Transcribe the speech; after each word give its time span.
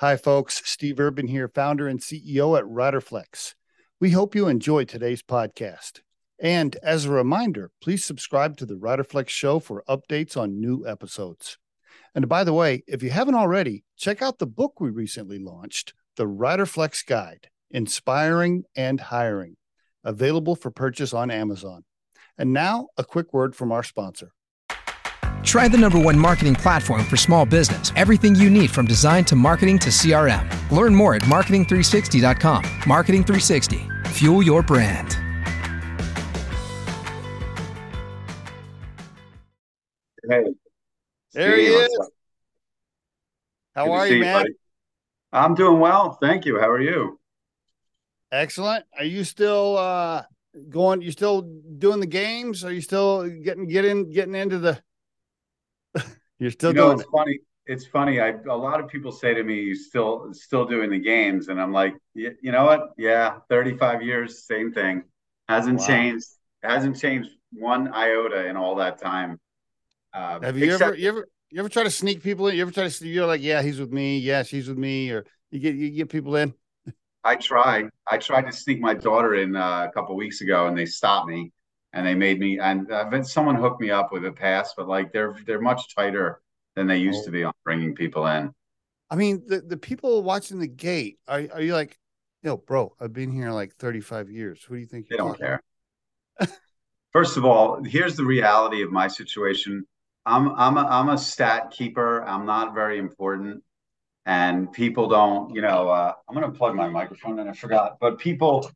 Hi, 0.00 0.18
folks. 0.18 0.60
Steve 0.66 1.00
Urban 1.00 1.26
here, 1.26 1.48
founder 1.48 1.88
and 1.88 2.00
CEO 2.00 2.58
at 2.58 2.66
Riderflex. 2.66 3.54
We 3.98 4.10
hope 4.10 4.34
you 4.34 4.46
enjoy 4.46 4.84
today's 4.84 5.22
podcast. 5.22 6.00
And 6.38 6.76
as 6.82 7.06
a 7.06 7.10
reminder, 7.10 7.70
please 7.80 8.04
subscribe 8.04 8.58
to 8.58 8.66
the 8.66 8.74
Riderflex 8.74 9.30
show 9.30 9.58
for 9.58 9.82
updates 9.88 10.36
on 10.36 10.60
new 10.60 10.86
episodes. 10.86 11.56
And 12.14 12.28
by 12.28 12.44
the 12.44 12.52
way, 12.52 12.82
if 12.86 13.02
you 13.02 13.08
haven't 13.08 13.36
already, 13.36 13.84
check 13.96 14.20
out 14.20 14.38
the 14.38 14.46
book 14.46 14.80
we 14.80 14.90
recently 14.90 15.38
launched, 15.38 15.94
The 16.16 16.26
Riderflex 16.26 17.06
Guide 17.06 17.48
Inspiring 17.70 18.64
and 18.76 19.00
Hiring, 19.00 19.56
available 20.04 20.56
for 20.56 20.70
purchase 20.70 21.14
on 21.14 21.30
Amazon. 21.30 21.84
And 22.36 22.52
now, 22.52 22.88
a 22.98 23.04
quick 23.04 23.32
word 23.32 23.56
from 23.56 23.72
our 23.72 23.82
sponsor. 23.82 24.32
Try 25.46 25.68
the 25.68 25.78
number 25.78 25.98
one 25.98 26.18
marketing 26.18 26.56
platform 26.56 27.04
for 27.04 27.16
small 27.16 27.46
business. 27.46 27.92
Everything 27.96 28.34
you 28.34 28.50
need 28.50 28.70
from 28.70 28.84
design 28.84 29.24
to 29.26 29.36
marketing 29.36 29.78
to 29.78 29.88
CRM. 29.88 30.44
Learn 30.70 30.94
more 30.94 31.14
at 31.14 31.22
marketing360.com. 31.22 32.64
Marketing 32.86 33.24
360. 33.24 33.88
Fuel 34.08 34.42
your 34.42 34.62
brand. 34.62 35.16
Hey. 40.28 40.44
There 41.32 41.56
he 41.56 41.66
is. 41.66 42.10
How 43.74 43.84
Good 43.84 43.90
are 43.92 44.06
you, 44.08 44.20
man? 44.20 44.42
buddy. 44.42 44.54
I'm 45.32 45.54
doing 45.54 45.78
well. 45.80 46.18
Thank 46.20 46.44
you. 46.44 46.58
How 46.58 46.68
are 46.68 46.80
you? 46.80 47.20
Excellent. 48.32 48.84
Are 48.98 49.04
you 49.04 49.22
still 49.22 49.76
uh 49.76 50.22
going 50.68 51.02
you 51.02 51.12
still 51.12 51.42
doing 51.78 52.00
the 52.00 52.06
games? 52.06 52.64
Are 52.64 52.72
you 52.72 52.80
still 52.80 53.28
getting 53.28 53.68
getting 53.68 54.10
getting 54.10 54.34
into 54.34 54.58
the 54.58 54.82
You're 56.38 56.50
still 56.50 56.70
you 56.70 56.76
know, 56.76 56.86
doing 56.88 57.00
it's 57.00 57.08
funny. 57.10 57.38
It's 57.66 57.86
funny. 57.86 58.20
I 58.20 58.28
a 58.48 58.56
lot 58.56 58.80
of 58.80 58.88
people 58.88 59.10
say 59.10 59.34
to 59.34 59.42
me, 59.42 59.60
"You 59.62 59.74
still 59.74 60.28
still 60.32 60.64
doing 60.66 60.90
the 60.90 60.98
games?" 61.00 61.48
And 61.48 61.60
I'm 61.60 61.72
like, 61.72 61.94
"Y- 62.14 62.34
you 62.42 62.52
know 62.52 62.64
what? 62.64 62.90
Yeah, 62.96 63.38
35 63.48 64.02
years, 64.02 64.46
same 64.46 64.72
thing. 64.72 65.02
Hasn't 65.48 65.80
Wow. 65.80 65.86
changed. 65.86 66.26
Hasn't 66.62 66.98
changed 66.98 67.30
one 67.52 67.88
iota 67.92 68.46
in 68.46 68.56
all 68.56 68.76
that 68.76 68.98
time. 69.00 69.40
Uh. 70.12 70.40
Have 70.40 70.56
you 70.58 70.66
except- 70.66 70.82
ever 70.82 70.94
you 70.96 71.08
ever 71.08 71.28
you 71.50 71.60
ever 71.60 71.68
try 71.68 71.82
to 71.84 71.90
sneak 71.90 72.22
people 72.22 72.48
in? 72.48 72.56
You 72.56 72.62
ever 72.62 72.70
try 72.70 72.88
to 72.88 73.08
you're 73.08 73.26
like, 73.26 73.42
yeah, 73.42 73.62
he's 73.62 73.80
with 73.80 73.92
me, 73.92 74.18
yeah, 74.18 74.42
she's 74.42 74.68
with 74.68 74.78
me, 74.78 75.10
or 75.10 75.24
you 75.50 75.58
get 75.58 75.74
you 75.74 75.90
get 75.90 76.08
people 76.08 76.36
in? 76.36 76.54
I 77.24 77.34
tried. 77.34 77.88
I 78.08 78.18
tried 78.18 78.42
to 78.46 78.52
sneak 78.52 78.80
my 78.80 78.94
daughter 78.94 79.34
in 79.34 79.56
uh, 79.56 79.86
a 79.88 79.92
couple 79.92 80.14
weeks 80.14 80.40
ago, 80.42 80.68
and 80.68 80.78
they 80.78 80.86
stopped 80.86 81.28
me, 81.28 81.50
and 81.92 82.06
they 82.06 82.14
made 82.14 82.38
me. 82.38 82.58
And 82.58 82.92
I've 82.92 83.10
been, 83.10 83.24
someone 83.24 83.56
hooked 83.56 83.80
me 83.80 83.90
up 83.90 84.12
with 84.12 84.24
a 84.24 84.32
pass, 84.32 84.74
but 84.76 84.88
like 84.88 85.12
they're 85.12 85.36
they're 85.46 85.60
much 85.60 85.94
tighter 85.94 86.40
than 86.74 86.86
they 86.86 86.98
used 86.98 87.24
to 87.24 87.30
be 87.30 87.44
on 87.44 87.54
bringing 87.64 87.94
people 87.94 88.26
in. 88.26 88.52
I 89.10 89.16
mean, 89.16 89.42
the, 89.46 89.60
the 89.60 89.76
people 89.76 90.22
watching 90.22 90.58
the 90.58 90.66
gate, 90.66 91.18
are 91.28 91.42
are 91.52 91.62
you 91.62 91.74
like, 91.74 91.98
yo, 92.42 92.56
bro, 92.56 92.94
I've 93.00 93.12
been 93.12 93.30
here 93.30 93.50
like 93.50 93.74
35 93.74 94.30
years. 94.30 94.62
Who 94.62 94.74
do 94.74 94.80
you 94.80 94.86
think 94.86 95.08
They 95.08 95.16
don't 95.16 95.38
care. 95.38 95.62
First 97.12 97.36
of 97.36 97.44
all, 97.44 97.82
here's 97.82 98.16
the 98.16 98.24
reality 98.24 98.82
of 98.82 98.90
my 98.90 99.08
situation. 99.08 99.86
I'm 100.26 100.48
I'm 100.56 100.76
a 100.76 100.82
I'm 100.82 101.08
a 101.08 101.18
stat 101.18 101.70
keeper. 101.70 102.22
I'm 102.24 102.44
not 102.44 102.74
very 102.74 102.98
important, 102.98 103.62
and 104.26 104.70
people 104.72 105.08
don't. 105.08 105.54
You 105.54 105.62
know, 105.62 105.88
uh, 105.88 106.12
I'm 106.28 106.34
gonna 106.34 106.50
plug 106.50 106.74
my 106.74 106.88
microphone, 106.88 107.38
and 107.38 107.48
I 107.48 107.52
forgot. 107.52 107.98
But 108.00 108.18
people, 108.18 108.70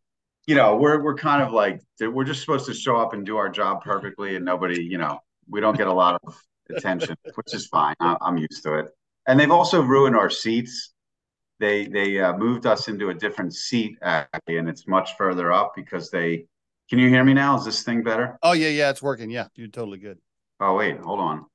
you 0.46 0.55
know, 0.55 0.77
we're 0.77 1.02
we're 1.02 1.14
kind 1.14 1.42
of 1.42 1.52
like 1.52 1.80
we're 2.00 2.24
just 2.24 2.41
supposed 2.41 2.66
to 2.66 2.74
show 2.74 2.96
up 2.96 3.12
and 3.12 3.24
do 3.24 3.36
our 3.36 3.48
job 3.48 3.83
perfectly, 3.83 4.36
and 4.36 4.44
nobody, 4.44 4.82
you 4.82 4.98
know, 4.98 5.20
we 5.48 5.60
don't 5.60 5.77
get 5.77 5.86
a 5.86 5.92
lot 5.92 6.20
of 6.22 6.41
attention, 6.70 7.16
which 7.34 7.55
is 7.55 7.66
fine. 7.66 7.94
I, 8.00 8.16
I'm 8.20 8.36
used 8.36 8.62
to 8.64 8.74
it. 8.78 8.86
And 9.27 9.38
they've 9.38 9.50
also 9.50 9.82
ruined 9.82 10.16
our 10.16 10.30
seats. 10.30 10.92
They 11.58 11.86
they 11.86 12.19
uh, 12.20 12.36
moved 12.36 12.66
us 12.66 12.88
into 12.88 13.10
a 13.10 13.14
different 13.14 13.55
seat, 13.55 13.98
actually, 14.02 14.56
and 14.56 14.69
it's 14.69 14.88
much 14.88 15.16
further 15.16 15.52
up 15.52 15.72
because 15.77 16.10
they. 16.10 16.47
Can 16.88 16.98
you 16.98 17.08
hear 17.08 17.22
me 17.22 17.34
now? 17.34 17.56
Is 17.56 17.64
this 17.64 17.84
thing 17.84 18.02
better? 18.02 18.36
Oh 18.42 18.52
yeah, 18.52 18.69
yeah, 18.69 18.91
it's 18.91 19.02
working. 19.02 19.31
Yeah, 19.31 19.47
you're 19.54 19.69
totally 19.69 19.98
good. 19.98 20.19
Oh 20.59 20.75
wait, 20.75 20.98
hold 20.98 21.20
on. 21.20 21.47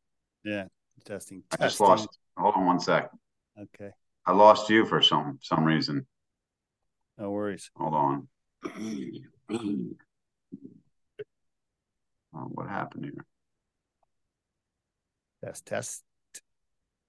Yeah, 0.43 0.65
testing. 1.03 1.43
I 1.51 1.57
just 1.57 1.79
lost. 1.79 2.07
Hold 2.37 2.55
on 2.55 2.65
one 2.65 2.79
sec. 2.79 3.09
Okay, 3.59 3.91
I 4.25 4.31
lost 4.31 4.69
you 4.69 4.85
for 4.85 5.01
some 5.01 5.39
some 5.41 5.65
reason. 5.65 6.05
no 7.17 7.31
worries. 7.31 7.69
Hold 7.75 7.95
on. 7.95 8.27
Oh, 12.33 12.49
what 12.49 12.67
happened 12.67 13.05
here? 13.05 13.25
Test, 15.43 15.65
test. 15.65 16.03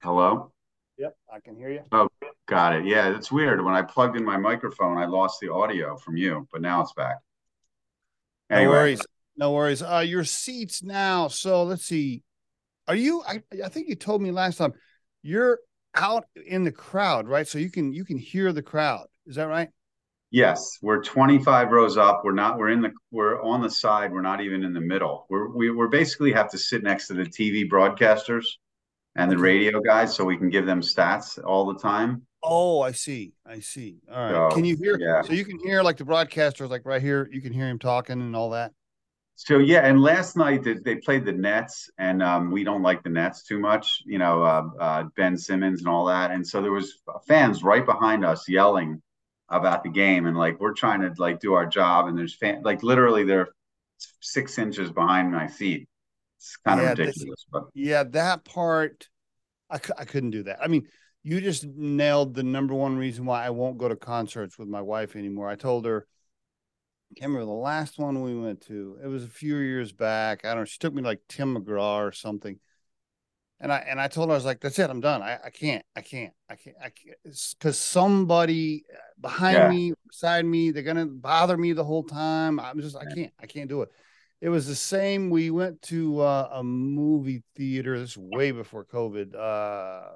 Hello. 0.03 0.53
Yep, 0.99 1.17
I 1.33 1.41
can 1.41 1.57
hear 1.57 1.71
you. 1.71 1.83
Oh, 1.93 2.09
got 2.47 2.75
it. 2.75 2.87
Yeah, 2.87 3.15
it's 3.17 3.33
weird. 3.33 3.65
When 3.65 3.75
I 3.75 3.83
plugged 3.83 4.17
in 4.17 4.25
my 4.25 4.37
microphone, 4.37 4.99
I 4.99 5.07
lost 5.07 5.41
the 5.41 5.53
audio 5.53 5.97
from 5.97 6.17
you, 6.17 6.47
but 6.53 6.63
now 6.63 6.81
it's 6.83 6.93
back. 6.93 7.17
No 8.51 8.69
worries. 8.69 9.01
No 9.37 9.53
worries. 9.53 9.83
Uh, 9.83 10.05
your 10.07 10.25
seats 10.25 10.83
now. 10.83 11.29
So 11.29 11.65
let's 11.65 11.85
see. 11.85 12.23
Are 12.89 12.95
you? 12.95 13.23
I, 13.27 13.43
I 13.65 13.69
think 13.69 13.89
you 13.89 13.97
told 13.97 14.23
me 14.23 14.31
last 14.31 14.57
time. 14.59 14.73
You're 15.23 15.59
out 15.95 16.25
in 16.47 16.63
the 16.65 16.73
crowd, 16.73 17.27
right? 17.27 17.49
So 17.49 17.59
you 17.59 17.71
can 17.71 17.93
you 17.93 18.05
can 18.05 18.19
hear 18.19 18.53
the 18.53 18.63
crowd. 18.63 19.07
Is 19.27 19.37
that 19.37 19.49
right? 19.49 19.71
Yes, 20.31 20.79
we're 20.83 21.03
25 21.03 21.71
rows 21.71 21.97
up. 21.97 22.23
We're 22.25 22.33
not. 22.33 22.59
We're 22.59 22.71
in 22.71 22.83
the. 22.83 22.93
We're 23.13 23.41
on 23.43 23.63
the 23.63 23.71
side. 23.71 24.13
We're 24.13 24.23
not 24.23 24.41
even 24.41 24.65
in 24.65 24.73
the 24.73 24.81
middle. 24.81 25.27
We're 25.31 25.49
we, 25.49 25.71
we're 25.71 25.89
basically 25.89 26.33
have 26.33 26.51
to 26.51 26.59
sit 26.59 26.83
next 26.83 27.07
to 27.09 27.15
the 27.15 27.25
TV 27.25 27.69
broadcasters 27.69 28.45
and 29.15 29.31
the 29.31 29.39
radio 29.39 29.81
guys, 29.81 30.15
so 30.15 30.25
we 30.25 30.37
can 30.37 30.51
give 30.51 30.67
them 30.67 30.81
stats 30.81 31.43
all 31.45 31.73
the 31.73 31.79
time. 31.79 32.23
Oh, 32.43 32.81
I 32.81 32.93
see. 32.93 33.35
I 33.47 33.61
see. 33.61 33.99
All 34.13 34.19
right. 34.19 34.51
So, 34.51 34.57
can 34.57 34.65
you 34.65 34.77
hear? 34.77 34.99
yeah. 34.99 35.23
So 35.23 35.33
you 35.33 35.45
can 35.45 35.59
hear 35.61 35.83
like 35.83 35.97
the 35.97 36.05
broadcasters, 36.05 36.71
like 36.71 36.85
right 36.85 37.01
here. 37.01 37.29
You 37.31 37.41
can 37.41 37.53
hear 37.53 37.69
him 37.69 37.79
talking 37.79 38.21
and 38.21 38.35
all 38.35 38.51
that. 38.51 38.73
So 39.37 39.59
yeah, 39.59 39.81
and 39.81 40.01
last 40.01 40.35
night 40.35 40.65
they, 40.65 40.75
they 40.75 40.97
played 40.97 41.27
the 41.27 41.33
Nets, 41.33 41.91
and 41.99 42.23
um, 42.23 42.51
we 42.51 42.65
don't 42.65 42.83
like 42.83 43.03
the 43.03 43.11
Nets 43.11 43.43
too 43.43 43.61
much, 43.61 44.03
you 44.07 44.19
know, 44.19 44.43
uh, 44.43 44.65
uh, 44.81 45.05
Ben 45.15 45.37
Simmons 45.37 45.81
and 45.81 45.89
all 45.89 46.07
that, 46.07 46.31
and 46.31 46.45
so 46.45 46.63
there 46.63 46.73
was 46.73 47.03
fans 47.29 47.63
right 47.63 47.85
behind 47.85 48.25
us 48.25 48.49
yelling 48.49 49.03
about 49.49 49.83
the 49.85 49.91
game, 49.91 50.27
and 50.27 50.37
like 50.37 50.61
we're 50.61 50.75
trying 50.75 51.01
to 51.03 51.13
like 51.19 51.41
do 51.41 51.55
our 51.55 51.67
job, 51.67 52.09
and 52.09 52.19
there's 52.19 52.35
fan 52.37 52.63
like 52.63 52.83
literally 52.83 53.25
they're 53.25 53.49
six 54.21 54.59
inches 54.59 54.91
behind 54.91 55.33
my 55.33 55.47
seat 55.47 55.89
It's 56.39 56.57
kind 56.59 56.81
Yeah, 56.81 56.93
of 56.93 56.99
this- 56.99 57.17
ridiculous, 57.17 57.47
but 57.51 57.65
Yeah, 57.75 58.05
that 58.05 58.45
part, 58.45 59.09
I, 59.71 59.81
I 59.99 60.05
couldn't 60.07 60.31
do 60.33 60.45
that. 60.45 60.61
I 60.63 60.69
mean, 60.69 60.89
you 61.25 61.41
just 61.41 61.65
nailed 61.67 62.35
the 62.35 62.43
number 62.45 62.75
one 62.75 62.97
reason 62.99 63.27
why 63.27 63.45
I 63.47 63.51
won't 63.51 63.79
go 63.79 63.89
to 63.89 63.97
concerts 63.97 64.59
with 64.59 64.69
my 64.69 64.83
wife 64.83 65.17
anymore. 65.17 65.49
I 65.49 65.57
told 65.57 65.87
her, 65.87 66.07
I 67.11 67.15
can't 67.21 67.31
remember 67.31 67.47
the 67.47 67.53
last 67.59 67.99
one 67.99 68.23
we 68.23 68.35
went 68.39 68.61
to. 68.63 68.99
It 69.03 69.07
was 69.07 69.25
a 69.25 69.29
few 69.29 69.57
years 69.57 69.93
back. 69.93 70.45
I 70.45 70.49
don't 70.51 70.59
know. 70.59 70.65
She 70.65 70.79
took 70.79 70.93
me 70.95 71.03
to, 71.03 71.09
like 71.09 71.21
Tim 71.29 71.57
McGraw 71.57 71.97
or 72.07 72.13
something. 72.13 72.59
And 73.59 73.73
I 73.73 73.79
and 73.89 73.99
I 74.01 74.09
told 74.09 74.29
her 74.29 74.33
I 74.33 74.37
was 74.37 74.45
like, 74.45 74.61
that's 74.61 74.79
it. 74.79 74.91
I'm 74.91 75.01
done. 75.01 75.23
I, 75.23 75.39
I 75.47 75.51
can't. 75.51 75.83
I 75.97 76.03
can't. 76.03 76.33
I 76.51 76.57
can't. 76.57 76.77
I 76.79 76.91
can't. 76.91 77.17
Because 77.25 77.79
somebody 77.79 78.85
behind 79.21 79.57
Yeah. 79.57 79.69
me, 79.71 79.93
beside 80.07 80.45
me, 80.45 80.71
they're 80.73 80.83
gonna 80.83 81.07
bother 81.07 81.57
me 81.57 81.73
the 81.73 81.85
whole 81.85 82.03
time. 82.05 82.61
I'm 82.61 82.81
just. 82.81 82.97
I 82.97 83.05
can't. 83.15 83.33
I 83.41 83.47
can't 83.47 83.69
do 83.69 83.83
it. 83.83 83.89
It 84.43 84.51
was 84.51 84.67
the 84.67 84.75
same. 84.75 85.31
We 85.31 85.51
went 85.51 85.81
to 85.83 86.21
uh, 86.21 86.49
a 86.53 86.63
movie 86.63 87.43
theater. 87.57 87.99
This 87.99 88.11
is 88.11 88.19
way 88.19 88.51
before 88.51 88.85
COVID. 88.85 89.35
Uh, 89.35 90.11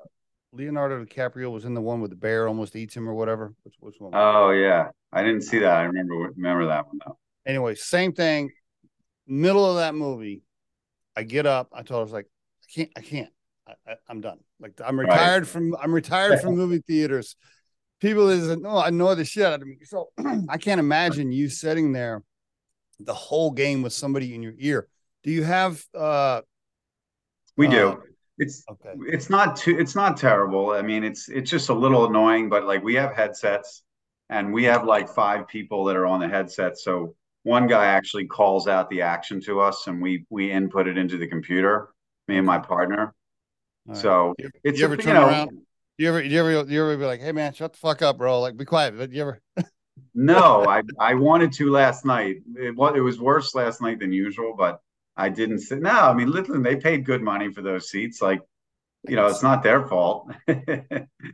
Leonardo 0.52 1.02
DiCaprio 1.02 1.50
was 1.50 1.64
in 1.64 1.72
the 1.72 1.80
one 1.80 2.02
with 2.02 2.10
the 2.10 2.16
bear 2.16 2.46
almost 2.46 2.76
eats 2.76 2.94
him 2.94 3.08
or 3.08 3.14
whatever. 3.14 3.54
Which, 3.62 3.76
which 3.80 3.94
one? 3.98 4.12
oh 4.14 4.50
yeah, 4.50 4.88
I 5.12 5.22
didn't 5.22 5.42
see 5.42 5.60
that. 5.60 5.72
I 5.72 5.84
remember 5.84 6.14
remember 6.36 6.66
that 6.66 6.86
one 6.86 6.98
though. 7.06 7.16
anyway, 7.46 7.74
same 7.76 8.12
thing. 8.12 8.50
Middle 9.26 9.64
of 9.64 9.76
that 9.76 9.94
movie, 9.94 10.42
I 11.16 11.22
get 11.22 11.46
up. 11.46 11.68
I 11.72 11.82
told 11.82 11.90
her 11.90 12.00
I 12.00 12.02
was 12.02 12.12
like, 12.12 12.26
can't. 12.75 12.91
I 12.97 13.00
can't. 13.00 13.31
I, 13.69 13.94
I'm 14.08 14.20
done. 14.20 14.38
Like 14.60 14.81
I'm 14.84 14.98
Right. 14.98 15.08
retired 15.10 15.48
from. 15.48 15.76
I'm 15.81 15.94
retired 15.94 16.41
from 16.41 16.56
movie 16.56 16.82
theaters. 16.86 17.36
People 18.00 18.28
is 18.30 18.56
no, 18.56 18.78
I 18.78 18.91
know 18.91 19.15
the 19.15 19.24
shit 19.24 19.44
out 19.44 19.60
of 19.60 19.68
me. 19.68 19.78
So 19.84 20.09
I 20.48 20.56
can't 20.56 20.80
imagine 20.80 21.33
you 21.33 21.48
sitting 21.48 21.92
there 21.92 22.22
the 22.98 23.15
whole 23.15 23.50
game 23.50 23.83
with 23.83 23.92
somebody 23.92 24.34
in 24.34 24.42
your 24.42 24.54
ear. 24.59 24.89
Do 25.22 25.30
you 25.30 25.42
have? 25.44 25.84
uh 25.94 26.41
We 27.56 27.66
Uh, 27.66 27.71
do. 27.71 28.03
It's 28.39 28.65
Okay. 28.71 28.94
it's 29.06 29.28
not 29.28 29.56
too 29.56 29.78
it's 29.78 29.94
not 29.94 30.16
terrible. 30.16 30.71
I 30.71 30.83
mean, 30.83 31.04
it's 31.04 31.28
it's 31.28 31.50
just 31.50 31.68
a 31.68 31.74
little 31.74 32.06
annoying, 32.06 32.48
but 32.48 32.65
like 32.65 32.83
we 32.83 32.94
have 32.94 33.15
headsets 33.15 33.83
and 34.30 34.53
we 34.53 34.65
have 34.65 34.84
like 34.84 35.09
five 35.10 35.47
people 35.47 35.84
that 35.84 35.97
are 35.97 36.06
on 36.06 36.21
the 36.21 36.28
headset. 36.28 36.78
So 36.78 37.15
one 37.42 37.66
guy 37.66 37.86
actually 37.86 38.27
calls 38.27 38.66
out 38.68 38.89
the 38.89 39.03
action 39.03 39.41
to 39.42 39.60
us 39.60 39.86
and 39.86 40.00
we 40.00 40.24
we 40.30 40.50
input 40.50 40.89
it 40.89 40.97
into 40.97 41.18
the 41.18 41.27
computer, 41.27 41.91
me 42.30 42.38
and 42.38 42.47
my 42.47 42.59
partner. 42.59 43.15
Right. 43.86 43.97
So 43.97 44.34
You- 44.38 44.50
it's 44.65 44.78
you 44.78 44.84
ever 44.86 44.94
a- 44.94 44.98
turn 44.98 45.15
know, 45.15 45.27
around? 45.27 45.50
You 45.98 46.09
ever, 46.09 46.22
you 46.22 46.41
ever, 46.41 46.50
you 46.65 46.82
ever 46.82 46.97
be 46.97 47.04
like, 47.04 47.21
"Hey 47.21 47.32
man, 47.32 47.53
shut 47.53 47.72
the 47.74 47.78
fuck 47.78 48.00
up, 48.00 48.16
bro"? 48.16 48.41
Like, 48.41 48.56
be 48.56 48.65
quiet. 48.65 48.97
But 48.97 49.12
you 49.12 49.21
ever? 49.21 49.41
no, 50.15 50.65
I 50.66 50.82
I 50.98 51.12
wanted 51.15 51.53
to 51.54 51.71
last 51.71 52.06
night. 52.06 52.36
It 52.56 52.74
was 52.74 52.94
it 52.97 53.00
was 53.00 53.21
worse 53.21 53.54
last 53.54 53.82
night 53.82 53.98
than 53.98 54.10
usual, 54.12 54.54
but 54.56 54.80
I 55.15 55.28
didn't 55.28 55.59
sit. 55.59 55.82
No, 55.82 55.91
I 55.91 56.15
mean, 56.15 56.30
literally, 56.30 56.62
they 56.62 56.77
paid 56.77 57.04
good 57.04 57.21
money 57.21 57.53
for 57.53 57.60
those 57.60 57.91
seats. 57.91 58.22
Like 58.22 58.41
you 59.09 59.16
know, 59.16 59.27
it's 59.27 59.42
not 59.42 59.62
their 59.62 59.86
fault. 59.86 60.30
yeah, 60.48 60.54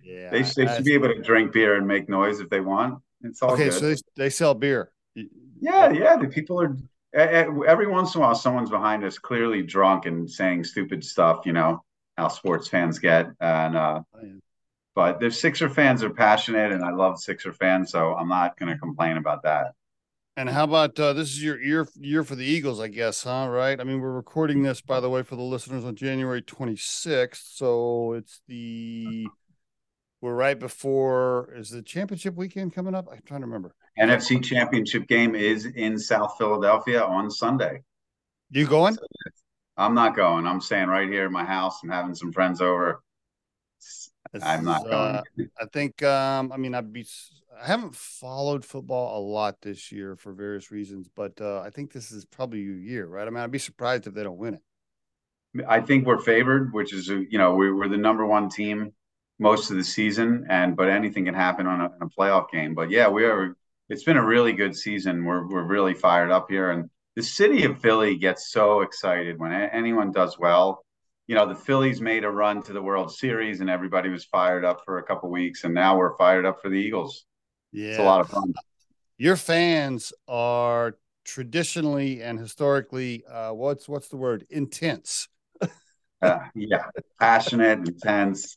they, 0.02 0.42
they 0.42 0.66
should 0.66 0.84
be 0.84 0.94
able 0.94 1.08
to 1.14 1.20
drink 1.22 1.52
beer 1.52 1.76
and 1.76 1.86
make 1.86 2.08
noise 2.08 2.40
if 2.40 2.48
they 2.50 2.60
want. 2.60 3.00
It's 3.22 3.42
all 3.42 3.52
okay. 3.52 3.70
good. 3.70 3.72
So 3.74 3.88
they, 3.90 3.96
they 4.16 4.30
sell 4.30 4.54
beer. 4.54 4.90
Yeah, 5.60 5.92
yeah. 5.92 6.16
The 6.16 6.28
people 6.28 6.60
are 6.60 6.76
every 7.14 7.86
once 7.86 8.14
in 8.14 8.20
a 8.20 8.24
while 8.24 8.34
someone's 8.34 8.70
behind 8.70 9.04
us 9.04 9.18
clearly 9.18 9.62
drunk 9.62 10.06
and 10.06 10.30
saying 10.30 10.64
stupid 10.64 11.04
stuff. 11.04 11.46
You 11.46 11.52
know 11.52 11.82
how 12.16 12.28
sports 12.28 12.68
fans 12.68 12.98
get, 12.98 13.28
and 13.40 13.76
uh, 13.76 14.00
oh, 14.14 14.18
yeah. 14.22 14.32
but 14.94 15.20
the 15.20 15.30
Sixer 15.30 15.68
fans 15.68 16.02
are 16.02 16.10
passionate, 16.10 16.72
and 16.72 16.84
I 16.84 16.92
love 16.92 17.20
Sixer 17.20 17.52
fans, 17.52 17.90
so 17.90 18.14
I'm 18.14 18.28
not 18.28 18.58
going 18.58 18.72
to 18.72 18.78
complain 18.78 19.16
about 19.16 19.42
that. 19.44 19.72
And 20.38 20.50
how 20.50 20.64
about 20.64 21.00
uh, 21.00 21.14
this 21.14 21.30
is 21.30 21.42
your 21.42 21.60
year 21.60 21.88
year 21.98 22.22
for 22.22 22.34
the 22.34 22.44
Eagles, 22.44 22.78
I 22.78 22.88
guess, 22.88 23.22
huh? 23.22 23.48
Right? 23.50 23.80
I 23.80 23.84
mean, 23.84 24.00
we're 24.00 24.12
recording 24.12 24.62
this, 24.62 24.82
by 24.82 25.00
the 25.00 25.08
way, 25.08 25.22
for 25.22 25.36
the 25.36 25.42
listeners 25.42 25.84
on 25.84 25.96
January 25.96 26.42
26th, 26.42 27.42
so 27.54 28.12
it's 28.12 28.42
the 28.46 29.26
we're 30.20 30.34
right 30.34 30.58
before 30.58 31.52
is 31.54 31.70
the 31.70 31.82
championship 31.82 32.34
weekend 32.34 32.74
coming 32.74 32.94
up? 32.94 33.06
I'm 33.10 33.20
trying 33.24 33.40
to 33.40 33.46
remember. 33.46 33.74
NFC 33.98 34.42
championship 34.42 35.06
game 35.08 35.34
is 35.34 35.66
in 35.66 35.98
South 35.98 36.34
Philadelphia 36.38 37.02
on 37.02 37.30
Sunday. 37.30 37.82
You 38.50 38.66
going? 38.66 38.96
I'm 39.76 39.94
not 39.94 40.16
going. 40.16 40.46
I'm 40.46 40.60
staying 40.60 40.88
right 40.88 41.08
here 41.08 41.26
in 41.26 41.32
my 41.32 41.44
house. 41.44 41.80
I'm 41.82 41.90
having 41.90 42.14
some 42.14 42.32
friends 42.32 42.60
over. 42.60 43.02
I'm 44.42 44.64
not 44.64 44.84
going. 44.84 44.94
Uh, 44.94 45.22
I 45.58 45.66
think 45.72 46.02
um 46.02 46.52
I 46.52 46.56
mean 46.56 46.74
I'd 46.74 46.92
be 46.92 47.06
I 47.60 47.66
haven't 47.66 47.94
followed 47.94 48.64
football 48.64 49.18
a 49.18 49.22
lot 49.22 49.60
this 49.62 49.90
year 49.90 50.16
for 50.16 50.32
various 50.32 50.70
reasons, 50.70 51.08
but 51.14 51.40
uh, 51.40 51.60
I 51.60 51.70
think 51.70 51.92
this 51.92 52.12
is 52.12 52.24
probably 52.24 52.60
your 52.60 52.76
year, 52.76 53.06
right? 53.06 53.26
I 53.26 53.30
mean, 53.30 53.42
I'd 53.42 53.50
be 53.50 53.58
surprised 53.58 54.06
if 54.06 54.14
they 54.14 54.22
don't 54.22 54.36
win 54.36 54.54
it. 54.54 55.64
I 55.66 55.80
think 55.80 56.06
we're 56.06 56.20
favored, 56.20 56.74
which 56.74 56.92
is 56.92 57.08
you 57.08 57.38
know 57.38 57.54
we, 57.54 57.68
are 57.68 57.88
the 57.88 57.96
number 57.96 58.26
one 58.26 58.50
team 58.50 58.92
most 59.38 59.70
of 59.70 59.76
the 59.76 59.84
season, 59.84 60.46
and 60.50 60.76
but 60.76 60.88
anything 60.88 61.24
can 61.24 61.34
happen 61.34 61.66
on 61.66 61.80
a, 61.80 62.04
a, 62.04 62.08
playoff 62.10 62.50
game. 62.50 62.74
But 62.74 62.90
yeah, 62.90 63.08
we 63.08 63.24
are. 63.24 63.56
It's 63.88 64.04
been 64.04 64.16
a 64.16 64.24
really 64.24 64.52
good 64.52 64.74
season. 64.74 65.24
We're 65.24 65.46
we're 65.46 65.66
really 65.66 65.94
fired 65.94 66.30
up 66.30 66.46
here, 66.50 66.70
and 66.70 66.90
the 67.14 67.22
city 67.22 67.64
of 67.64 67.80
Philly 67.80 68.16
gets 68.16 68.50
so 68.50 68.80
excited 68.80 69.38
when 69.38 69.52
anyone 69.52 70.12
does 70.12 70.38
well. 70.38 70.84
You 71.28 71.34
know, 71.34 71.48
the 71.48 71.54
Phillies 71.54 72.00
made 72.00 72.24
a 72.24 72.30
run 72.30 72.62
to 72.64 72.72
the 72.72 72.82
World 72.82 73.12
Series, 73.12 73.60
and 73.60 73.70
everybody 73.70 74.08
was 74.08 74.24
fired 74.24 74.64
up 74.64 74.82
for 74.84 74.98
a 74.98 75.02
couple 75.02 75.30
weeks, 75.30 75.64
and 75.64 75.72
now 75.72 75.96
we're 75.96 76.16
fired 76.16 76.44
up 76.44 76.60
for 76.60 76.68
the 76.68 76.76
Eagles. 76.76 77.24
Yeah, 77.72 77.90
it's 77.90 77.98
a 77.98 78.02
lot 78.02 78.20
of 78.20 78.28
fun. 78.28 78.52
Your 79.18 79.36
fans 79.36 80.12
are 80.28 80.96
traditionally 81.24 82.22
and 82.22 82.38
historically, 82.38 83.24
uh, 83.26 83.52
what's 83.52 83.88
what's 83.88 84.08
the 84.08 84.16
word? 84.16 84.46
Intense. 84.50 85.28
uh, 86.22 86.38
yeah, 86.54 86.86
passionate, 87.20 87.86
intense. 87.86 88.56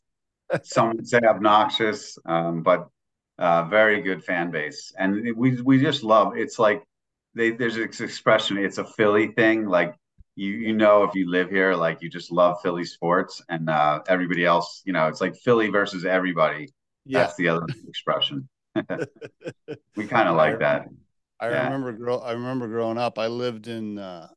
Some 0.62 0.96
would 0.96 1.06
say 1.06 1.20
obnoxious, 1.20 2.18
um, 2.26 2.62
but 2.62 2.88
uh, 3.40 3.64
very 3.64 4.02
good 4.02 4.22
fan 4.22 4.50
base, 4.50 4.92
and 4.98 5.34
we 5.36 5.60
we 5.62 5.80
just 5.80 6.04
love. 6.04 6.36
It's 6.36 6.58
like 6.58 6.82
they, 7.34 7.50
there's 7.50 7.74
this 7.74 8.00
expression. 8.00 8.58
It's 8.58 8.78
a 8.78 8.84
Philly 8.84 9.28
thing. 9.28 9.66
Like 9.66 9.94
you 10.36 10.50
you 10.52 10.74
know 10.74 11.04
if 11.04 11.14
you 11.14 11.28
live 11.28 11.50
here, 11.50 11.74
like 11.74 12.02
you 12.02 12.10
just 12.10 12.30
love 12.30 12.60
Philly 12.62 12.84
sports, 12.84 13.42
and 13.48 13.70
uh, 13.70 14.02
everybody 14.08 14.44
else, 14.44 14.82
you 14.84 14.92
know, 14.92 15.08
it's 15.08 15.22
like 15.22 15.34
Philly 15.36 15.68
versus 15.68 16.04
everybody. 16.04 16.68
Yeah. 17.06 17.20
That's 17.20 17.34
the 17.36 17.48
other 17.48 17.66
expression. 17.88 18.46
we 19.96 20.06
kind 20.06 20.28
of 20.28 20.36
like 20.36 20.58
that. 20.58 20.86
I 21.40 21.48
yeah. 21.48 21.64
remember 21.64 21.92
grow. 21.92 22.18
I 22.18 22.32
remember 22.32 22.68
growing 22.68 22.98
up. 22.98 23.18
I 23.18 23.28
lived 23.28 23.68
in 23.68 23.98
uh, 23.98 24.28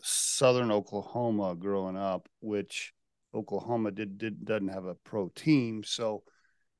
southern 0.00 0.70
Oklahoma 0.70 1.54
growing 1.54 1.98
up, 1.98 2.26
which 2.40 2.94
Oklahoma 3.34 3.90
did, 3.90 4.16
did 4.16 4.46
doesn't 4.46 4.68
have 4.68 4.86
a 4.86 4.94
pro 4.94 5.28
team. 5.28 5.84
So 5.84 6.22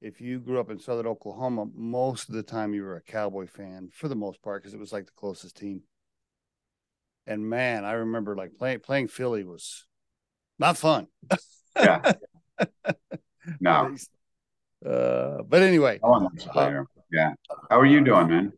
if 0.00 0.20
you 0.20 0.40
grew 0.40 0.58
up 0.60 0.70
in 0.70 0.78
southern 0.78 1.06
Oklahoma, 1.06 1.66
most 1.74 2.28
of 2.28 2.34
the 2.34 2.42
time 2.42 2.72
you 2.74 2.82
were 2.82 2.96
a 2.96 3.02
Cowboy 3.02 3.46
fan 3.46 3.90
for 3.92 4.08
the 4.08 4.14
most 4.14 4.42
part 4.42 4.62
because 4.62 4.74
it 4.74 4.80
was 4.80 4.92
like 4.92 5.06
the 5.06 5.12
closest 5.16 5.56
team. 5.56 5.82
And 7.26 7.48
man, 7.48 7.84
I 7.84 7.92
remember 7.92 8.34
like 8.34 8.56
playing 8.58 8.80
playing 8.80 9.08
Philly 9.08 9.44
was 9.44 9.86
not 10.58 10.76
fun. 10.76 11.06
yeah. 11.76 12.12
No. 13.58 13.94
Uh, 14.84 15.42
but 15.48 15.62
anyway, 15.62 15.98
uh, 16.04 16.28
yeah. 17.10 17.32
How 17.68 17.80
are 17.80 17.86
you 17.86 18.02
doing, 18.02 18.28
man? 18.28 18.52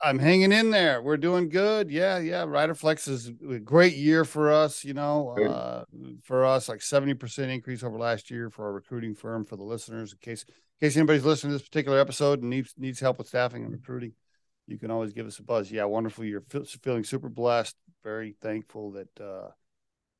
I'm 0.00 0.18
hanging 0.18 0.52
in 0.52 0.70
there. 0.70 1.02
We're 1.02 1.16
doing 1.16 1.48
good. 1.48 1.90
Yeah, 1.90 2.18
yeah. 2.18 2.44
Rider 2.44 2.74
Flex 2.74 3.08
is 3.08 3.32
a 3.50 3.58
great 3.58 3.94
year 3.94 4.24
for 4.24 4.52
us. 4.52 4.84
You 4.84 4.94
know, 4.94 5.30
uh, 5.30 5.84
for 6.22 6.44
us, 6.44 6.68
like 6.68 6.80
70% 6.80 7.48
increase 7.48 7.82
over 7.82 7.98
last 7.98 8.30
year 8.30 8.50
for 8.50 8.66
our 8.66 8.72
recruiting 8.72 9.14
firm 9.14 9.44
for 9.44 9.56
the 9.56 9.64
listeners. 9.64 10.12
In 10.12 10.18
case, 10.18 10.44
in 10.80 10.86
case 10.86 10.96
anybody's 10.96 11.24
listening 11.24 11.52
to 11.52 11.58
this 11.58 11.68
particular 11.68 11.98
episode 11.98 12.40
and 12.40 12.50
needs 12.50 12.74
needs 12.76 13.00
help 13.00 13.18
with 13.18 13.28
staffing 13.28 13.64
and 13.64 13.72
recruiting, 13.72 14.12
you 14.66 14.78
can 14.78 14.90
always 14.90 15.12
give 15.12 15.26
us 15.26 15.38
a 15.38 15.42
buzz. 15.42 15.70
Yeah, 15.70 15.84
wonderful 15.84 16.24
year. 16.24 16.42
Feeling 16.82 17.04
super 17.04 17.28
blessed. 17.28 17.76
Very 18.04 18.36
thankful 18.42 18.92
that 18.92 19.20
uh, 19.20 19.48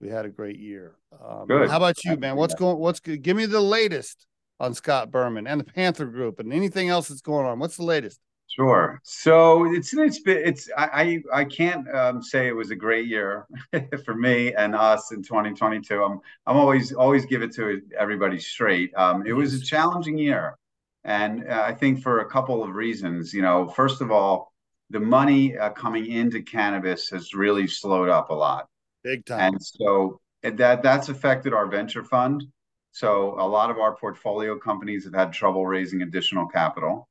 we 0.00 0.08
had 0.08 0.24
a 0.24 0.30
great 0.30 0.58
year. 0.58 0.96
Um, 1.12 1.46
good. 1.46 1.68
How 1.68 1.76
about 1.76 2.02
you, 2.04 2.16
man? 2.16 2.36
What's 2.36 2.54
going? 2.54 2.78
What's 2.78 3.00
good? 3.00 3.22
Give 3.22 3.36
me 3.36 3.46
the 3.46 3.60
latest 3.60 4.26
on 4.58 4.72
Scott 4.74 5.10
Berman 5.10 5.46
and 5.46 5.60
the 5.60 5.64
Panther 5.64 6.06
Group 6.06 6.38
and 6.40 6.52
anything 6.52 6.88
else 6.88 7.08
that's 7.08 7.20
going 7.20 7.46
on. 7.46 7.58
What's 7.58 7.76
the 7.76 7.84
latest? 7.84 8.20
Sure. 8.48 9.00
So 9.02 9.70
it's 9.72 9.92
it's 9.92 10.20
it's 10.24 10.70
I 10.76 11.22
I, 11.32 11.40
I 11.40 11.44
can't 11.44 11.86
um, 11.94 12.22
say 12.22 12.46
it 12.46 12.56
was 12.56 12.70
a 12.70 12.76
great 12.76 13.06
year 13.06 13.46
for 14.04 14.14
me 14.14 14.54
and 14.54 14.74
us 14.74 15.12
in 15.12 15.22
2022. 15.22 16.02
I'm 16.02 16.20
I'm 16.46 16.56
always 16.56 16.92
always 16.92 17.26
give 17.26 17.42
it 17.42 17.52
to 17.56 17.82
everybody 17.98 18.38
straight. 18.38 18.94
Um, 18.94 19.26
it 19.26 19.32
was 19.32 19.54
a 19.54 19.60
challenging 19.60 20.16
year, 20.16 20.56
and 21.04 21.46
uh, 21.48 21.64
I 21.66 21.74
think 21.74 22.02
for 22.02 22.20
a 22.20 22.30
couple 22.30 22.62
of 22.62 22.74
reasons. 22.74 23.34
You 23.34 23.42
know, 23.42 23.68
first 23.68 24.00
of 24.00 24.12
all, 24.12 24.52
the 24.90 25.00
money 25.00 25.58
uh, 25.58 25.70
coming 25.70 26.06
into 26.06 26.40
cannabis 26.42 27.10
has 27.10 27.34
really 27.34 27.66
slowed 27.66 28.08
up 28.08 28.30
a 28.30 28.34
lot, 28.34 28.68
big 29.02 29.26
time, 29.26 29.54
and 29.54 29.62
so 29.62 30.20
that 30.42 30.82
that's 30.82 31.08
affected 31.08 31.52
our 31.52 31.66
venture 31.66 32.04
fund. 32.04 32.44
So 32.92 33.38
a 33.38 33.46
lot 33.46 33.70
of 33.70 33.78
our 33.78 33.96
portfolio 33.96 34.56
companies 34.56 35.04
have 35.04 35.14
had 35.14 35.32
trouble 35.32 35.66
raising 35.66 36.00
additional 36.02 36.46
capital. 36.46 37.08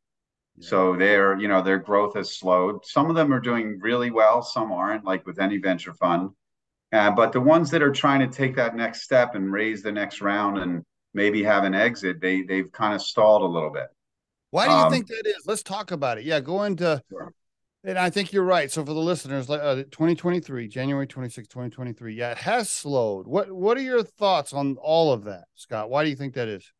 Yeah. 0.57 0.68
So 0.69 0.96
their, 0.96 1.38
you 1.38 1.48
know, 1.48 1.62
their 1.62 1.80
growth 1.80 2.16
has 2.16 2.36
slowed. 2.36 2.86
Some 2.86 3.10
of 3.10 3.16
them 3.16 3.34
are 3.34 3.40
doing 3.40 3.80
really 3.81 4.12
well, 4.12 4.42
some 4.42 4.72
aren't, 4.72 5.06
like 5.06 5.25
with 5.25 5.40
any 5.40 5.57
venture 5.57 5.94
fund. 5.94 6.30
Uh, 6.92 7.12
but 7.12 7.31
the 7.31 7.42
ones 7.42 7.69
that 7.72 7.81
are 7.81 7.92
trying 7.92 8.19
to 8.19 8.28
take 8.28 8.56
that 8.56 8.75
next 8.75 9.02
step 9.02 9.36
and 9.36 9.52
raise 9.52 9.81
the 9.84 9.92
next 9.92 10.22
round 10.22 10.57
and 10.57 10.84
maybe 11.13 11.44
have 11.44 11.63
an 11.63 11.74
exit, 11.74 12.22
they 12.22 12.44
they've 12.44 12.72
kind 12.72 12.94
of 12.94 13.02
stalled 13.02 13.42
a 13.42 13.46
little 13.46 13.72
bit. 13.72 13.88
Why 14.52 14.66
do 14.68 14.72
you 14.72 14.78
um, 14.78 14.92
think 14.92 15.07
that 15.07 15.24
is? 15.25 15.44
Let's 15.46 15.63
talk 15.63 15.92
about 15.92 16.19
it. 16.19 16.24
Yeah, 16.24 16.39
go 16.39 16.63
into 16.63 17.01
sure. 17.10 17.34
And 17.86 18.00
I 18.00 18.10
think 18.10 18.34
you're 18.34 18.44
right. 18.44 18.72
So 18.72 18.84
for 18.84 18.94
the 18.94 19.00
listeners, 19.00 19.48
uh, 19.48 19.84
2023, 19.91 20.68
January 20.68 21.06
26, 21.06 21.48
2023, 21.48 22.15
yeah, 22.15 22.32
it 22.32 22.39
has 22.39 22.70
slowed. 22.70 23.27
What 23.27 23.51
What 23.51 23.77
are 23.77 23.82
your 23.82 24.01
thoughts 24.01 24.53
on 24.53 24.77
all 24.82 25.13
of 25.13 25.25
that, 25.25 25.46
Scott? 25.53 25.89
Why 25.89 26.03
do 26.03 26.10
you 26.10 26.15
think 26.15 26.34
that 26.34 26.48
is? 26.48 26.72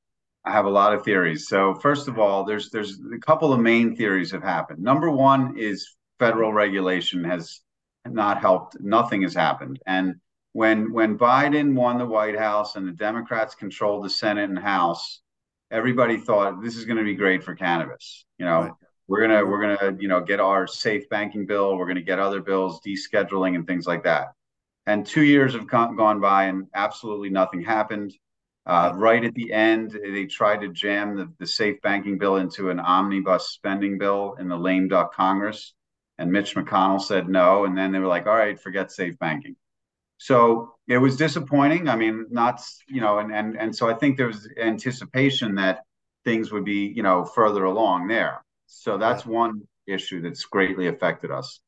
I 0.46 0.52
have 0.52 0.66
a 0.66 0.70
lot 0.70 0.94
of 0.94 1.04
theories. 1.04 1.48
So 1.48 1.74
first 1.76 2.08
of 2.08 2.20
all, 2.20 2.44
there's 2.44 2.70
there's 2.70 3.00
a 3.14 3.20
couple 3.20 3.52
of 3.52 3.60
main 3.60 3.96
theories 3.96 4.32
have 4.32 4.44
happened. 4.44 4.80
Number 4.80 5.10
one 5.10 5.58
is 5.58 5.96
federal 6.20 6.54
regulation 6.54 7.24
has 7.24 7.62
not 8.06 8.40
helped. 8.40 8.80
Nothing 8.80 9.24
has 9.24 9.34
happened. 9.34 9.80
And 9.88 10.16
when 10.54 10.94
when 10.94 11.18
Biden 11.18 11.74
won 11.74 11.98
the 11.98 12.06
White 12.06 12.38
House 12.38 12.76
and 12.76 12.88
the 12.88 12.92
Democrats 12.92 13.56
controlled 13.56 14.06
the 14.06 14.10
Senate 14.10 14.50
and 14.50 14.60
House, 14.60 15.22
everybody 15.72 16.18
thought 16.18 16.62
this 16.62 16.78
is 16.78 16.86
going 16.86 16.98
to 16.98 17.04
be 17.04 17.16
great 17.16 17.44
for 17.44 17.56
cannabis. 17.56 18.26
You 18.38 18.46
know, 18.46 18.62
right 18.62 18.72
we're 19.08 19.22
gonna 19.22 19.46
we're 19.46 19.62
gonna 19.62 19.98
you 20.00 20.08
know 20.08 20.22
get 20.22 20.40
our 20.40 20.68
safe 20.68 21.08
banking 21.10 21.46
bill 21.46 21.78
we're 21.78 21.88
gonna 21.88 22.02
get 22.02 22.20
other 22.20 22.42
bills 22.42 22.82
descheduling 22.86 23.56
and 23.56 23.68
things 23.68 23.86
like 23.86 24.04
that 24.04 24.30
and 24.88 25.06
two 25.06 25.24
years 25.24 25.54
have 25.54 25.68
gone 25.68 26.20
by 26.20 26.46
and 26.46 26.68
absolutely 26.74 27.30
nothing 27.30 27.62
happened 27.62 28.14
uh, 28.66 28.92
right 28.96 29.24
at 29.24 29.34
the 29.36 29.54
end 29.54 29.92
they 29.92 30.26
tried 30.26 30.62
to 30.62 30.70
jam 30.70 31.16
the, 31.16 31.32
the 31.40 31.48
safe 31.48 31.82
banking 31.82 32.18
bill 32.18 32.38
into 32.38 32.70
an 32.70 32.80
omnibus 32.80 33.50
spending 33.50 33.98
bill 33.98 34.36
in 34.40 34.48
the 34.48 34.58
lame 34.58 34.88
duck 34.88 35.14
congress 35.14 35.74
and 36.18 36.32
mitch 36.32 36.56
mcconnell 36.56 37.02
said 37.02 37.30
no 37.30 37.66
and 37.66 37.78
then 37.78 37.92
they 37.92 38.00
were 38.00 38.08
like 38.08 38.26
all 38.26 38.36
right 38.36 38.60
forget 38.60 38.92
safe 38.92 39.18
banking. 39.20 39.56
So 40.18 40.74
it 40.88 40.98
was 40.98 41.18
disappointing 41.18 41.90
i 41.90 41.96
mean 41.96 42.28
not 42.30 42.62
you 42.88 43.02
know 43.02 43.20
and 43.20 43.34
and, 43.34 43.58
and 43.58 43.76
so 43.76 43.90
i 43.90 43.94
think 43.94 44.18
there 44.18 44.28
was 44.28 44.48
anticipation 44.58 45.56
that 45.56 45.84
things 46.26 46.52
would 46.52 46.66
be 46.66 46.92
you 46.94 47.04
know 47.04 47.24
further 47.24 47.64
along 47.64 48.08
there. 48.08 48.44
So 48.66 48.98
that's 48.98 49.26
one 49.26 49.62
issue 49.88 50.22
that's 50.22 50.44
greatly 50.44 50.88
affected 50.88 51.32
us. 51.32 51.62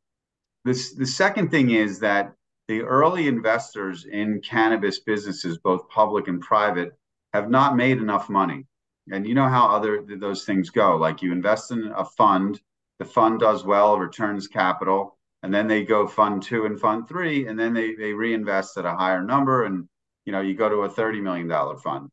This 0.66 0.94
the 0.96 1.06
second 1.06 1.50
thing 1.52 1.70
is 1.70 2.00
that 2.00 2.34
the 2.68 2.82
early 2.82 3.28
investors 3.28 4.06
in 4.06 4.42
cannabis 4.42 5.00
businesses, 5.00 5.58
both 5.58 5.90
public 5.90 6.28
and 6.28 6.42
private, 6.42 6.98
have 7.34 7.50
not 7.50 7.76
made 7.76 7.98
enough 7.98 8.30
money. 8.30 8.66
And 9.12 9.28
you 9.28 9.36
know 9.36 9.48
how 9.48 9.68
other 9.68 10.04
those 10.20 10.44
things 10.46 10.70
go. 10.70 10.98
Like 10.98 11.22
you 11.22 11.32
invest 11.32 11.72
in 11.72 11.92
a 11.96 12.04
fund, 12.06 12.60
the 13.00 13.06
fund 13.06 13.40
does 13.40 13.64
well, 13.64 13.98
returns 13.98 14.48
capital, 14.48 15.18
and 15.44 15.54
then 15.54 15.68
they 15.68 15.84
go 15.86 16.08
fund 16.08 16.44
two 16.44 16.66
and 16.66 16.80
fund 16.80 17.08
three, 17.08 17.48
and 17.48 17.58
then 17.58 17.74
they 17.74 17.96
they 17.96 18.14
reinvest 18.14 18.78
at 18.78 18.86
a 18.86 18.96
higher 18.96 19.24
number, 19.24 19.64
and 19.66 19.88
you 20.26 20.32
know 20.34 20.42
you 20.42 20.56
go 20.56 20.68
to 20.70 20.84
a 20.84 20.90
thirty 20.90 21.22
million 21.22 21.48
dollar 21.48 21.78
fund. 21.78 22.10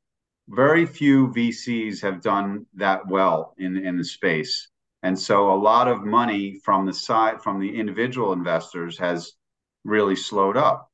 very 0.48 0.86
few 0.86 1.28
VCs 1.28 2.00
have 2.02 2.20
done 2.20 2.66
that 2.74 3.06
well 3.08 3.54
in 3.58 3.76
in 3.76 3.96
the 3.98 4.04
space, 4.04 4.68
and 5.02 5.18
so 5.18 5.50
a 5.52 5.56
lot 5.70 5.88
of 5.88 6.04
money 6.04 6.60
from 6.64 6.86
the 6.86 6.92
side 6.92 7.42
from 7.42 7.58
the 7.60 7.78
individual 7.78 8.32
investors 8.32 8.98
has 8.98 9.32
really 9.84 10.16
slowed 10.16 10.56
up 10.56 10.90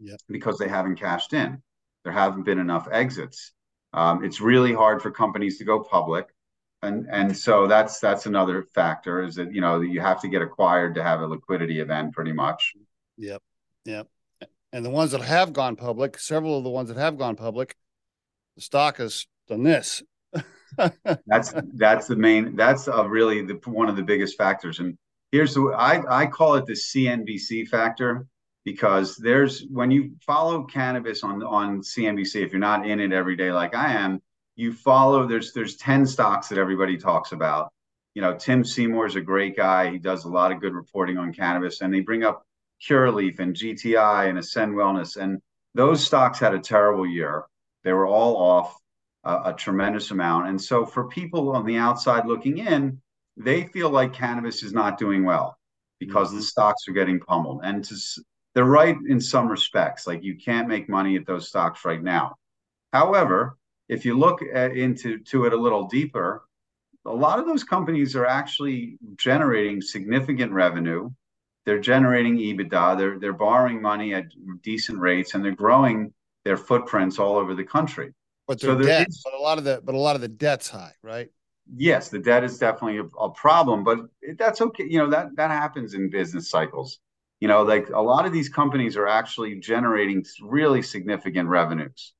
yep. 0.00 0.20
because 0.28 0.58
they 0.58 0.68
haven't 0.68 0.96
cashed 0.96 1.32
in. 1.32 1.62
There 2.04 2.12
haven't 2.12 2.42
been 2.42 2.58
enough 2.58 2.88
exits. 2.90 3.52
Um, 3.92 4.24
it's 4.24 4.40
really 4.40 4.72
hard 4.72 5.02
for 5.02 5.10
companies 5.10 5.58
to 5.58 5.64
go 5.64 5.80
public, 5.80 6.28
and 6.82 7.06
and 7.10 7.36
so 7.36 7.66
that's 7.66 8.00
that's 8.00 8.26
another 8.26 8.62
factor 8.74 9.22
is 9.22 9.36
that 9.36 9.54
you 9.54 9.60
know 9.60 9.80
you 9.80 10.00
have 10.00 10.20
to 10.22 10.28
get 10.28 10.42
acquired 10.42 10.94
to 10.96 11.02
have 11.02 11.20
a 11.20 11.26
liquidity 11.26 11.80
event, 11.80 12.12
pretty 12.14 12.32
much. 12.32 12.72
Yep, 13.18 13.42
yep. 13.84 14.08
And 14.72 14.84
the 14.84 14.90
ones 14.90 15.12
that 15.12 15.20
have 15.20 15.52
gone 15.52 15.76
public, 15.76 16.18
several 16.18 16.56
of 16.56 16.64
the 16.64 16.70
ones 16.70 16.88
that 16.88 16.96
have 16.96 17.18
gone 17.18 17.36
public, 17.36 17.76
the 18.56 18.62
stock 18.62 18.96
has 18.96 19.26
done 19.46 19.62
this. 19.62 20.02
that's 21.26 21.52
that's 21.74 22.06
the 22.06 22.16
main. 22.16 22.56
That's 22.56 22.88
a 22.88 23.06
really 23.06 23.42
the 23.42 23.60
one 23.66 23.90
of 23.90 23.96
the 23.96 24.02
biggest 24.02 24.38
factors. 24.38 24.80
And 24.80 24.96
here's 25.30 25.54
the 25.54 25.74
I 25.76 26.22
I 26.22 26.26
call 26.26 26.54
it 26.54 26.64
the 26.64 26.72
CNBC 26.72 27.68
factor 27.68 28.26
because 28.64 29.16
there's 29.16 29.64
when 29.70 29.90
you 29.90 30.12
follow 30.24 30.64
cannabis 30.64 31.22
on 31.24 31.42
on 31.42 31.80
CNBC, 31.80 32.44
if 32.44 32.52
you're 32.52 32.60
not 32.60 32.86
in 32.86 33.00
it 33.00 33.12
every 33.12 33.36
day 33.36 33.52
like 33.52 33.74
I 33.74 33.92
am, 33.92 34.20
you 34.56 34.72
follow 34.72 35.26
there's 35.26 35.52
there's 35.52 35.76
10 35.76 36.06
stocks 36.06 36.48
that 36.48 36.58
everybody 36.58 36.96
talks 36.96 37.32
about. 37.32 37.72
You 38.14 38.22
know, 38.22 38.36
Tim 38.36 38.64
Seymour 38.64 39.06
is 39.06 39.16
a 39.16 39.20
great 39.20 39.56
guy. 39.56 39.90
He 39.90 39.98
does 39.98 40.24
a 40.24 40.28
lot 40.28 40.52
of 40.52 40.60
good 40.60 40.74
reporting 40.74 41.18
on 41.18 41.32
cannabis, 41.32 41.80
and 41.80 41.92
they 41.92 42.00
bring 42.00 42.24
up 42.24 42.44
Curaleaf 42.86 43.38
and 43.38 43.54
GTI 43.54 44.28
and 44.28 44.38
Ascend 44.38 44.74
Wellness, 44.74 45.16
and 45.16 45.40
those 45.74 46.04
stocks 46.04 46.38
had 46.38 46.54
a 46.54 46.60
terrible 46.60 47.06
year. 47.06 47.44
They 47.84 47.92
were 47.92 48.06
all 48.06 48.36
off 48.36 48.76
a, 49.24 49.50
a 49.50 49.54
tremendous 49.54 50.10
amount, 50.10 50.48
and 50.48 50.60
so 50.60 50.84
for 50.84 51.08
people 51.08 51.50
on 51.56 51.64
the 51.64 51.76
outside 51.76 52.26
looking 52.26 52.58
in, 52.58 53.00
they 53.36 53.64
feel 53.64 53.88
like 53.88 54.12
cannabis 54.12 54.62
is 54.62 54.74
not 54.74 54.98
doing 54.98 55.24
well 55.24 55.56
because 55.98 56.28
mm-hmm. 56.28 56.36
the 56.36 56.42
stocks 56.42 56.86
are 56.88 56.92
getting 56.92 57.18
pummeled. 57.18 57.62
And 57.64 57.82
to 57.84 57.96
they're 58.54 58.64
right 58.64 58.96
in 59.08 59.20
some 59.20 59.48
respects. 59.48 60.06
Like 60.06 60.22
you 60.22 60.36
can't 60.36 60.68
make 60.68 60.88
money 60.88 61.16
at 61.16 61.26
those 61.26 61.48
stocks 61.48 61.84
right 61.84 62.02
now. 62.02 62.36
However, 62.92 63.56
if 63.88 64.04
you 64.04 64.18
look 64.18 64.40
at, 64.42 64.76
into 64.76 65.18
to 65.18 65.46
it 65.46 65.52
a 65.52 65.56
little 65.56 65.86
deeper, 65.88 66.44
a 67.04 67.12
lot 67.12 67.38
of 67.38 67.46
those 67.46 67.64
companies 67.64 68.14
are 68.14 68.26
actually 68.26 68.98
generating 69.16 69.80
significant 69.80 70.52
revenue. 70.52 71.10
They're 71.64 71.80
generating 71.80 72.38
EBITDA. 72.38 72.98
They're 72.98 73.18
they're 73.18 73.32
borrowing 73.32 73.80
money 73.80 74.14
at 74.14 74.26
decent 74.62 74.98
rates, 74.98 75.34
and 75.34 75.44
they're 75.44 75.54
growing 75.54 76.12
their 76.44 76.56
footprints 76.56 77.18
all 77.18 77.36
over 77.36 77.54
the 77.54 77.64
country. 77.64 78.12
But 78.48 78.60
so 78.60 78.78
debt, 78.78 79.08
is, 79.08 79.22
but 79.24 79.34
a 79.34 79.42
lot 79.42 79.58
of 79.58 79.64
the 79.64 79.80
but 79.84 79.94
a 79.94 79.98
lot 79.98 80.16
of 80.16 80.22
the 80.22 80.28
debt's 80.28 80.68
high, 80.68 80.92
right? 81.02 81.30
Yes, 81.74 82.08
the 82.08 82.18
debt 82.18 82.42
is 82.42 82.58
definitely 82.58 82.98
a, 82.98 83.04
a 83.16 83.30
problem, 83.30 83.84
but 83.84 84.00
that's 84.36 84.60
okay. 84.60 84.84
You 84.88 84.98
know 84.98 85.10
that 85.10 85.36
that 85.36 85.50
happens 85.50 85.94
in 85.94 86.10
business 86.10 86.50
cycles 86.50 86.98
you 87.42 87.48
know 87.48 87.62
like 87.62 87.88
a 87.90 88.00
lot 88.00 88.24
of 88.24 88.32
these 88.32 88.48
companies 88.48 88.96
are 88.96 89.08
actually 89.08 89.56
generating 89.56 90.24
really 90.40 90.80
significant 90.80 91.48
revenues. 91.48 92.14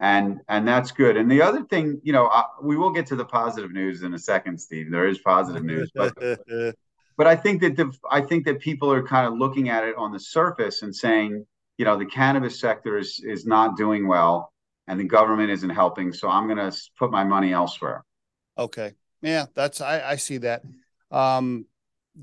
And 0.00 0.40
and 0.48 0.66
that's 0.66 0.92
good. 0.92 1.18
And 1.18 1.30
the 1.30 1.42
other 1.42 1.62
thing 1.64 2.00
you 2.02 2.14
know 2.14 2.26
I, 2.28 2.44
we 2.62 2.78
will 2.78 2.90
get 2.90 3.04
to 3.08 3.16
the 3.16 3.26
positive 3.26 3.70
news 3.70 4.02
in 4.02 4.14
a 4.14 4.18
second 4.18 4.58
steve. 4.58 4.90
There 4.90 5.06
is 5.06 5.18
positive 5.18 5.62
news 5.62 5.90
but 5.94 6.14
but 7.18 7.26
i 7.26 7.36
think 7.36 7.60
that 7.60 7.76
the 7.76 7.92
i 8.10 8.22
think 8.22 8.46
that 8.46 8.60
people 8.60 8.90
are 8.90 9.02
kind 9.02 9.26
of 9.26 9.34
looking 9.38 9.68
at 9.68 9.84
it 9.84 9.94
on 9.96 10.10
the 10.10 10.18
surface 10.18 10.80
and 10.80 10.96
saying 10.96 11.44
you 11.76 11.84
know 11.84 11.98
the 11.98 12.06
cannabis 12.06 12.58
sector 12.58 12.96
is 12.96 13.20
is 13.22 13.44
not 13.44 13.76
doing 13.76 14.08
well 14.08 14.54
and 14.88 14.98
the 14.98 15.04
government 15.04 15.50
isn't 15.50 15.74
helping 15.82 16.14
so 16.14 16.30
i'm 16.30 16.46
going 16.48 16.70
to 16.70 16.72
put 16.98 17.10
my 17.10 17.24
money 17.24 17.52
elsewhere. 17.52 18.02
Okay. 18.56 18.92
Yeah 19.20 19.44
that's 19.54 19.82
i 19.82 20.00
i 20.12 20.16
see 20.16 20.38
that. 20.38 20.62
Um 21.10 21.66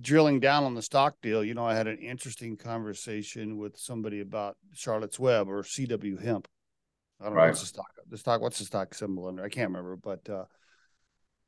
drilling 0.02 0.40
down 0.40 0.64
on 0.64 0.76
the 0.76 0.82
stock 0.82 1.16
deal, 1.22 1.44
you 1.44 1.54
know, 1.54 1.66
I 1.66 1.76
had 1.76 1.88
an 1.88 1.98
interesting 1.98 2.58
conversation 2.58 3.58
with 3.58 3.78
somebody 3.78 4.22
about 4.22 4.58
Charlotte's 4.74 5.20
Web 5.20 5.50
or 5.50 5.64
CW 5.64 6.22
Hemp. 6.24 6.48
I 7.20 7.26
don't 7.26 7.34
right. 7.34 7.44
know 7.44 7.50
what's 7.50 7.62
the 7.62 7.68
stock. 7.68 7.92
The 8.10 8.18
stock. 8.18 8.42
What's 8.42 8.60
the 8.60 8.66
stock 8.66 8.94
symbol 8.94 9.28
under? 9.28 9.44
I 9.44 9.50
can't 9.50 9.70
remember, 9.70 9.98
but 9.98 10.30
uh, 10.30 10.46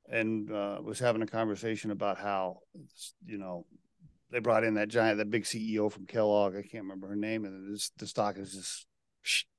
and 0.10 0.52
uh, 0.52 0.80
was 0.84 1.00
having 1.00 1.22
a 1.22 1.28
conversation 1.28 1.92
about 1.92 2.18
how 2.18 2.60
you 3.26 3.38
know 3.38 3.66
they 4.32 4.40
brought 4.40 4.64
in 4.64 4.74
that 4.76 4.90
giant, 4.90 5.18
that 5.18 5.30
big 5.30 5.44
CEO 5.44 5.92
from 5.92 6.06
Kellogg. 6.08 6.56
I 6.56 6.62
can't 6.62 6.84
remember 6.84 7.08
her 7.08 7.16
name, 7.16 7.46
and 7.46 7.74
this, 7.74 7.92
the 7.98 8.08
stock 8.08 8.38
is 8.38 8.54
just 8.54 8.88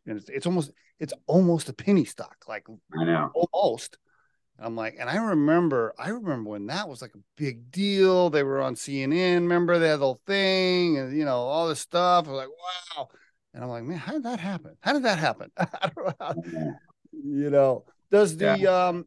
and 0.07 0.19
it's, 0.19 0.29
it's 0.29 0.47
almost 0.47 0.73
it's 0.99 1.15
almost 1.27 1.69
a 1.69 1.73
penny 1.73 2.05
stock, 2.05 2.37
like 2.49 2.67
I 2.99 3.05
know 3.05 3.31
almost. 3.35 3.99
I'm 4.65 4.77
like, 4.77 4.97
and 4.99 5.09
I 5.11 5.17
remember, 5.17 5.95
I 5.99 6.09
remember 6.11 6.51
when 6.51 6.67
that 6.67 6.89
was 6.89 7.03
like 7.03 7.15
a 7.15 7.21
big 7.37 7.71
deal. 7.71 8.31
They 8.31 8.43
were 8.43 8.61
on 8.61 8.75
CNN. 8.75 9.43
Remember 9.43 9.79
they 9.79 9.89
had 9.89 10.01
the 10.01 10.05
whole 10.05 10.21
thing 10.27 10.99
and 10.99 11.17
you 11.17 11.25
know 11.25 11.37
all 11.37 11.69
this 11.69 11.81
stuff. 11.81 12.27
I 12.27 12.31
was 12.31 12.39
like, 12.39 12.97
wow. 12.97 13.09
And 13.55 13.63
I'm 13.63 13.71
like, 13.71 13.85
man, 13.85 13.99
how 13.99 14.13
did 14.13 14.23
that 14.23 14.41
happen? 14.41 14.77
How 14.81 14.93
did 14.93 15.03
that 15.03 15.19
happen? 15.19 15.51
I 15.57 15.91
don't 15.95 16.21
know 16.21 16.75
you 17.13 17.51
know, 17.51 17.85
does 18.11 18.37
the 18.37 18.59
yeah. 18.59 18.87
um 18.89 19.07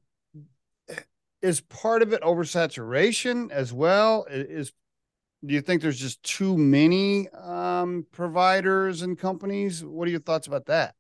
is 1.42 1.62
part 1.62 2.02
of 2.02 2.14
it 2.14 2.22
oversaturation 2.22 3.52
as 3.52 3.74
well? 3.74 4.26
Is 4.30 4.72
do 5.46 5.54
you 5.54 5.62
think 5.62 5.82
there's 5.82 6.00
just 6.00 6.24
too 6.24 6.58
many 6.58 7.30
um 7.30 8.06
providers 8.12 9.02
and 9.02 9.18
companies? 9.18 9.84
What 9.84 10.08
are 10.08 10.12
your 10.12 10.20
thoughts 10.20 10.48
about 10.48 10.66
that? 10.68 10.96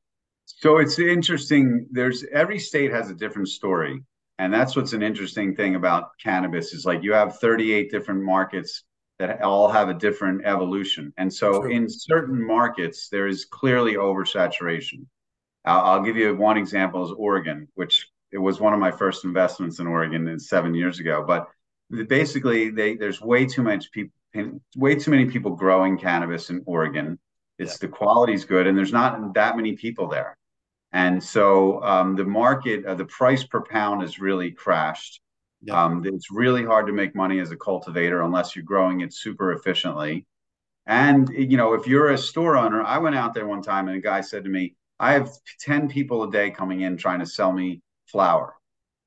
So 0.45 0.77
it's 0.77 0.99
interesting. 0.99 1.87
There's 1.91 2.23
every 2.31 2.59
state 2.59 2.91
has 2.91 3.09
a 3.09 3.15
different 3.15 3.47
story 3.47 4.01
and 4.37 4.53
that's 4.53 4.75
what's 4.75 4.93
an 4.93 5.01
interesting 5.01 5.55
thing 5.55 5.75
about 5.75 6.11
cannabis 6.21 6.73
is 6.73 6.85
like 6.85 7.03
you 7.03 7.13
have 7.13 7.39
38 7.39 7.89
different 7.89 8.21
markets 8.21 8.83
that 9.17 9.41
all 9.41 9.69
have 9.69 9.87
a 9.87 9.93
different 9.93 10.45
evolution. 10.45 11.13
And 11.17 11.33
so 11.33 11.61
True. 11.61 11.71
in 11.71 11.87
certain 11.89 12.45
markets 12.45 13.07
there 13.09 13.27
is 13.27 13.45
clearly 13.45 13.93
oversaturation. 13.93 15.05
I'll, 15.63 15.81
I'll 15.81 16.03
give 16.03 16.17
you 16.17 16.35
one 16.35 16.57
example 16.57 17.05
is 17.05 17.11
oregon 17.17 17.67
which 17.75 18.07
it 18.31 18.37
was 18.37 18.59
one 18.59 18.73
of 18.73 18.79
my 18.79 18.91
first 18.91 19.23
investments 19.23 19.79
in 19.79 19.87
oregon 19.87 20.37
seven 20.39 20.75
years 20.75 20.99
ago. 20.99 21.23
But 21.25 21.47
basically 22.07 22.71
they 22.71 22.95
there's 22.95 23.21
way 23.21 23.45
too 23.45 23.63
much 23.63 23.91
people 23.91 24.11
way 24.75 24.95
too 24.95 25.11
many 25.11 25.25
people 25.25 25.51
growing 25.51 25.97
cannabis 25.97 26.49
in 26.49 26.61
oregon. 26.65 27.17
It's 27.57 27.73
yeah. 27.73 27.87
the 27.87 27.87
quality's 27.87 28.43
good 28.43 28.67
and 28.67 28.77
there's 28.77 28.91
not 28.91 29.33
that 29.35 29.55
many 29.55 29.77
people 29.77 30.09
there 30.09 30.35
and 30.95 31.21
so 31.21 31.83
um, 31.83 32.15
the 32.15 32.23
market, 32.23 32.85
uh, 32.85 32.95
the 32.95 33.05
price 33.05 33.43
per 33.43 33.61
pound 33.61 34.01
has 34.01 34.17
really 34.19 34.51
crashed. 34.51 35.21
Um, 35.69 36.05
it's 36.05 36.31
really 36.31 36.63
hard 36.63 36.87
to 36.87 36.93
make 36.93 37.15
money 37.15 37.39
as 37.39 37.51
a 37.51 37.57
cultivator 37.57 38.21
unless 38.21 38.55
you're 38.55 38.63
growing 38.63 39.01
it 39.01 39.13
super 39.13 39.51
efficiently. 39.51 40.25
And 40.85 41.27
you 41.29 41.57
know, 41.57 41.73
if 41.73 41.85
you're 41.87 42.11
a 42.11 42.17
store 42.17 42.55
owner, 42.55 42.81
I 42.83 42.99
went 42.99 43.15
out 43.17 43.33
there 43.33 43.47
one 43.47 43.61
time 43.61 43.89
and 43.89 43.97
a 43.97 44.01
guy 44.01 44.21
said 44.21 44.45
to 44.45 44.49
me, 44.49 44.75
"I 44.99 45.13
have 45.13 45.29
ten 45.59 45.89
people 45.89 46.23
a 46.23 46.31
day 46.31 46.51
coming 46.51 46.81
in 46.81 46.97
trying 46.97 47.19
to 47.19 47.25
sell 47.25 47.51
me 47.51 47.81
flour, 48.05 48.55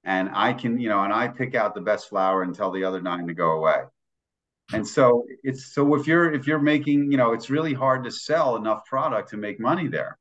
and 0.04 0.30
I 0.34 0.52
can, 0.52 0.78
you 0.80 0.90
know, 0.90 1.02
and 1.04 1.12
I 1.12 1.28
pick 1.28 1.54
out 1.54 1.74
the 1.74 1.80
best 1.80 2.08
flour 2.10 2.42
and 2.42 2.54
tell 2.54 2.70
the 2.72 2.84
other 2.84 3.00
nine 3.00 3.26
to 3.28 3.34
go 3.34 3.52
away." 3.52 3.84
And 4.72 4.86
so 4.86 5.24
it's 5.42 5.72
so 5.74 5.94
if 5.94 6.06
you're 6.06 6.32
if 6.32 6.46
you're 6.46 6.58
making, 6.60 7.10
you 7.12 7.18
know, 7.18 7.32
it's 7.32 7.50
really 7.50 7.74
hard 7.74 8.04
to 8.04 8.10
sell 8.10 8.56
enough 8.56 8.84
product 8.84 9.30
to 9.30 9.38
make 9.38 9.60
money 9.60 9.88
there. 9.88 10.17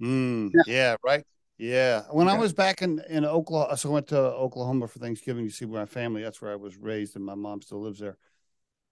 Mm, 0.00 0.50
yeah. 0.54 0.62
yeah. 0.66 0.96
right. 1.04 1.24
Yeah. 1.58 2.02
When. 2.10 2.28
I 2.28 2.38
was 2.38 2.52
back 2.52 2.80
in, 2.80 3.02
in 3.08 3.24
Oklahoma, 3.24 3.76
so 3.76 3.90
I 3.90 3.92
went 3.92 4.08
to 4.08 4.18
Oklahoma 4.18 4.88
for 4.88 4.98
Thanksgiving 4.98 5.46
to 5.46 5.52
see 5.52 5.66
my 5.66 5.84
family. 5.84 6.22
That's 6.22 6.40
where 6.40 6.52
I 6.52 6.56
was 6.56 6.76
raised, 6.76 7.16
and 7.16 7.24
my 7.24 7.34
mom 7.34 7.60
still 7.60 7.82
lives 7.82 7.98
there. 7.98 8.16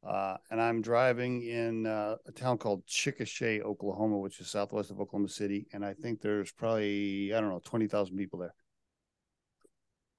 Uh, 0.06 0.36
and 0.50 0.60
I'm 0.60 0.80
driving 0.80 1.42
in 1.42 1.86
uh, 1.86 2.16
a 2.26 2.32
town 2.32 2.58
called 2.58 2.86
Chickasha, 2.86 3.62
Oklahoma, 3.62 4.18
which 4.18 4.38
is 4.40 4.48
southwest 4.48 4.90
of 4.90 5.00
Oklahoma 5.00 5.28
City. 5.28 5.66
And 5.72 5.84
I 5.84 5.92
think 5.92 6.20
there's 6.20 6.52
probably, 6.52 7.34
I 7.34 7.40
don't 7.40 7.50
know, 7.50 7.60
20,000 7.64 8.16
people 8.16 8.38
there. 8.38 8.54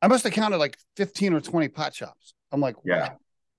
I 0.02 0.08
must 0.08 0.24
have 0.24 0.34
counted 0.34 0.58
like 0.58 0.78
15 0.98 1.34
or 1.34 1.42
20 1.42 1.70
pot 1.70 1.94
shops. 1.94 2.34
I'm 2.52 2.62
like, 2.62 2.76
yeah. 2.84 3.10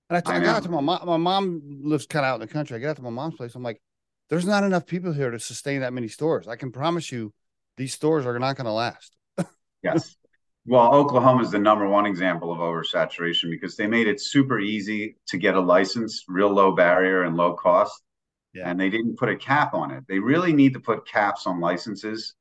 And 0.09 0.17
I, 0.17 0.19
t- 0.21 0.31
I, 0.31 0.37
I 0.37 0.39
got 0.39 0.63
to 0.63 0.69
my 0.69 0.81
mom. 0.81 1.05
My 1.05 1.17
mom 1.17 1.81
lives 1.83 2.05
kind 2.05 2.25
of 2.25 2.31
out 2.31 2.41
in 2.41 2.47
the 2.47 2.53
country. 2.53 2.75
I 2.75 2.79
got 2.79 2.97
to 2.97 3.01
my 3.01 3.09
mom's 3.09 3.35
place. 3.35 3.55
I'm 3.55 3.63
like, 3.63 3.81
there's 4.31 4.45
not 4.45 4.63
enough 4.63 4.87
people 4.87 5.11
here 5.11 5.29
to 5.29 5.39
sustain 5.39 5.81
that 5.81 5.91
many 5.91 6.07
stores. 6.07 6.47
I 6.47 6.55
can 6.55 6.71
promise 6.71 7.11
you 7.11 7.33
these 7.75 7.93
stores 7.93 8.25
are 8.25 8.39
not 8.39 8.55
going 8.55 8.65
to 8.65 8.71
last. 8.71 9.13
yes. 9.83 10.15
Well, 10.65 10.95
Oklahoma 10.95 11.43
is 11.43 11.51
the 11.51 11.59
number 11.59 11.85
one 11.85 12.05
example 12.05 12.49
of 12.49 12.59
oversaturation 12.59 13.49
because 13.49 13.75
they 13.75 13.87
made 13.87 14.07
it 14.07 14.21
super 14.21 14.57
easy 14.57 15.17
to 15.27 15.37
get 15.37 15.55
a 15.55 15.59
license, 15.59 16.23
real 16.29 16.49
low 16.49 16.71
barrier 16.71 17.23
and 17.23 17.35
low 17.35 17.55
cost. 17.55 18.01
Yeah. 18.53 18.69
And 18.69 18.79
they 18.79 18.89
didn't 18.89 19.17
put 19.17 19.27
a 19.27 19.35
cap 19.35 19.73
on 19.73 19.91
it. 19.91 20.05
They 20.07 20.19
really 20.19 20.53
need 20.53 20.73
to 20.75 20.79
put 20.79 21.05
caps 21.05 21.45
on 21.45 21.59
licenses 21.59 22.33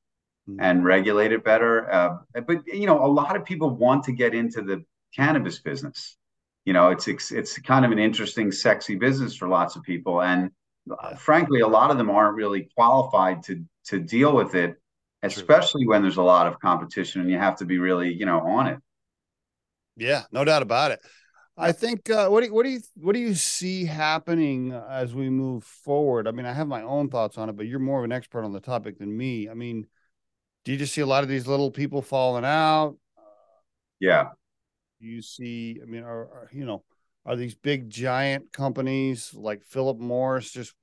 mm-hmm. 0.49 0.61
and 0.61 0.85
regulate 0.85 1.33
it 1.33 1.43
better. 1.43 1.91
Uh, 1.91 2.19
but 2.47 2.65
you 2.69 2.87
know, 2.87 3.05
a 3.05 3.11
lot 3.11 3.35
of 3.35 3.45
people 3.45 3.71
want 3.71 4.05
to 4.05 4.13
get 4.13 4.33
into 4.33 4.63
the 4.63 4.85
cannabis 5.17 5.59
business. 5.59 6.17
You 6.65 6.73
know, 6.73 6.91
it's 6.91 7.09
it's, 7.09 7.33
it's 7.33 7.59
kind 7.59 7.85
of 7.85 7.91
an 7.91 7.99
interesting, 7.99 8.53
sexy 8.53 8.95
business 8.95 9.35
for 9.35 9.49
lots 9.49 9.75
of 9.75 9.83
people, 9.83 10.23
and 10.23 10.53
frankly, 11.19 11.61
a 11.61 11.69
lot 11.69 11.91
of 11.91 11.99
them 11.99 12.11
aren't 12.11 12.37
really 12.37 12.69
qualified 12.77 13.43
to 13.45 13.65
to 13.87 14.01
deal 14.01 14.35
with 14.35 14.55
it 14.55 14.77
especially 15.23 15.87
when 15.87 16.03
there's 16.03 16.17
a 16.17 16.23
lot 16.23 16.47
of 16.47 16.59
competition 16.61 17.21
and 17.21 17.31
you 17.31 17.39
have 17.39 17.57
to 17.57 17.65
be 17.65 17.79
really, 17.79 18.13
you 18.13 18.27
know, 18.27 18.41
on 18.41 18.67
it. 18.67 18.79
Yeah, 19.97 20.23
no 20.33 20.45
doubt 20.45 20.63
about 20.63 20.93
it. 20.93 21.01
I 21.57 21.73
think 21.73 22.09
uh, 22.09 22.29
what 22.29 22.41
do 22.41 22.47
you, 22.47 22.55
what 22.55 22.63
do 22.63 22.71
you 22.71 22.81
what 22.95 23.13
do 23.13 23.21
you 23.21 23.35
see 23.35 23.85
happening 23.85 24.73
as 24.73 25.15
we 25.15 25.29
move 25.29 25.63
forward? 25.63 26.27
I 26.27 26.31
mean, 26.31 26.47
I 26.47 26.55
have 26.55 26.69
my 26.69 26.83
own 26.83 27.11
thoughts 27.11 27.37
on 27.37 27.51
it, 27.51 27.57
but 27.57 27.67
you're 27.67 27.79
more 27.79 27.99
of 27.99 28.05
an 28.05 28.13
expert 28.13 28.45
on 28.45 28.53
the 28.53 28.61
topic 28.61 28.99
than 28.99 29.15
me. 29.15 29.49
I 29.49 29.55
mean, 29.55 29.87
do 30.65 30.73
you 30.73 30.79
just 30.79 30.95
see 30.95 31.03
a 31.03 31.07
lot 31.07 31.23
of 31.23 31.29
these 31.29 31.47
little 31.47 31.71
people 31.71 32.01
falling 32.01 32.47
out? 32.47 32.97
Yeah. 33.99 34.31
Do 35.01 35.07
You 35.07 35.21
see, 35.21 35.81
I 35.83 35.87
mean, 35.87 36.03
are, 36.03 36.23
are 36.23 36.49
you 36.51 36.65
know, 36.65 36.83
are 37.27 37.37
these 37.37 37.55
big 37.55 37.91
giant 37.91 38.53
companies 38.53 39.35
like 39.35 39.63
Philip 39.65 39.99
Morris 39.99 40.51
just 40.51 40.75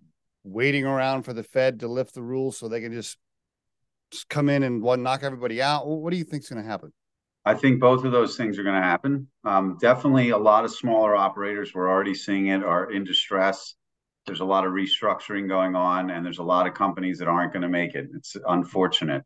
waiting 0.44 0.86
around 0.86 1.24
for 1.24 1.34
the 1.34 1.44
Fed 1.44 1.79
to 1.82 1.88
lift 1.88 2.13
the 2.13 2.22
rules 2.22 2.58
so 2.58 2.67
they 2.67 2.82
can 2.82 2.94
just, 2.94 3.17
just 4.12 4.29
come 4.29 4.50
in 4.50 4.63
and 4.63 4.82
knock 4.82 5.24
everybody 5.24 5.62
out? 5.62 5.88
What 5.88 6.12
do 6.12 6.17
you 6.17 6.24
think 6.24 6.44
is 6.44 6.50
going 6.50 6.63
to 6.63 6.70
happen? 6.70 6.94
I 7.48 7.53
think 7.53 7.79
both 7.79 8.03
of 8.03 8.12
those 8.12 8.36
things 8.36 8.60
are 8.60 8.63
going 8.63 8.75
to 8.75 8.82
happen. 8.82 9.27
Um, 9.46 9.77
definitely, 9.79 10.32
a 10.32 10.38
lot 10.38 10.65
of 10.65 10.72
smaller 10.72 11.15
operators 11.15 11.74
we're 11.74 11.89
already 11.89 12.13
seeing 12.13 12.48
it 12.48 12.62
are 12.62 12.91
in 12.91 13.06
distress. 13.06 13.75
There's 14.25 14.41
a 14.41 14.46
lot 14.46 14.65
of 14.65 14.74
restructuring 14.74 15.48
going 15.48 15.74
on, 15.74 16.10
and 16.10 16.25
there's 16.25 16.39
a 16.39 16.44
lot 16.44 16.67
of 16.67 16.74
companies 16.74 17.20
that 17.20 17.29
aren't 17.29 17.53
going 17.53 17.62
to 17.62 17.70
make 17.70 17.96
it. 17.96 18.10
It's 18.13 18.36
unfortunate. 18.50 19.24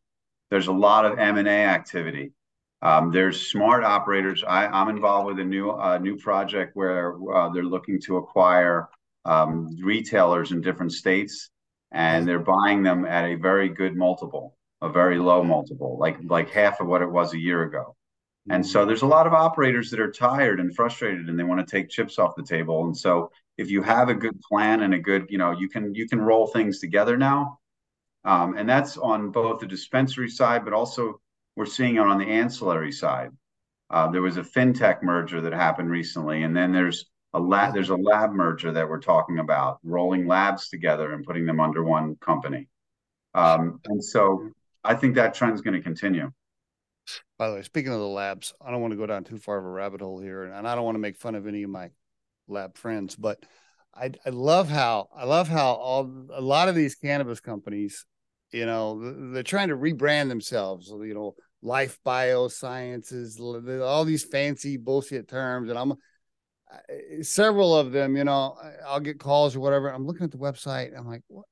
There's 0.52 0.68
a 0.68 0.72
lot 0.72 1.06
of 1.06 1.18
M 1.18 1.38
and 1.38 1.48
A 1.48 1.52
activity. 1.52 2.34
Um, 2.82 3.12
there's 3.12 3.48
smart 3.50 3.84
operators. 3.84 4.44
I, 4.44 4.82
am 4.82 4.90
involved 4.90 5.28
with 5.28 5.40
a 5.40 5.44
new 5.44 5.70
uh, 5.72 6.00
new 6.00 6.18
project 6.18 6.76
where 6.76 7.16
uh, 7.34 7.50
they're 7.50 7.64
looking 7.64 8.00
to 8.02 8.18
acquire 8.18 8.90
um, 9.26 9.76
retailers 9.82 10.52
in 10.52 10.62
different 10.62 10.92
states, 10.92 11.50
and 11.92 12.28
they're 12.28 12.40
buying 12.40 12.82
them 12.82 13.06
at 13.06 13.26
a 13.26 13.36
very 13.36 13.70
good 13.70 13.96
multiple, 13.96 14.58
a 14.82 14.90
very 14.90 15.20
low 15.20 15.44
multiple, 15.44 15.98
like 16.00 16.18
like 16.24 16.50
half 16.50 16.80
of 16.80 16.88
what 16.88 17.04
it 17.04 17.12
was 17.12 17.34
a 17.34 17.40
year 17.40 17.64
ago. 17.64 17.96
And 18.50 18.66
so 18.66 18.86
there's 18.86 19.04
a 19.04 19.08
lot 19.08 19.28
of 19.28 19.34
operators 19.34 19.92
that 19.92 20.00
are 20.00 20.12
tired 20.12 20.60
and 20.60 20.76
frustrated 20.76 21.30
and 21.30 21.38
they 21.38 21.44
want 21.44 21.66
to 21.66 21.72
take 21.72 21.90
chips 21.90 22.18
off 22.18 22.36
the 22.36 22.44
table. 22.44 22.86
And 22.86 22.98
so 22.98 23.32
if 23.58 23.70
you 23.70 23.84
have 23.84 24.10
a 24.10 24.16
good 24.16 24.42
plan 24.42 24.82
and 24.82 24.96
a 24.96 25.00
good, 25.00 25.28
you 25.30 25.38
know, 25.38 25.52
you 25.52 25.70
can 25.70 25.94
you 25.94 26.08
can 26.08 26.20
roll 26.20 26.48
things 26.48 26.80
together 26.80 27.18
now. 27.18 27.60
Um, 28.26 28.58
and 28.58 28.68
that's 28.68 28.98
on 28.98 29.32
both 29.32 29.60
the 29.60 29.68
dispensary 29.68 30.30
side, 30.30 30.64
but 30.64 30.74
also 30.74 31.21
we're 31.56 31.66
seeing 31.66 31.96
it 31.96 32.00
on 32.00 32.18
the 32.18 32.26
ancillary 32.26 32.92
side. 32.92 33.32
Uh, 33.90 34.10
there 34.10 34.22
was 34.22 34.38
a 34.38 34.44
fintech 34.44 35.04
merger 35.04 35.42
that 35.42 35.54
happened 35.54 35.90
recently, 35.90 36.44
and 36.44 36.56
then 36.56 36.72
there's 36.72 37.08
a 37.34 37.40
lab 37.40 37.74
there's 37.74 37.90
a 37.90 37.96
lab 37.96 38.32
merger 38.32 38.72
that 38.72 38.88
we're 38.88 39.00
talking 39.00 39.40
about, 39.40 39.80
rolling 39.84 40.28
labs 40.28 40.70
together 40.70 41.14
and 41.14 41.26
putting 41.26 41.46
them 41.46 41.60
under 41.60 41.84
one 41.84 42.16
company. 42.16 42.68
Um, 43.34 43.80
and 43.86 44.04
so 44.04 44.50
I 44.84 44.96
think 44.96 45.16
that 45.16 45.34
trend's 45.34 45.62
going 45.62 45.76
to 45.76 45.82
continue. 45.82 46.32
By 47.38 47.50
the 47.50 47.56
way, 47.56 47.62
speaking 47.64 47.92
of 47.92 48.00
the 48.00 48.08
labs, 48.08 48.54
I 48.62 48.72
don't 48.72 48.82
want 48.82 48.92
to 48.92 48.98
go 48.98 49.06
down 49.06 49.24
too 49.24 49.38
far 49.38 49.58
of 49.58 49.66
a 49.66 49.70
rabbit 49.70 50.02
hole 50.02 50.20
here, 50.20 50.44
and 50.44 50.68
I 50.68 50.76
don't 50.76 50.86
want 50.86 50.96
to 50.96 51.00
make 51.00 51.18
fun 51.18 51.36
of 51.36 51.48
any 51.48 51.64
of 51.64 51.70
my 51.70 51.90
lab 52.48 52.78
friends, 52.78 53.16
but 53.16 53.44
I, 53.94 54.12
I 54.26 54.30
love 54.30 54.70
how 54.70 55.10
I 55.16 55.26
love 55.26 55.48
how 55.48 55.74
all 55.74 56.10
a 56.34 56.42
lot 56.42 56.70
of 56.70 56.76
these 56.76 56.96
cannabis 56.96 57.40
companies, 57.40 58.06
you 58.52 58.66
know, 58.66 59.32
they're 59.32 59.44
trying 59.44 59.70
to 59.70 59.78
rebrand 59.78 60.30
themselves. 60.30 60.90
You 60.90 61.14
know, 61.14 61.36
life 61.62 62.00
biosciences, 62.06 63.40
all 63.82 64.06
these 64.06 64.24
fancy 64.24 64.78
bullshit 64.78 65.28
terms, 65.28 65.70
and 65.70 65.80
I'm 65.80 65.94
several 67.22 67.76
of 67.76 67.92
them. 67.92 68.16
You 68.16 68.24
know, 68.24 68.58
I'll 68.86 69.00
get 69.00 69.20
calls 69.20 69.56
or 69.56 69.60
whatever. 69.60 69.90
I'm 69.90 70.06
looking 70.06 70.24
at 70.24 70.32
the 70.32 70.38
website. 70.38 70.98
I'm 70.98 71.08
like, 71.08 71.24
what? 71.28 71.46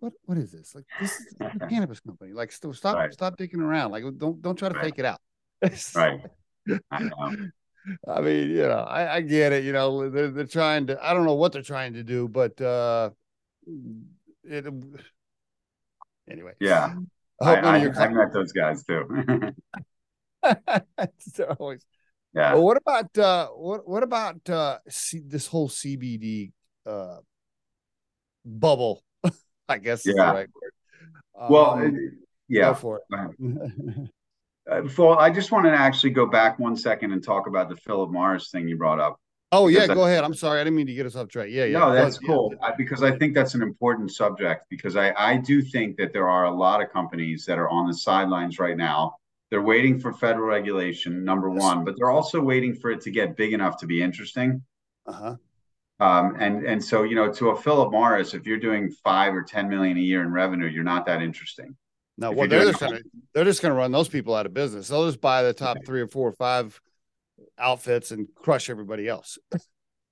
what 0.00 0.12
what 0.24 0.38
is 0.38 0.52
this? 0.52 0.74
Like 0.74 0.84
this 1.00 1.12
is 1.12 1.34
a 1.40 1.66
cannabis 1.68 2.00
company. 2.00 2.32
Like 2.32 2.52
stop 2.52 2.96
right. 2.96 3.12
stop 3.12 3.36
digging 3.36 3.60
around. 3.60 3.92
Like 3.92 4.04
don't 4.18 4.40
don't 4.42 4.56
try 4.56 4.68
to 4.68 4.74
right. 4.74 4.84
fake 4.84 4.98
it 4.98 5.04
out. 5.04 5.20
right. 5.94 6.20
I, 6.90 7.10
I, 8.08 8.20
mean, 8.20 8.50
you 8.50 8.62
know, 8.62 8.84
I, 8.88 9.16
I 9.16 9.20
get 9.20 9.52
it. 9.52 9.64
You 9.64 9.72
know, 9.72 10.10
they're 10.10 10.30
they're 10.30 10.44
trying 10.44 10.88
to. 10.88 11.04
I 11.04 11.14
don't 11.14 11.24
know 11.24 11.34
what 11.34 11.52
they're 11.52 11.62
trying 11.62 11.94
to 11.94 12.02
do, 12.02 12.28
but 12.28 12.60
uh, 12.60 13.10
it. 14.44 14.66
Anyway. 16.30 16.52
Yeah. 16.60 16.94
I, 17.40 17.54
I, 17.56 17.78
I, 17.78 18.04
I 18.04 18.08
met 18.08 18.32
those 18.32 18.52
guys 18.52 18.82
too. 18.84 19.52
always. 21.58 21.84
Yeah. 22.34 22.52
Well, 22.52 22.64
what 22.64 22.76
about 22.76 23.16
uh, 23.16 23.46
what 23.48 23.88
what 23.88 24.02
about 24.02 24.50
uh, 24.50 24.76
C- 24.90 25.22
this 25.26 25.46
whole 25.46 25.70
CBD 25.70 26.52
uh, 26.84 27.16
bubble 28.44 29.02
I 29.70 29.78
guess 29.78 30.04
yeah. 30.04 30.32
Right 30.32 30.48
well, 31.48 31.70
um, 31.70 32.18
yeah. 32.48 32.74
for 32.74 33.00
it. 33.08 34.10
uh, 34.70 34.82
well, 34.98 35.18
I 35.18 35.30
just 35.30 35.52
want 35.52 35.66
to 35.66 35.72
actually 35.72 36.10
go 36.10 36.26
back 36.26 36.58
one 36.58 36.76
second 36.76 37.12
and 37.12 37.22
talk 37.22 37.46
about 37.46 37.68
the 37.68 37.76
Philip 37.76 38.10
Morris 38.10 38.50
thing 38.50 38.68
you 38.68 38.76
brought 38.76 39.00
up. 39.00 39.18
Oh 39.52 39.68
yeah, 39.68 39.86
go 39.86 40.04
ahead. 40.06 40.24
I'm 40.24 40.34
sorry, 40.34 40.60
I 40.60 40.64
didn't 40.64 40.76
mean 40.76 40.88
to 40.88 40.94
get 40.94 41.06
us 41.06 41.14
off 41.14 41.28
track. 41.28 41.48
Yeah, 41.50 41.64
yeah. 41.66 41.78
No, 41.78 41.92
that's 41.94 42.18
cool 42.18 42.52
yeah. 42.52 42.68
I, 42.68 42.72
because 42.76 43.02
I 43.02 43.16
think 43.16 43.34
that's 43.34 43.54
an 43.54 43.62
important 43.62 44.10
subject 44.12 44.66
because 44.68 44.96
I 44.96 45.12
I 45.16 45.36
do 45.36 45.62
think 45.62 45.96
that 45.98 46.12
there 46.12 46.28
are 46.28 46.44
a 46.44 46.50
lot 46.50 46.82
of 46.82 46.90
companies 46.90 47.44
that 47.46 47.58
are 47.58 47.68
on 47.68 47.86
the 47.86 47.94
sidelines 47.94 48.58
right 48.58 48.76
now. 48.76 49.16
They're 49.50 49.62
waiting 49.62 50.00
for 50.00 50.12
federal 50.12 50.48
regulation, 50.48 51.24
number 51.24 51.48
one, 51.48 51.84
but 51.84 51.94
they're 51.96 52.10
also 52.10 52.40
waiting 52.40 52.74
for 52.74 52.90
it 52.90 53.00
to 53.02 53.12
get 53.12 53.36
big 53.36 53.52
enough 53.52 53.76
to 53.78 53.86
be 53.86 54.02
interesting. 54.02 54.62
Uh 55.06 55.12
huh. 55.12 55.36
Um, 56.00 56.36
and 56.40 56.64
and 56.64 56.82
so 56.82 57.04
you 57.04 57.14
know, 57.14 57.32
to 57.32 57.50
a 57.50 57.56
Philip 57.56 57.92
Morris, 57.92 58.34
if 58.34 58.46
you're 58.46 58.58
doing 58.58 58.90
five 59.04 59.32
or 59.32 59.42
ten 59.42 59.68
million 59.68 59.96
a 59.96 60.00
year 60.00 60.22
in 60.22 60.32
revenue, 60.32 60.66
you're 60.66 60.84
not 60.84 61.06
that 61.06 61.22
interesting. 61.22 61.76
No, 62.18 62.32
well, 62.32 62.48
they're 62.48 62.64
just 62.64 62.80
gonna 62.80 63.00
they're 63.32 63.44
just 63.44 63.62
gonna 63.62 63.74
run 63.74 63.92
those 63.92 64.08
people 64.08 64.34
out 64.34 64.46
of 64.46 64.52
business. 64.52 64.88
They'll 64.88 65.06
just 65.06 65.20
buy 65.20 65.42
the 65.42 65.52
top 65.52 65.78
three 65.86 66.00
or 66.00 66.08
four 66.08 66.28
or 66.28 66.32
five 66.32 66.80
outfits 67.58 68.10
and 68.10 68.28
crush 68.34 68.70
everybody 68.70 69.08
else. 69.08 69.38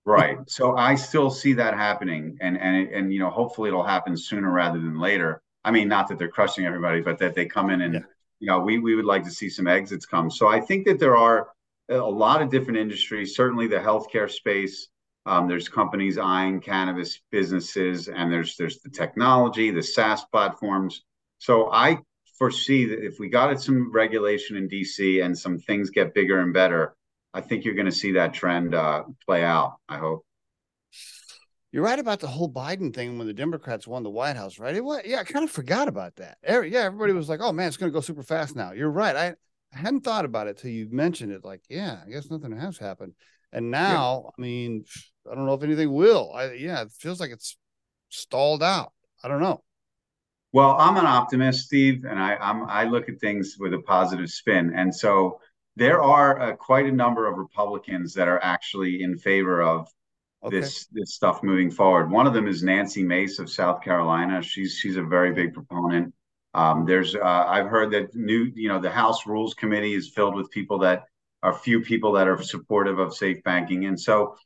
right. 0.04 0.38
So 0.46 0.76
I 0.76 0.94
still 0.94 1.30
see 1.30 1.54
that 1.54 1.74
happening, 1.74 2.38
and 2.40 2.58
and 2.58 2.88
and 2.88 3.12
you 3.12 3.20
know, 3.20 3.30
hopefully 3.30 3.68
it'll 3.68 3.84
happen 3.84 4.16
sooner 4.16 4.50
rather 4.50 4.80
than 4.80 4.98
later. 4.98 5.42
I 5.64 5.70
mean, 5.70 5.88
not 5.88 6.08
that 6.08 6.18
they're 6.18 6.28
crushing 6.28 6.66
everybody, 6.66 7.00
but 7.00 7.18
that 7.18 7.34
they 7.34 7.46
come 7.46 7.70
in 7.70 7.80
and 7.80 7.94
yeah. 7.94 8.00
you 8.40 8.46
know, 8.46 8.60
we 8.60 8.78
we 8.78 8.94
would 8.94 9.06
like 9.06 9.24
to 9.24 9.30
see 9.30 9.48
some 9.48 9.66
exits 9.66 10.06
come. 10.06 10.30
So 10.30 10.48
I 10.48 10.60
think 10.60 10.86
that 10.86 10.98
there 10.98 11.16
are 11.16 11.48
a 11.88 11.96
lot 11.96 12.42
of 12.42 12.50
different 12.50 12.78
industries. 12.78 13.34
Certainly, 13.34 13.68
the 13.68 13.76
healthcare 13.76 14.30
space 14.30 14.88
um, 15.26 15.48
there's 15.48 15.68
companies 15.68 16.18
eyeing 16.18 16.60
cannabis 16.60 17.20
businesses, 17.30 18.08
and 18.08 18.30
there's 18.30 18.56
there's 18.56 18.80
the 18.80 18.90
technology, 18.90 19.70
the 19.70 19.82
SaaS 19.82 20.24
platforms. 20.26 21.02
So 21.38 21.70
I 21.72 21.98
foresee 22.38 22.84
that 22.86 23.04
if 23.04 23.18
we 23.18 23.28
got 23.28 23.52
it 23.52 23.60
some 23.60 23.90
regulation 23.92 24.56
in 24.56 24.68
DC 24.68 25.24
and 25.24 25.36
some 25.36 25.58
things 25.58 25.90
get 25.90 26.14
bigger 26.14 26.40
and 26.40 26.52
better, 26.52 26.94
I 27.34 27.40
think 27.40 27.64
you're 27.64 27.74
going 27.74 27.86
to 27.86 27.92
see 27.92 28.12
that 28.12 28.32
trend 28.32 28.74
uh, 28.74 29.02
play 29.26 29.42
out. 29.42 29.74
I 29.88 29.98
hope. 29.98 30.24
You're 31.72 31.82
right 31.82 31.98
about 31.98 32.20
the 32.20 32.28
whole 32.28 32.48
Biden 32.48 32.94
thing 32.94 33.18
when 33.18 33.26
the 33.26 33.32
Democrats 33.32 33.84
won 33.84 34.04
the 34.04 34.10
White 34.10 34.36
House, 34.36 34.60
right? 34.60 34.76
It 34.76 34.84
was, 34.84 35.02
yeah, 35.04 35.18
I 35.18 35.24
kind 35.24 35.44
of 35.44 35.50
forgot 35.50 35.88
about 35.88 36.14
that. 36.16 36.38
yeah, 36.48 36.84
everybody 36.84 37.12
was 37.12 37.28
like, 37.28 37.40
"Oh 37.42 37.50
man, 37.52 37.66
it's 37.66 37.76
going 37.76 37.90
to 37.90 37.94
go 37.94 38.00
super 38.00 38.22
fast 38.22 38.54
now." 38.54 38.70
You're 38.70 38.92
right. 38.92 39.16
I, 39.16 39.34
I 39.74 39.78
hadn't 39.78 40.02
thought 40.02 40.24
about 40.24 40.46
it 40.46 40.58
till 40.58 40.70
you 40.70 40.86
mentioned 40.92 41.32
it. 41.32 41.44
Like, 41.44 41.62
yeah, 41.68 41.98
I 42.06 42.10
guess 42.10 42.30
nothing 42.30 42.56
has 42.56 42.78
happened. 42.78 43.14
And 43.52 43.72
now, 43.72 44.22
yeah. 44.24 44.30
I 44.38 44.40
mean, 44.40 44.84
I 45.30 45.34
don't 45.34 45.46
know 45.46 45.54
if 45.54 45.64
anything 45.64 45.92
will. 45.92 46.32
I 46.32 46.52
yeah, 46.52 46.82
it 46.82 46.92
feels 46.92 47.18
like 47.18 47.32
it's 47.32 47.56
stalled 48.08 48.62
out. 48.62 48.92
I 49.24 49.28
don't 49.28 49.40
know. 49.42 49.64
Well, 50.52 50.76
I'm 50.78 50.96
an 50.96 51.06
optimist, 51.06 51.66
Steve, 51.66 52.04
and 52.08 52.20
I 52.20 52.36
I'm, 52.36 52.62
i 52.68 52.84
look 52.84 53.08
at 53.08 53.18
things 53.18 53.56
with 53.58 53.74
a 53.74 53.80
positive 53.80 54.30
spin. 54.30 54.72
And 54.76 54.94
so 54.94 55.40
there 55.76 56.02
are 56.02 56.40
uh, 56.40 56.56
quite 56.56 56.86
a 56.86 56.92
number 56.92 57.26
of 57.26 57.38
Republicans 57.38 58.14
that 58.14 58.28
are 58.28 58.42
actually 58.42 59.02
in 59.02 59.18
favor 59.18 59.62
of 59.62 59.88
okay. 60.42 60.60
this 60.60 60.86
this 60.92 61.14
stuff 61.14 61.42
moving 61.42 61.70
forward. 61.70 62.10
One 62.10 62.26
of 62.26 62.34
them 62.34 62.46
is 62.46 62.62
Nancy 62.62 63.02
Mace 63.02 63.38
of 63.38 63.50
South 63.50 63.82
Carolina. 63.82 64.42
She's 64.42 64.74
she's 64.74 64.96
a 64.96 65.02
very 65.02 65.32
big 65.32 65.54
proponent. 65.54 66.14
Um, 66.54 66.86
there's 66.86 67.14
uh, 67.14 67.44
I've 67.48 67.66
heard 67.66 67.92
that 67.92 68.14
new 68.14 68.50
you 68.54 68.68
know 68.68 68.80
the 68.80 68.90
House 68.90 69.26
Rules 69.26 69.54
Committee 69.54 69.94
is 69.94 70.10
filled 70.10 70.34
with 70.34 70.50
people 70.50 70.78
that 70.80 71.04
are 71.42 71.52
few 71.52 71.80
people 71.80 72.12
that 72.12 72.28
are 72.28 72.40
supportive 72.42 72.98
of 72.98 73.14
safe 73.14 73.42
banking, 73.42 73.86
and 73.86 74.00
so 74.00 74.36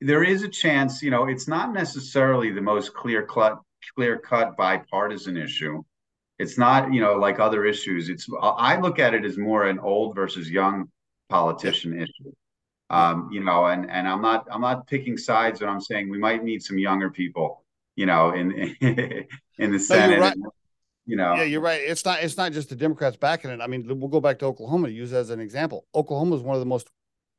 there 0.00 0.24
is 0.24 0.42
a 0.42 0.48
chance, 0.48 1.02
you 1.02 1.10
know, 1.10 1.28
it's 1.28 1.46
not 1.46 1.72
necessarily 1.72 2.50
the 2.50 2.60
most 2.60 2.94
clear 2.94 3.22
cut, 3.22 3.58
clear 3.94 4.18
cut 4.18 4.56
bipartisan 4.56 5.36
issue. 5.36 5.82
It's 6.40 6.56
not, 6.56 6.92
you 6.92 7.02
know, 7.02 7.16
like 7.16 7.38
other 7.38 7.66
issues. 7.66 8.08
It's 8.08 8.26
I 8.40 8.80
look 8.80 8.98
at 8.98 9.12
it 9.12 9.26
as 9.26 9.36
more 9.36 9.64
an 9.66 9.78
old 9.78 10.14
versus 10.14 10.50
young 10.50 10.88
politician 11.28 12.00
issue. 12.00 12.32
Um, 12.88 13.28
you 13.30 13.44
know, 13.44 13.66
and 13.66 13.90
and 13.90 14.08
I'm 14.08 14.22
not 14.22 14.48
I'm 14.50 14.62
not 14.62 14.86
picking 14.86 15.18
sides, 15.18 15.60
but 15.60 15.68
I'm 15.68 15.82
saying 15.82 16.08
we 16.08 16.18
might 16.18 16.42
need 16.42 16.62
some 16.62 16.78
younger 16.78 17.10
people, 17.10 17.62
you 17.94 18.06
know, 18.06 18.30
in 18.30 18.52
in 19.58 19.70
the 19.70 19.78
Senate. 19.78 20.16
No, 20.16 20.22
right. 20.22 20.36
you 21.04 21.16
know, 21.16 21.34
yeah, 21.34 21.42
you're 21.42 21.60
right. 21.60 21.82
It's 21.82 22.06
not 22.06 22.22
it's 22.22 22.38
not 22.38 22.52
just 22.52 22.70
the 22.70 22.74
Democrats 22.74 23.18
backing 23.18 23.50
it. 23.50 23.60
I 23.60 23.66
mean, 23.66 23.86
we'll 23.86 24.08
go 24.08 24.20
back 24.22 24.38
to 24.38 24.46
Oklahoma 24.46 24.88
to 24.88 24.94
use 24.94 25.12
as 25.12 25.28
an 25.28 25.40
example. 25.40 25.84
Oklahoma 25.94 26.36
is 26.36 26.42
one 26.42 26.54
of 26.54 26.60
the 26.60 26.66
most 26.66 26.88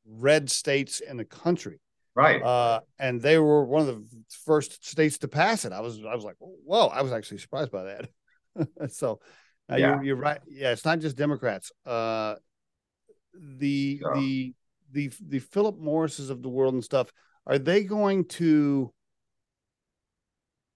red 0.05 0.51
states 0.51 0.99
in 0.99 1.17
the 1.17 1.25
country 1.25 1.79
right 2.15 2.41
uh, 2.43 2.81
and 2.99 3.21
they 3.21 3.37
were 3.37 3.63
one 3.63 3.81
of 3.81 3.87
the 3.87 4.05
first 4.45 4.85
states 4.85 5.17
to 5.17 5.27
pass 5.27 5.63
it 5.63 5.71
i 5.71 5.79
was 5.79 5.99
i 6.03 6.13
was 6.13 6.23
like 6.23 6.35
whoa 6.39 6.87
i 6.87 7.01
was 7.01 7.11
actually 7.11 7.37
surprised 7.37 7.71
by 7.71 7.83
that 7.83 8.09
so 8.89 9.19
yeah. 9.69 9.77
You're, 9.77 10.03
you're, 10.03 10.15
right. 10.15 10.39
Yeah, 10.49 10.71
it's 10.71 10.85
not 10.85 10.99
just 10.99 11.15
Democrats. 11.15 11.71
Uh, 11.85 12.35
the 13.33 13.99
so. 14.03 14.13
the 14.15 14.53
the 14.91 15.11
the 15.27 15.39
Philip 15.39 15.77
Morrises 15.79 16.29
of 16.29 16.41
the 16.41 16.49
world 16.49 16.73
and 16.73 16.83
stuff. 16.83 17.11
Are 17.47 17.59
they 17.59 17.83
going 17.83 18.25
to? 18.25 18.91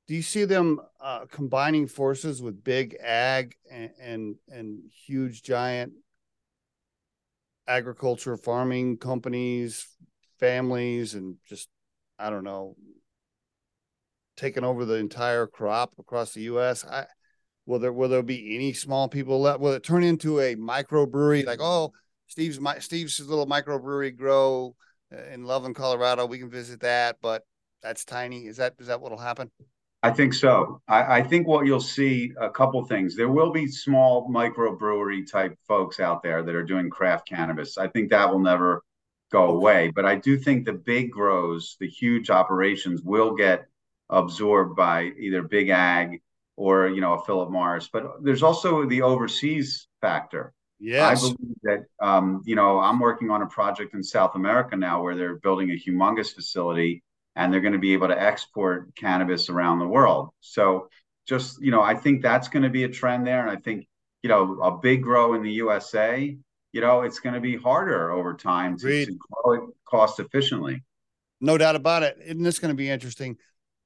Do 0.07 0.13
you 0.13 0.21
see 0.21 0.45
them 0.45 0.79
uh, 1.01 1.25
combining 1.31 1.88
forces 1.88 2.41
with 2.41 2.63
big 2.63 2.95
ag 3.01 3.55
and, 3.69 3.89
and 3.99 4.35
and 4.49 4.79
huge 5.05 5.41
giant 5.43 5.93
agriculture 7.67 8.38
farming 8.38 8.97
companies, 8.97 9.88
families, 10.39 11.15
and 11.15 11.35
just 11.47 11.69
I 12.19 12.29
don't 12.29 12.43
know, 12.43 12.75
taking 14.38 14.63
over 14.63 14.85
the 14.85 14.95
entire 14.95 15.47
crop 15.47 15.93
across 15.99 16.33
the 16.33 16.41
U.S. 16.41 16.85
I 16.85 17.07
will 17.65 17.80
there 17.80 17.93
will 17.93 18.10
there 18.10 18.23
be 18.23 18.56
any 18.56 18.73
small 18.73 19.08
people 19.08 19.41
left? 19.41 19.60
Will 19.60 19.73
it 19.73 19.84
turn 19.84 20.04
into 20.04 20.39
a 20.39 20.56
microbrewery 20.56 21.45
like 21.45 21.60
oh 21.62 21.93
Steve's 22.28 22.60
my 22.60 22.80
Steve's 22.80 23.19
little 23.19 23.47
microbrewery 23.47 24.15
grow 24.15 24.75
uh, 25.13 25.23
in 25.32 25.45
Loveland, 25.45 25.75
Colorado? 25.75 26.25
We 26.25 26.39
can 26.39 26.49
visit 26.49 26.82
that, 26.82 27.17
but 27.21 27.43
that's 27.82 28.06
tiny. 28.06 28.47
Is 28.47 28.58
that 28.58 28.73
is 28.80 28.88
that 28.88 29.01
what'll 29.01 29.17
happen? 29.17 29.51
I 30.04 30.12
think 30.12 30.36
so. 30.36 30.82
I, 30.88 31.17
I, 31.17 31.23
think 31.23 31.47
what 31.47 31.65
you'll 31.65 31.80
see 31.80 32.32
a 32.39 32.47
couple 32.47 32.86
things. 32.86 33.15
There 33.15 33.30
will 33.30 33.51
be 33.51 33.65
small 33.65 34.30
microbrewery 34.30 35.32
type 35.32 35.58
folks 35.67 35.99
out 35.99 36.21
there 36.21 36.43
that 36.43 36.54
are 36.54 36.63
doing 36.63 36.91
craft 36.91 37.28
cannabis. 37.28 37.80
I 37.80 37.88
think 37.88 38.12
that 38.12 38.30
will 38.30 38.38
never 38.38 38.84
go 39.32 39.45
away. 39.47 39.91
But 39.95 40.06
I 40.06 40.13
do 40.13 40.38
think 40.38 40.63
the 40.65 40.73
big 40.73 41.10
grows, 41.10 41.75
the 41.80 41.88
huge 41.88 42.30
operations, 42.30 43.01
will 43.01 43.34
get 43.34 43.65
absorbed 44.12 44.75
by 44.75 45.12
either 45.19 45.41
big 45.41 45.69
ag 45.69 46.21
or 46.55 46.87
you 46.87 47.01
know 47.01 47.13
a 47.13 47.25
Philip 47.25 47.49
Morris. 47.49 47.89
But 47.91 48.23
there's 48.23 48.43
also 48.43 48.85
the 48.85 49.01
overseas 49.01 49.87
factor. 50.01 50.53
Yes. 50.79 51.19
I 51.19 51.21
believe 51.21 51.55
that 51.63 51.85
um, 51.99 52.41
you 52.45 52.55
know 52.55 52.79
I'm 52.79 52.99
working 52.99 53.31
on 53.31 53.41
a 53.41 53.47
project 53.47 53.93
in 53.93 54.03
South 54.03 54.35
America 54.35 54.75
now 54.75 55.01
where 55.01 55.15
they're 55.15 55.37
building 55.37 55.71
a 55.71 55.73
humongous 55.73 56.33
facility 56.33 57.03
and 57.35 57.51
they're 57.51 57.61
going 57.61 57.73
to 57.73 57.79
be 57.79 57.93
able 57.93 58.07
to 58.07 58.21
export 58.21 58.95
cannabis 58.95 59.49
around 59.49 59.79
the 59.79 59.87
world. 59.87 60.29
So 60.39 60.89
just, 61.27 61.61
you 61.61 61.71
know, 61.71 61.81
I 61.81 61.95
think 61.95 62.21
that's 62.21 62.47
going 62.47 62.63
to 62.63 62.69
be 62.69 62.83
a 62.83 62.89
trend 62.89 63.27
there. 63.27 63.41
And 63.41 63.49
I 63.49 63.59
think, 63.59 63.87
you 64.23 64.29
know, 64.29 64.59
a 64.61 64.77
big 64.77 65.03
grow 65.03 65.33
in 65.33 65.43
the 65.43 65.51
USA, 65.51 66.35
you 66.71 66.81
know, 66.81 67.01
it's 67.01 67.19
going 67.19 67.35
to 67.35 67.41
be 67.41 67.57
harder 67.57 68.11
over 68.11 68.33
time 68.33 68.77
to, 68.79 69.05
to 69.05 69.17
grow 69.29 69.53
it 69.53 69.61
cost 69.85 70.19
efficiently. 70.19 70.83
No 71.41 71.57
doubt 71.57 71.75
about 71.75 72.03
it. 72.03 72.17
Isn't 72.23 72.43
this 72.43 72.59
going 72.59 72.73
to 72.73 72.77
be 72.77 72.89
interesting? 72.89 73.37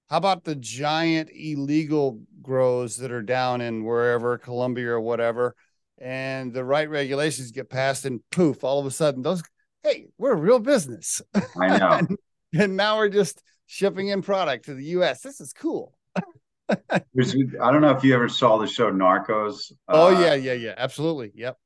How 0.09 0.17
about 0.17 0.43
the 0.43 0.55
giant 0.55 1.29
illegal 1.33 2.19
grows 2.41 2.97
that 2.97 3.11
are 3.11 3.21
down 3.21 3.61
in 3.61 3.83
wherever, 3.83 4.37
Colombia 4.37 4.89
or 4.89 5.01
whatever, 5.01 5.55
and 5.99 6.51
the 6.51 6.63
right 6.63 6.89
regulations 6.89 7.51
get 7.51 7.69
passed 7.69 8.05
and 8.05 8.21
poof, 8.31 8.63
all 8.63 8.79
of 8.79 8.87
a 8.87 8.91
sudden 8.91 9.21
those, 9.21 9.43
hey, 9.83 10.07
we're 10.17 10.33
a 10.33 10.35
real 10.35 10.59
business. 10.59 11.21
I 11.61 11.77
know. 11.77 12.07
and 12.57 12.75
now 12.75 12.97
we're 12.97 13.09
just 13.09 13.43
shipping 13.67 14.07
in 14.07 14.23
product 14.23 14.65
to 14.65 14.73
the 14.73 14.85
U.S. 14.85 15.21
This 15.21 15.39
is 15.39 15.53
cool. 15.53 15.95
I 16.69 17.01
don't 17.11 17.81
know 17.81 17.91
if 17.91 18.03
you 18.03 18.15
ever 18.15 18.29
saw 18.29 18.57
the 18.57 18.67
show 18.67 18.91
Narcos. 18.91 19.71
Oh 19.87 20.15
uh, 20.15 20.19
yeah, 20.19 20.33
yeah, 20.33 20.53
yeah, 20.53 20.73
absolutely. 20.77 21.31
Yep. 21.35 21.57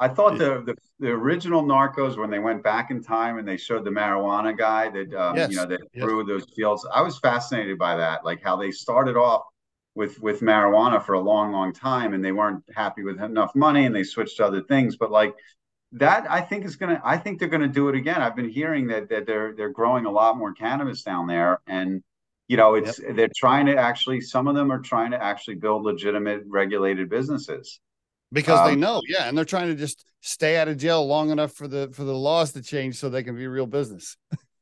I 0.00 0.08
thought 0.08 0.38
the, 0.38 0.62
the, 0.64 0.76
the 1.00 1.08
original 1.08 1.62
Narcos 1.62 2.16
when 2.16 2.30
they 2.30 2.38
went 2.38 2.62
back 2.62 2.90
in 2.90 3.02
time 3.02 3.38
and 3.38 3.48
they 3.48 3.56
showed 3.56 3.84
the 3.84 3.90
marijuana 3.90 4.56
guy 4.56 4.88
that 4.90 5.12
um, 5.14 5.36
yes. 5.36 5.50
you 5.50 5.56
know 5.56 5.66
that 5.66 5.80
yes. 5.92 6.04
grew 6.04 6.24
those 6.24 6.44
fields. 6.54 6.86
I 6.92 7.02
was 7.02 7.18
fascinated 7.18 7.78
by 7.78 7.96
that, 7.96 8.24
like 8.24 8.40
how 8.42 8.56
they 8.56 8.70
started 8.70 9.16
off 9.16 9.42
with 9.96 10.20
with 10.20 10.40
marijuana 10.40 11.04
for 11.04 11.14
a 11.14 11.20
long, 11.20 11.52
long 11.52 11.72
time, 11.72 12.14
and 12.14 12.24
they 12.24 12.30
weren't 12.30 12.62
happy 12.74 13.02
with 13.02 13.20
enough 13.20 13.54
money, 13.56 13.86
and 13.86 13.94
they 13.94 14.04
switched 14.04 14.36
to 14.36 14.46
other 14.46 14.62
things. 14.62 14.96
But 14.96 15.10
like 15.10 15.34
that 15.92 16.30
I 16.30 16.42
think 16.42 16.64
is 16.64 16.76
gonna. 16.76 17.00
I 17.04 17.16
think 17.16 17.40
they're 17.40 17.48
gonna 17.48 17.66
do 17.66 17.88
it 17.88 17.96
again. 17.96 18.22
I've 18.22 18.36
been 18.36 18.48
hearing 18.48 18.86
that 18.88 19.08
that 19.08 19.26
they're 19.26 19.52
they're 19.56 19.72
growing 19.72 20.06
a 20.06 20.10
lot 20.10 20.38
more 20.38 20.52
cannabis 20.52 21.02
down 21.02 21.26
there, 21.26 21.58
and 21.66 22.04
you 22.46 22.56
know, 22.56 22.76
it's 22.76 23.00
yep. 23.00 23.16
they're 23.16 23.30
trying 23.34 23.66
to 23.66 23.76
actually. 23.76 24.20
Some 24.20 24.46
of 24.46 24.54
them 24.54 24.70
are 24.70 24.78
trying 24.78 25.10
to 25.10 25.20
actually 25.20 25.56
build 25.56 25.82
legitimate 25.82 26.42
regulated 26.46 27.10
businesses 27.10 27.80
because 28.32 28.60
um, 28.60 28.68
they 28.68 28.76
know, 28.76 29.00
yeah, 29.06 29.28
and 29.28 29.36
they're 29.36 29.44
trying 29.44 29.68
to 29.68 29.74
just 29.74 30.04
stay 30.20 30.56
out 30.56 30.68
of 30.68 30.76
jail 30.76 31.06
long 31.06 31.30
enough 31.30 31.52
for 31.52 31.68
the 31.68 31.90
for 31.92 32.04
the 32.04 32.14
laws 32.14 32.52
to 32.52 32.62
change 32.62 32.96
so 32.96 33.08
they 33.08 33.22
can 33.22 33.36
be 33.36 33.46
real 33.46 33.66
business. 33.66 34.16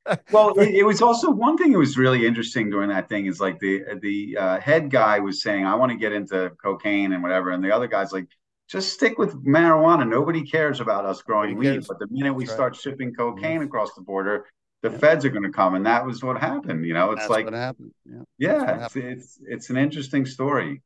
well, 0.31 0.50
it, 0.59 0.74
it, 0.74 0.83
was 0.85 1.02
also 1.02 1.31
one 1.31 1.57
thing 1.57 1.72
that 1.72 1.79
was 1.79 1.98
really 1.98 2.26
interesting 2.26 2.70
during 2.70 2.88
that 2.90 3.09
thing 3.09 3.26
is 3.26 3.40
like 3.40 3.59
the 3.59 3.83
the 4.00 4.37
uh, 4.37 4.61
head 4.61 4.90
guy 4.90 5.18
was 5.18 5.42
saying, 5.42 5.64
"I 5.64 5.74
want 5.74 5.92
to 5.92 5.98
get 5.98 6.12
into 6.12 6.50
cocaine 6.62 7.12
and 7.12 7.22
whatever," 7.22 7.50
and 7.50 7.62
the 7.62 7.74
other 7.74 7.88
guy's 7.88 8.12
like, 8.12 8.29
just 8.68 8.92
stick 8.92 9.18
with 9.18 9.44
marijuana. 9.44 10.09
Nobody 10.09 10.42
cares 10.42 10.81
about 10.81 11.05
us 11.05 11.22
growing 11.22 11.57
weed. 11.57 11.85
But 11.87 11.98
the 11.98 12.09
minute 12.11 12.35
we 12.35 12.44
That's 12.44 12.55
start 12.55 12.76
shipping 12.76 13.14
cocaine 13.14 13.59
mm-hmm. 13.59 13.64
across 13.64 13.94
the 13.94 14.02
border, 14.02 14.46
the 14.83 14.90
yeah. 14.90 14.98
feds 14.98 15.24
are 15.24 15.31
going 15.31 15.44
to 15.44 15.50
come, 15.50 15.74
and 15.74 15.87
that 15.87 16.05
was 16.05 16.22
what 16.22 16.38
happened. 16.38 16.85
You 16.85 16.94
know, 16.94 17.12
it's 17.12 17.22
That's 17.22 17.31
like 17.31 17.44
what 17.44 17.55
happened. 17.55 17.92
Yeah, 18.05 18.22
yeah 18.38 18.85
it's, 18.87 18.96
it's, 18.96 19.38
it's 19.46 19.70
an 19.70 19.76
interesting 19.76 20.26
story. 20.26 20.83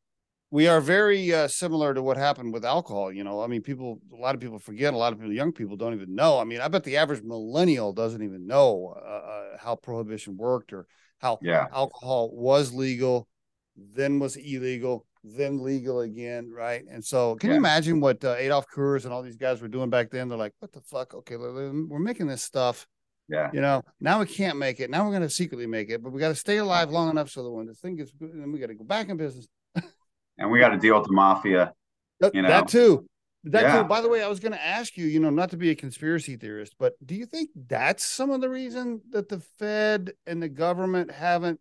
We 0.52 0.66
are 0.66 0.80
very 0.80 1.32
uh, 1.32 1.46
similar 1.46 1.94
to 1.94 2.02
what 2.02 2.16
happened 2.16 2.52
with 2.52 2.64
alcohol. 2.64 3.12
You 3.12 3.22
know, 3.22 3.40
I 3.40 3.46
mean, 3.46 3.62
people, 3.62 4.00
a 4.12 4.16
lot 4.16 4.34
of 4.34 4.40
people 4.40 4.58
forget. 4.58 4.94
A 4.94 4.96
lot 4.96 5.12
of 5.12 5.20
people, 5.20 5.32
young 5.32 5.52
people, 5.52 5.76
don't 5.76 5.94
even 5.94 6.14
know. 6.14 6.40
I 6.40 6.44
mean, 6.44 6.60
I 6.60 6.66
bet 6.66 6.82
the 6.82 6.96
average 6.96 7.22
millennial 7.22 7.92
doesn't 7.92 8.22
even 8.22 8.46
know 8.46 8.94
uh, 8.96 9.08
uh, 9.08 9.58
how 9.58 9.76
prohibition 9.76 10.36
worked 10.36 10.72
or 10.72 10.86
how 11.20 11.38
yeah. 11.40 11.66
alcohol 11.72 12.30
was 12.32 12.74
legal, 12.74 13.28
then 13.76 14.18
was 14.18 14.34
illegal, 14.36 15.06
then 15.22 15.62
legal 15.62 16.00
again, 16.00 16.50
right? 16.50 16.82
And 16.90 17.04
so, 17.04 17.36
can 17.36 17.50
yeah. 17.50 17.54
you 17.54 17.58
imagine 17.58 18.00
what 18.00 18.24
uh, 18.24 18.34
Adolph 18.38 18.66
Coors 18.74 19.04
and 19.04 19.12
all 19.12 19.22
these 19.22 19.36
guys 19.36 19.60
were 19.60 19.68
doing 19.68 19.90
back 19.90 20.10
then? 20.10 20.28
They're 20.28 20.38
like, 20.38 20.54
"What 20.58 20.72
the 20.72 20.80
fuck? 20.80 21.14
Okay, 21.14 21.36
we're 21.36 21.98
making 21.98 22.26
this 22.26 22.42
stuff. 22.42 22.86
Yeah, 23.28 23.50
you 23.52 23.60
know, 23.60 23.82
now 24.00 24.18
we 24.18 24.26
can't 24.26 24.58
make 24.58 24.80
it. 24.80 24.90
Now 24.90 25.04
we're 25.04 25.12
going 25.12 25.22
to 25.22 25.30
secretly 25.30 25.66
make 25.66 25.90
it, 25.90 26.02
but 26.02 26.10
we 26.10 26.18
got 26.18 26.30
to 26.30 26.34
stay 26.34 26.56
alive 26.56 26.90
long 26.90 27.10
enough 27.10 27.30
so 27.30 27.44
that 27.44 27.50
when 27.50 27.66
this 27.66 27.78
thing 27.78 27.96
gets 27.96 28.10
good, 28.10 28.32
then 28.34 28.50
we 28.50 28.58
got 28.58 28.68
to 28.68 28.74
go 28.74 28.84
back 28.84 29.08
in 29.08 29.16
business. 29.16 29.46
And 30.40 30.50
we 30.50 30.58
got 30.58 30.70
to 30.70 30.78
deal 30.78 30.98
with 30.98 31.06
the 31.06 31.12
mafia. 31.12 31.72
You 32.34 32.42
know 32.42 32.48
that 32.48 32.68
too. 32.68 33.06
That 33.44 33.62
yeah. 33.62 33.82
too. 33.82 33.88
By 33.88 34.00
the 34.00 34.08
way, 34.08 34.22
I 34.22 34.28
was 34.28 34.40
going 34.40 34.52
to 34.52 34.62
ask 34.62 34.96
you, 34.96 35.06
you 35.06 35.20
know, 35.20 35.30
not 35.30 35.50
to 35.50 35.56
be 35.56 35.70
a 35.70 35.74
conspiracy 35.74 36.36
theorist, 36.36 36.74
but 36.78 36.94
do 37.06 37.14
you 37.14 37.24
think 37.24 37.50
that's 37.68 38.04
some 38.04 38.30
of 38.30 38.40
the 38.40 38.50
reason 38.50 39.00
that 39.10 39.28
the 39.28 39.40
Fed 39.58 40.12
and 40.26 40.42
the 40.42 40.48
government 40.48 41.10
haven't? 41.10 41.60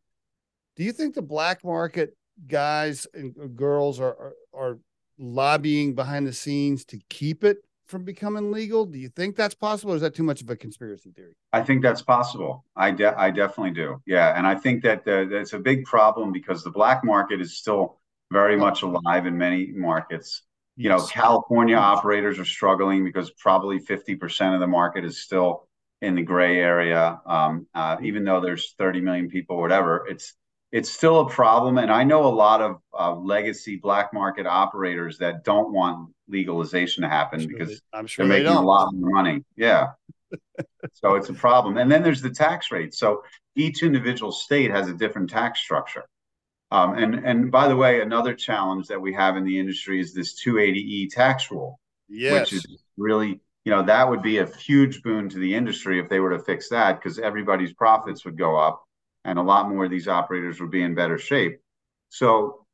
Do 0.76 0.84
you 0.84 0.92
think 0.92 1.16
the 1.16 1.22
black 1.22 1.64
market 1.64 2.18
guys 2.48 3.06
and 3.14 3.56
girls 3.56 4.00
are, 4.00 4.16
are, 4.16 4.34
are 4.54 4.80
lobbying 5.18 5.96
behind 5.96 6.28
the 6.28 6.34
scenes 6.34 6.84
to 6.86 7.00
keep 7.10 7.44
it 7.44 7.58
from 7.88 8.04
becoming 8.04 8.52
legal? 8.52 8.86
Do 8.86 9.00
you 9.00 9.10
think 9.10 9.36
that's 9.36 9.56
possible, 9.56 9.94
or 9.94 9.96
is 9.96 10.02
that 10.02 10.16
too 10.16 10.24
much 10.24 10.42
of 10.42 10.50
a 10.50 10.56
conspiracy 10.56 11.12
theory? 11.12 11.36
I 11.54 11.62
think 11.62 11.82
that's 11.82 12.02
possible. 12.02 12.66
I 12.76 12.92
de- 12.92 13.18
I 13.18 13.32
definitely 13.32 13.72
do. 13.72 14.02
Yeah, 14.06 14.38
and 14.38 14.46
I 14.46 14.56
think 14.56 14.84
that 14.84 15.08
uh, 15.08 15.26
that's 15.26 15.54
a 15.54 15.60
big 15.60 15.86
problem 15.86 16.34
because 16.34 16.64
the 16.64 16.72
black 16.72 17.04
market 17.04 17.40
is 17.42 17.58
still 17.58 17.99
very 18.32 18.56
much 18.56 18.82
alive 18.84 19.26
in 19.26 19.38
many 19.38 19.72
markets. 19.74 20.44
Yes. 20.78 20.84
You 20.84 20.90
know, 20.90 21.06
California 21.06 21.76
operators 21.76 22.40
are 22.40 22.46
struggling 22.46 23.04
because 23.04 23.32
probably 23.32 23.80
fifty 23.80 24.16
percent 24.16 24.54
of 24.54 24.60
the 24.60 24.68
market 24.68 25.04
is 25.04 25.22
still 25.22 25.68
in 26.02 26.16
the 26.16 26.22
gray 26.22 26.60
area. 26.60 27.20
Um, 27.26 27.68
uh, 27.74 27.98
even 28.02 28.24
though 28.24 28.40
there's 28.40 28.74
30 28.78 29.02
million 29.02 29.30
people, 29.30 29.60
whatever, 29.60 30.06
it's 30.08 30.34
it's 30.72 30.90
still 30.92 31.22
a 31.22 31.30
problem. 31.30 31.80
And 31.80 31.92
I 31.92 32.04
know 32.04 32.26
a 32.26 32.30
lot 32.30 32.62
of 32.62 32.78
uh, 32.98 33.16
legacy 33.16 33.78
black 33.78 34.14
market 34.14 34.46
operators 34.46 35.18
that 35.18 35.44
don't 35.44 35.74
want 35.74 36.14
legalization 36.28 37.02
to 37.02 37.10
happen 37.10 37.48
because 37.48 37.70
they, 37.70 37.98
I'm 37.98 38.06
sure 38.06 38.28
they're 38.28 38.38
making 38.38 38.54
they 38.54 38.60
a 38.60 38.62
lot 38.62 38.88
of 38.88 38.94
money. 38.94 39.44
Yeah. 39.56 39.94
so 40.94 41.16
it's 41.16 41.30
a 41.30 41.34
problem. 41.34 41.78
And 41.78 41.92
then 41.92 42.04
there's 42.04 42.22
the 42.22 42.30
tax 42.30 42.72
rate. 42.72 42.94
So 42.94 43.24
each 43.56 43.82
individual 43.82 44.32
state 44.32 44.70
has 44.70 44.88
a 44.88 44.94
different 44.94 45.32
tax 45.32 45.60
structure. 45.60 46.06
Um, 46.72 46.94
and 46.94 47.16
and 47.26 47.52
by 47.52 47.68
the 47.68 47.76
way, 47.76 48.02
another 48.02 48.34
challenge 48.34 48.88
that 48.88 49.02
we 49.02 49.14
have 49.14 49.38
in 49.38 49.44
the 49.44 49.60
industry 49.60 50.00
is 50.00 50.14
this 50.14 50.40
280e 50.44 51.10
tax 51.12 51.50
rule, 51.50 51.80
yes. 52.08 52.52
which 52.52 52.54
is 52.54 52.84
really 52.98 53.42
you 53.66 53.72
know 53.72 53.84
that 53.84 54.10
would 54.10 54.22
be 54.22 54.38
a 54.38 54.46
huge 54.46 55.02
boon 55.02 55.30
to 55.30 55.40
the 55.40 55.56
industry 55.56 56.00
if 56.00 56.10
they 56.10 56.20
were 56.20 56.38
to 56.38 56.44
fix 56.44 56.70
that 56.70 57.00
because 57.00 57.18
everybody's 57.18 57.74
profits 57.74 58.24
would 58.24 58.38
go 58.38 58.56
up 58.56 58.84
and 59.26 59.40
a 59.40 59.44
lot 59.44 59.70
more 59.70 59.86
of 59.86 59.92
these 59.92 60.08
operators 60.08 60.60
would 60.62 60.72
be 60.72 60.82
in 60.82 60.96
better 60.96 61.18
shape. 61.18 61.60
So, 62.10 62.66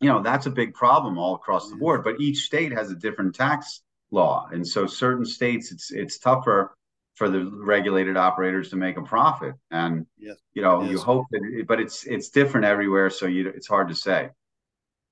you 0.00 0.08
know, 0.08 0.22
that's 0.22 0.46
a 0.46 0.50
big 0.50 0.74
problem 0.74 1.18
all 1.18 1.34
across 1.34 1.70
the 1.70 1.76
board. 1.76 2.04
But 2.04 2.20
each 2.20 2.38
state 2.38 2.72
has 2.72 2.90
a 2.90 2.96
different 2.96 3.34
tax 3.34 3.82
law, 4.10 4.48
and 4.50 4.66
so 4.66 4.86
certain 4.86 5.24
states 5.24 5.72
it's 5.72 5.90
it's 5.90 6.18
tougher 6.18 6.76
for 7.16 7.28
the 7.28 7.44
regulated 7.44 8.16
operators 8.16 8.70
to 8.70 8.76
make 8.76 8.96
a 8.96 9.02
profit. 9.02 9.54
And 9.70 10.06
yes. 10.16 10.36
you 10.54 10.62
know, 10.62 10.82
yes. 10.82 10.92
you 10.92 10.98
hope 10.98 11.26
that, 11.32 11.40
it, 11.44 11.66
but 11.66 11.80
it's 11.80 12.04
it's 12.04 12.28
different 12.28 12.66
everywhere, 12.66 13.10
so 13.10 13.26
you 13.26 13.48
it's 13.48 13.66
hard 13.66 13.88
to 13.88 13.94
say. 13.94 14.30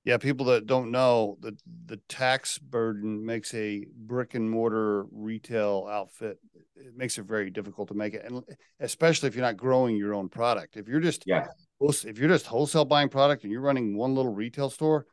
Yeah, 0.05 0.17
people 0.17 0.45
that 0.47 0.67
don't 0.67 0.91
know 0.91 1.37
that 1.41 1.59
the 1.87 1.97
tax 2.07 2.59
burden 2.59 3.25
makes 3.25 3.53
a 3.55 3.85
brick 3.95 4.35
and 4.35 4.49
mortar 4.49 5.05
retail 5.11 5.87
outfit 5.91 6.37
it 6.75 6.95
makes 6.95 7.17
it 7.17 7.23
very 7.23 7.49
difficult 7.49 7.87
to 7.87 7.93
make 7.93 8.13
it, 8.13 8.23
and 8.25 8.43
especially 8.79 9.27
if 9.27 9.35
you're 9.35 9.45
not 9.45 9.57
growing 9.57 9.95
your 9.95 10.13
own 10.13 10.29
product. 10.29 10.77
If 10.77 10.87
you're 10.87 10.99
just 10.99 11.23
yeah, 11.25 11.47
if 11.79 12.17
you're 12.17 12.29
just 12.29 12.45
wholesale 12.45 12.85
buying 12.85 13.09
product 13.09 13.43
and 13.43 13.51
you're 13.51 13.61
running 13.61 13.97
one 13.97 14.13
little 14.15 14.33
retail 14.33 14.69
store, 14.69 15.05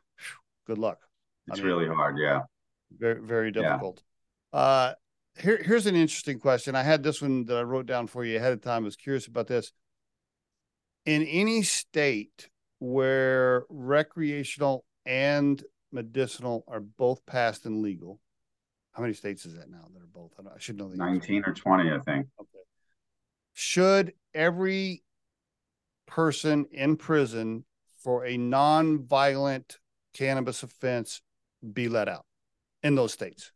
good 0.67 0.77
luck. 0.77 0.99
It's 1.47 1.59
I 1.59 1.63
mean, 1.63 1.73
really 1.73 1.87
hard. 1.87 2.17
Yeah. 2.17 2.41
Very, 2.97 3.21
very 3.21 3.51
difficult. 3.51 4.01
Yeah. 4.53 4.59
Uh, 4.59 4.93
here, 5.39 5.61
here's 5.63 5.87
an 5.87 5.95
interesting 5.95 6.39
question. 6.39 6.75
I 6.75 6.83
had 6.83 7.03
this 7.03 7.21
one 7.21 7.45
that 7.45 7.57
I 7.57 7.63
wrote 7.63 7.85
down 7.85 8.07
for 8.07 8.23
you 8.23 8.37
ahead 8.37 8.53
of 8.53 8.61
time. 8.61 8.83
I 8.83 8.85
was 8.85 8.95
curious 8.95 9.27
about 9.27 9.47
this. 9.47 9.71
In 11.05 11.23
any 11.23 11.63
state 11.63 12.49
where 12.79 13.65
recreational 13.69 14.85
and 15.05 15.61
medicinal 15.91 16.63
are 16.67 16.79
both 16.79 17.25
passed 17.25 17.65
and 17.65 17.81
legal, 17.81 18.19
how 18.93 19.01
many 19.01 19.13
states 19.13 19.45
is 19.45 19.55
that 19.55 19.69
now 19.69 19.87
that 19.93 20.01
are 20.01 20.07
both? 20.13 20.31
I 20.39 20.59
should 20.59 20.77
know 20.77 20.87
the 20.87 20.97
19 20.97 21.37
answer. 21.37 21.49
or 21.49 21.53
20, 21.53 21.91
I 21.91 21.99
think. 21.99 22.27
Okay. 22.39 22.49
Should 23.53 24.13
every 24.33 25.03
person 26.05 26.65
in 26.71 26.95
prison 26.95 27.65
for 27.97 28.25
a 28.25 28.37
non-violent 28.37 29.79
cannabis 30.13 30.63
offense 30.63 31.21
be 31.73 31.89
let 31.89 32.07
out 32.07 32.25
in 32.83 32.95
those 32.95 33.13
states? 33.13 33.51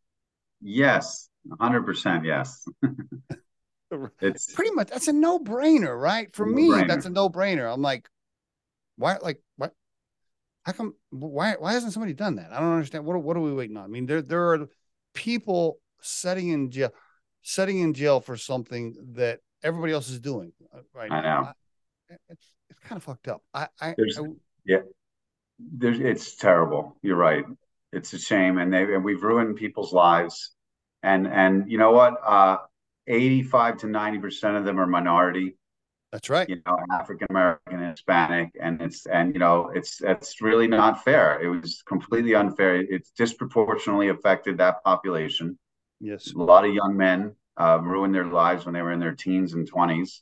Yes, 0.60 1.30
100% 1.48 2.26
yes. 2.26 2.66
it's 4.22 4.54
pretty 4.54 4.72
much 4.72 4.90
that's 4.90 5.08
a 5.08 5.14
no-brainer, 5.14 6.00
right? 6.00 6.34
For 6.36 6.46
me, 6.46 6.84
that's 6.88 7.06
a 7.06 7.10
no-brainer. 7.10 7.72
I'm 7.72 7.82
like, 7.82 8.08
why 8.98 9.18
like 9.22 9.42
what 9.58 9.74
how 10.64 10.74
come 10.74 10.96
why 11.12 11.56
why 11.58 11.74
hasn't 11.74 11.94
somebody 11.94 12.14
done 12.14 12.36
that? 12.36 12.52
I 12.52 12.60
don't 12.60 12.74
understand. 12.74 13.06
What 13.06 13.22
what 13.22 13.38
are 13.38 13.42
we 13.42 13.54
waiting 13.54 13.78
on? 13.78 13.84
I 13.84 13.88
mean, 13.88 14.06
there 14.06 14.22
there 14.22 14.54
are 14.54 14.68
people 15.14 15.80
setting 16.02 16.50
in 16.50 16.72
jail 16.72 16.92
setting 17.42 17.80
in 17.80 17.94
jail 17.94 18.20
for 18.20 18.36
something 18.36 18.96
that 19.14 19.40
everybody 19.64 19.94
else 19.94 20.10
is 20.10 20.20
doing 20.20 20.52
uh, 20.76 20.80
right 20.94 21.12
I 21.12 21.22
know. 21.22 21.50
I, 22.10 22.16
it's 22.30 22.52
it's 22.70 22.80
kind 22.80 22.98
of 22.98 23.04
fucked 23.04 23.28
up. 23.28 23.42
I, 23.54 23.68
I, 23.80 23.90
I 23.90 23.96
yeah, 24.66 24.80
there's 25.60 26.00
it's 26.00 26.36
terrible. 26.36 26.98
You're 27.02 27.18
right. 27.18 27.46
It's 27.94 28.12
a 28.14 28.20
shame, 28.20 28.58
and 28.58 28.74
they 28.74 28.84
and 28.84 29.04
we've 29.04 29.24
ruined 29.24 29.56
people's 29.56 29.94
lives. 29.94 30.52
And 31.04 31.28
and 31.28 31.70
you 31.72 31.78
know 31.78 31.92
what? 31.92 32.16
Uh, 32.26 32.58
85 33.08 33.78
to 33.78 33.88
90 33.88 34.20
percent 34.20 34.58
of 34.58 34.66
them 34.66 34.80
are 34.80 34.88
minority. 34.88 35.56
That's 36.12 36.30
right. 36.30 36.48
You 36.48 36.62
know, 36.66 36.78
African 36.92 37.28
American, 37.30 37.80
Hispanic, 37.80 38.52
and 38.62 38.82
it's 38.82 39.06
and 39.08 39.34
you 39.34 39.40
know 39.40 39.72
it's 39.76 40.02
it's 40.02 40.42
really 40.42 40.68
not 40.68 41.04
fair. 41.04 41.42
It 41.42 41.50
was 41.50 41.84
completely 41.86 42.34
unfair. 42.34 42.78
It's 42.78 43.12
disproportionately 43.12 44.08
affected 44.10 44.58
that 44.58 44.84
population. 44.84 45.60
Yes, 46.00 46.32
a 46.34 46.38
lot 46.38 46.66
of 46.66 46.74
young 46.74 46.96
men 46.96 47.36
uh, 47.58 47.80
ruined 47.82 48.16
their 48.16 48.26
lives 48.26 48.66
when 48.66 48.74
they 48.74 48.82
were 48.82 48.94
in 48.94 49.02
their 49.02 49.16
teens 49.16 49.54
and 49.54 49.68
twenties. 49.68 50.22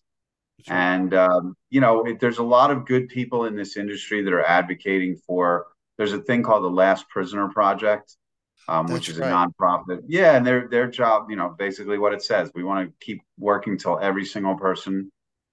Right. 0.68 0.76
And 0.76 1.14
um, 1.14 1.56
you 1.70 1.82
know, 1.82 2.04
it, 2.04 2.20
there's 2.20 2.40
a 2.40 2.44
lot 2.44 2.72
of 2.72 2.88
good 2.88 3.08
people 3.10 3.46
in 3.46 3.56
this 3.56 3.78
industry 3.78 4.24
that 4.24 4.34
are 4.34 4.44
advocating 4.44 5.18
for. 5.28 5.68
There's 5.98 6.14
a 6.14 6.20
thing 6.20 6.42
called 6.42 6.64
the 6.64 6.70
Last 6.70 7.08
Prisoner 7.10 7.48
Project, 7.50 8.18
um, 8.68 8.88
which 8.88 9.10
is 9.10 9.18
right. 9.18 9.30
a 9.30 9.34
nonprofit. 9.34 10.02
Yeah, 10.08 10.36
and 10.36 10.46
their 10.46 10.68
their 10.68 10.88
job, 10.88 11.30
you 11.30 11.36
know, 11.36 11.56
basically 11.58 11.98
what 11.98 12.14
it 12.14 12.24
says, 12.24 12.52
we 12.54 12.64
want 12.64 12.88
to 12.88 13.06
keep 13.06 13.22
working 13.38 13.78
till 13.78 14.00
every 14.00 14.26
single 14.26 14.56
person 14.56 15.12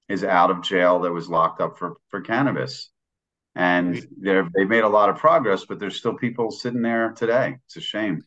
is 0.09 0.25
out 0.25 0.51
of 0.51 0.63
jail 0.63 1.01
that 1.01 1.13
was 1.13 1.29
locked 1.29 1.61
up 1.61 1.79
for 1.79 1.95
for 2.09 2.21
cannabis. 2.21 2.91
And 3.55 4.07
they're 4.19 4.49
they 4.55 4.65
made 4.65 4.85
a 4.85 4.89
lot 4.89 5.11
of 5.11 5.17
progress, 5.17 5.67
but 5.67 5.79
there's 5.79 5.97
still 5.97 6.15
people 6.15 6.51
sitting 6.51 6.83
there 6.83 7.13
today. 7.13 7.57
It's 7.67 7.77
a 7.77 7.81
shame. 7.81 8.23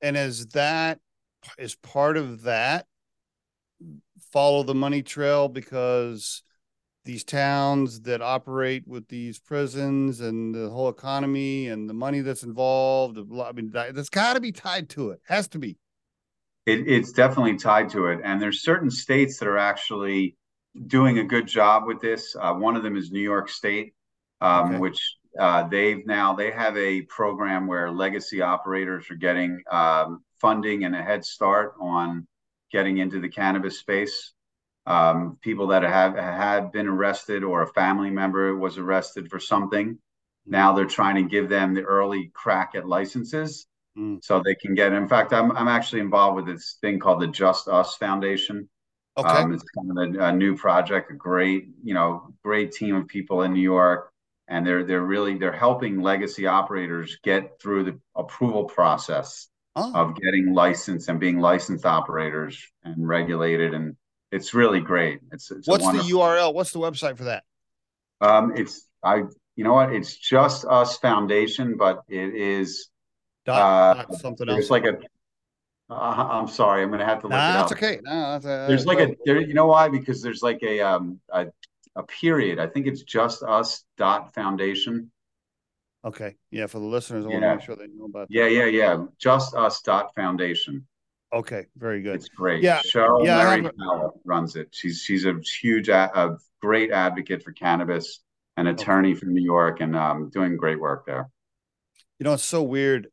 And 0.00 0.16
as 0.16 0.46
that 0.48 1.00
is 1.58 1.74
part 1.74 2.16
of 2.16 2.42
that 2.42 2.86
follow 4.32 4.62
the 4.62 4.74
money 4.74 5.02
trail 5.02 5.48
because 5.48 6.42
these 7.10 7.24
towns 7.24 8.02
that 8.02 8.22
operate 8.22 8.86
with 8.86 9.08
these 9.08 9.40
prisons 9.40 10.20
and 10.20 10.54
the 10.54 10.70
whole 10.70 10.88
economy 10.88 11.66
and 11.66 11.90
the 11.90 11.94
money 11.94 12.20
that's 12.20 12.44
involved. 12.44 13.18
I 13.18 13.50
mean, 13.50 13.72
that's 13.72 14.08
got 14.08 14.34
to 14.34 14.40
be 14.40 14.52
tied 14.52 14.88
to 14.90 15.10
it. 15.10 15.20
Has 15.26 15.48
to 15.48 15.58
be. 15.58 15.76
It, 16.66 16.86
it's 16.86 17.10
definitely 17.10 17.56
tied 17.56 17.88
to 17.90 18.06
it. 18.06 18.20
And 18.22 18.40
there's 18.40 18.62
certain 18.62 18.92
states 18.92 19.38
that 19.38 19.48
are 19.48 19.58
actually 19.58 20.36
doing 20.86 21.18
a 21.18 21.24
good 21.24 21.48
job 21.48 21.82
with 21.84 22.00
this. 22.00 22.36
Uh, 22.40 22.54
one 22.54 22.76
of 22.76 22.84
them 22.84 22.96
is 22.96 23.10
New 23.10 23.18
York 23.18 23.48
State, 23.48 23.92
um, 24.40 24.68
okay. 24.68 24.78
which 24.78 25.16
uh, 25.36 25.66
they've 25.66 26.06
now 26.06 26.32
they 26.34 26.52
have 26.52 26.76
a 26.76 27.02
program 27.02 27.66
where 27.66 27.90
legacy 27.90 28.40
operators 28.40 29.10
are 29.10 29.16
getting 29.16 29.64
um, 29.68 30.22
funding 30.40 30.84
and 30.84 30.94
a 30.94 31.02
head 31.02 31.24
start 31.24 31.74
on 31.80 32.28
getting 32.70 32.98
into 32.98 33.20
the 33.20 33.28
cannabis 33.28 33.80
space. 33.80 34.32
Um, 34.86 35.38
people 35.40 35.68
that 35.68 35.82
have 35.82 36.16
had 36.16 36.72
been 36.72 36.88
arrested 36.88 37.44
or 37.44 37.62
a 37.62 37.66
family 37.66 38.10
member 38.10 38.56
was 38.56 38.78
arrested 38.78 39.30
for 39.30 39.38
something. 39.38 39.98
Now 40.46 40.72
they're 40.72 40.86
trying 40.86 41.16
to 41.16 41.30
give 41.30 41.48
them 41.48 41.74
the 41.74 41.82
early 41.82 42.30
crack 42.34 42.74
at 42.74 42.88
licenses 42.88 43.66
mm. 43.96 44.24
so 44.24 44.42
they 44.42 44.54
can 44.54 44.74
get. 44.74 44.92
In 44.92 45.08
fact, 45.08 45.32
I'm 45.32 45.52
I'm 45.52 45.68
actually 45.68 46.00
involved 46.00 46.36
with 46.36 46.46
this 46.46 46.78
thing 46.80 46.98
called 46.98 47.20
the 47.20 47.28
Just 47.28 47.68
Us 47.68 47.96
Foundation. 47.96 48.68
Okay. 49.16 49.28
Um, 49.28 49.52
it's 49.52 49.64
kind 49.76 49.90
of 49.90 50.20
a, 50.20 50.28
a, 50.28 50.32
new 50.32 50.56
project, 50.56 51.10
a 51.10 51.14
great, 51.14 51.68
you 51.82 51.94
know, 51.94 52.32
great 52.44 52.72
team 52.72 52.94
of 52.94 53.08
people 53.08 53.42
in 53.42 53.52
New 53.52 53.60
York, 53.60 54.12
and 54.48 54.66
they're 54.66 54.84
they're 54.84 55.04
really 55.04 55.36
they're 55.36 55.52
helping 55.52 56.00
legacy 56.00 56.46
operators 56.46 57.18
get 57.22 57.60
through 57.60 57.84
the 57.84 58.00
approval 58.16 58.64
process 58.64 59.48
oh. 59.76 59.92
of 59.94 60.16
getting 60.16 60.54
licensed 60.54 61.08
and 61.08 61.20
being 61.20 61.38
licensed 61.38 61.84
operators 61.84 62.64
and 62.84 63.06
regulated, 63.06 63.74
and 63.74 63.96
it's 64.32 64.54
really 64.54 64.80
great. 64.80 65.20
It's, 65.32 65.50
it's 65.50 65.66
what's 65.66 65.86
the 65.86 65.98
URL? 65.98 66.54
What's 66.54 66.72
the 66.72 66.78
website 66.78 67.16
for 67.16 67.24
that? 67.24 67.44
Um, 68.20 68.52
it's 68.56 68.86
I 69.02 69.24
you 69.56 69.64
know 69.64 69.74
what? 69.74 69.92
It's 69.92 70.16
just 70.16 70.64
us 70.64 70.98
foundation, 70.98 71.76
but 71.76 72.02
it 72.08 72.34
is 72.34 72.88
dot, 73.44 73.96
uh, 73.96 74.02
dot 74.02 74.14
something 74.14 74.48
else. 74.48 74.60
It's 74.60 74.70
like 74.70 74.84
a 74.84 74.98
uh, 75.90 76.28
I'm 76.30 76.46
sorry, 76.46 76.82
I'm 76.82 76.88
going 76.90 77.00
to 77.00 77.06
have 77.06 77.20
to 77.20 77.26
look 77.26 77.32
nah, 77.32 77.50
it 77.50 77.56
up. 77.56 77.68
That's 77.68 77.82
okay. 77.82 78.00
No, 78.04 78.38
that's 78.38 78.44
there's 78.44 78.86
like 78.86 79.00
a 79.00 79.16
there. 79.24 79.40
You 79.40 79.54
know 79.54 79.66
why? 79.66 79.88
Because 79.88 80.22
there's 80.22 80.42
like 80.42 80.62
a 80.62 80.80
um 80.80 81.20
a, 81.30 81.48
a 81.96 82.02
period. 82.04 82.60
I 82.60 82.68
think 82.68 82.86
it's 82.86 83.02
just 83.02 83.42
us 83.42 83.84
dot 83.96 84.32
foundation. 84.34 85.10
Okay. 86.04 86.36
Yeah, 86.50 86.66
for 86.66 86.78
the 86.78 86.86
listeners, 86.86 87.26
I 87.26 87.28
yeah. 87.28 87.34
want 87.34 87.42
to 87.42 87.56
make 87.56 87.64
sure 87.64 87.76
they 87.76 87.92
know 87.92 88.06
about. 88.06 88.28
Yeah, 88.30 88.44
that. 88.44 88.52
yeah, 88.52 88.64
yeah. 88.66 89.04
Just 89.18 89.54
us 89.54 89.82
dot 89.82 90.14
foundation. 90.14 90.86
Okay, 91.32 91.66
very 91.76 92.02
good. 92.02 92.16
It's 92.16 92.28
great. 92.28 92.62
Yeah, 92.62 92.80
Cheryl 92.80 93.24
yeah, 93.24 93.36
Mary 93.38 93.66
a... 93.66 94.08
runs 94.24 94.56
it. 94.56 94.68
She's 94.72 95.00
she's 95.02 95.26
a 95.26 95.34
huge, 95.60 95.88
a, 95.88 96.10
a 96.14 96.36
great 96.60 96.90
advocate 96.90 97.42
for 97.42 97.52
cannabis, 97.52 98.20
an 98.56 98.66
attorney 98.66 99.12
okay. 99.12 99.20
from 99.20 99.34
New 99.34 99.42
York, 99.42 99.80
and 99.80 99.94
um, 99.94 100.30
doing 100.30 100.56
great 100.56 100.80
work 100.80 101.06
there. 101.06 101.30
You 102.18 102.24
know, 102.24 102.32
it's 102.32 102.44
so 102.44 102.62
weird. 102.62 103.08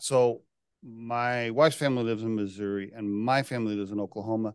So 0.00 0.42
my 0.82 1.50
wife's 1.50 1.76
family 1.76 2.02
lives 2.02 2.22
in 2.22 2.34
Missouri 2.34 2.92
and 2.94 3.08
my 3.10 3.42
family 3.42 3.76
lives 3.76 3.92
in 3.92 4.00
Oklahoma, 4.00 4.54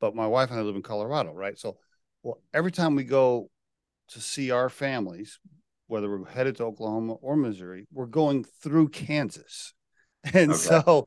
but 0.00 0.14
my 0.14 0.26
wife 0.26 0.50
and 0.50 0.60
I 0.60 0.62
live 0.62 0.76
in 0.76 0.82
Colorado, 0.82 1.32
right? 1.32 1.58
So, 1.58 1.78
well, 2.22 2.40
every 2.52 2.70
time 2.70 2.94
we 2.94 3.04
go 3.04 3.50
to 4.10 4.20
see 4.20 4.50
our 4.50 4.68
families, 4.68 5.40
whether 5.88 6.08
we're 6.08 6.26
headed 6.26 6.56
to 6.56 6.64
Oklahoma 6.64 7.14
or 7.14 7.36
Missouri, 7.36 7.86
we're 7.92 8.06
going 8.06 8.44
through 8.62 8.88
Kansas. 8.90 9.72
And 10.32 10.52
okay. 10.52 10.58
so 10.58 11.06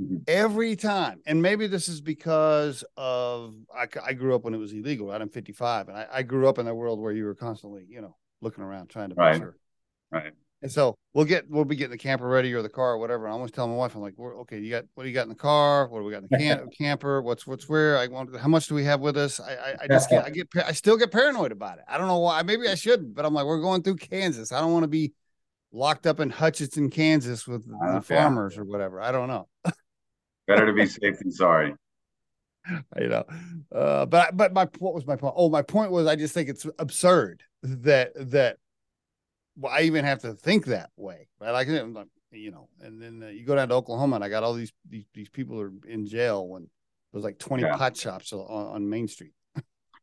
mm-hmm. 0.00 0.16
every 0.26 0.76
time, 0.76 1.20
and 1.26 1.40
maybe 1.42 1.66
this 1.66 1.88
is 1.88 2.00
because 2.00 2.84
of 2.96 3.54
I, 3.74 3.86
I 4.04 4.12
grew 4.12 4.34
up 4.34 4.44
when 4.44 4.54
it 4.54 4.58
was 4.58 4.72
illegal, 4.72 5.08
right? 5.08 5.20
I'm 5.20 5.28
55, 5.28 5.88
and 5.88 5.96
I, 5.96 6.06
I 6.12 6.22
grew 6.22 6.48
up 6.48 6.58
in 6.58 6.66
a 6.66 6.74
world 6.74 7.00
where 7.00 7.12
you 7.12 7.24
were 7.24 7.34
constantly, 7.34 7.86
you 7.88 8.00
know, 8.00 8.16
looking 8.40 8.64
around 8.64 8.88
trying 8.88 9.10
to 9.10 9.14
make 9.14 9.18
right. 9.18 9.36
sure. 9.36 9.56
Right. 10.10 10.32
And 10.60 10.72
so 10.72 10.96
we'll 11.14 11.24
get 11.24 11.48
we'll 11.48 11.64
be 11.64 11.76
getting 11.76 11.92
the 11.92 11.98
camper 11.98 12.26
ready 12.26 12.52
or 12.52 12.62
the 12.62 12.68
car 12.68 12.92
or 12.92 12.98
whatever. 12.98 13.26
And 13.26 13.32
I 13.32 13.36
always 13.36 13.52
tell 13.52 13.68
my 13.68 13.76
wife, 13.76 13.94
I'm 13.94 14.00
like, 14.00 14.18
okay, 14.18 14.58
you 14.58 14.70
got 14.70 14.86
what 14.94 15.04
do 15.04 15.08
you 15.08 15.14
got 15.14 15.22
in 15.22 15.28
the 15.28 15.36
car? 15.36 15.86
What 15.86 16.00
do 16.00 16.04
we 16.04 16.10
got 16.10 16.24
in 16.24 16.28
the 16.28 16.70
camper? 16.78 17.22
What's 17.22 17.46
what's 17.46 17.68
where? 17.68 17.96
I 17.96 18.08
want 18.08 18.36
how 18.36 18.48
much 18.48 18.66
do 18.66 18.74
we 18.74 18.82
have 18.84 19.00
with 19.00 19.16
us? 19.16 19.38
I 19.38 19.52
I, 19.52 19.76
I 19.82 19.86
just 19.86 20.10
get 20.10 20.24
I 20.24 20.30
get 20.30 20.48
I 20.66 20.72
still 20.72 20.96
get 20.96 21.12
paranoid 21.12 21.52
about 21.52 21.78
it. 21.78 21.84
I 21.86 21.96
don't 21.96 22.08
know 22.08 22.18
why. 22.18 22.42
Maybe 22.42 22.66
I 22.66 22.74
shouldn't, 22.74 23.14
but 23.14 23.24
I'm 23.24 23.34
like, 23.34 23.46
we're 23.46 23.60
going 23.60 23.82
through 23.82 23.96
Kansas. 23.96 24.50
I 24.50 24.60
don't 24.60 24.72
want 24.72 24.82
to 24.82 24.88
be 24.88 25.12
locked 25.70 26.08
up 26.08 26.18
in 26.18 26.30
Hutchinson, 26.30 26.90
Kansas 26.90 27.46
with 27.46 27.64
the 27.66 28.00
farmers 28.02 28.58
or 28.58 28.64
whatever. 28.64 29.00
I 29.00 29.12
don't 29.12 29.28
know. 29.28 29.48
Better 30.48 30.66
to 30.66 30.72
be 30.72 30.86
safe 30.86 31.18
than 31.20 31.30
sorry. 31.30 31.74
You 33.00 33.08
know, 33.08 33.24
uh, 33.74 34.04
but 34.04 34.36
but 34.36 34.52
my 34.52 34.68
what 34.78 34.92
was 34.92 35.06
my 35.06 35.16
point? 35.16 35.32
Oh, 35.38 35.48
my 35.48 35.62
point 35.62 35.90
was 35.90 36.06
I 36.06 36.16
just 36.16 36.34
think 36.34 36.50
it's 36.50 36.66
absurd 36.78 37.42
that 37.62 38.12
that 38.30 38.58
well, 39.56 39.72
I 39.72 39.82
even 39.82 40.04
have 40.04 40.20
to 40.20 40.34
think 40.34 40.66
that 40.66 40.90
way, 40.96 41.28
right? 41.40 41.52
Like, 41.52 41.68
you 42.30 42.50
know, 42.50 42.68
and 42.80 43.00
then 43.00 43.22
uh, 43.22 43.28
you 43.28 43.46
go 43.46 43.54
down 43.54 43.68
to 43.68 43.74
Oklahoma, 43.74 44.16
and 44.16 44.24
I 44.24 44.28
got 44.28 44.42
all 44.42 44.52
these 44.52 44.72
these, 44.88 45.04
these 45.14 45.28
people 45.30 45.58
are 45.60 45.72
in 45.88 46.06
jail 46.06 46.46
when 46.46 46.68
there's 47.12 47.24
like 47.24 47.38
20 47.38 47.62
yeah. 47.62 47.76
pot 47.76 47.96
shops 47.96 48.32
on, 48.32 48.40
on 48.40 48.88
Main 48.88 49.08
Street. 49.08 49.32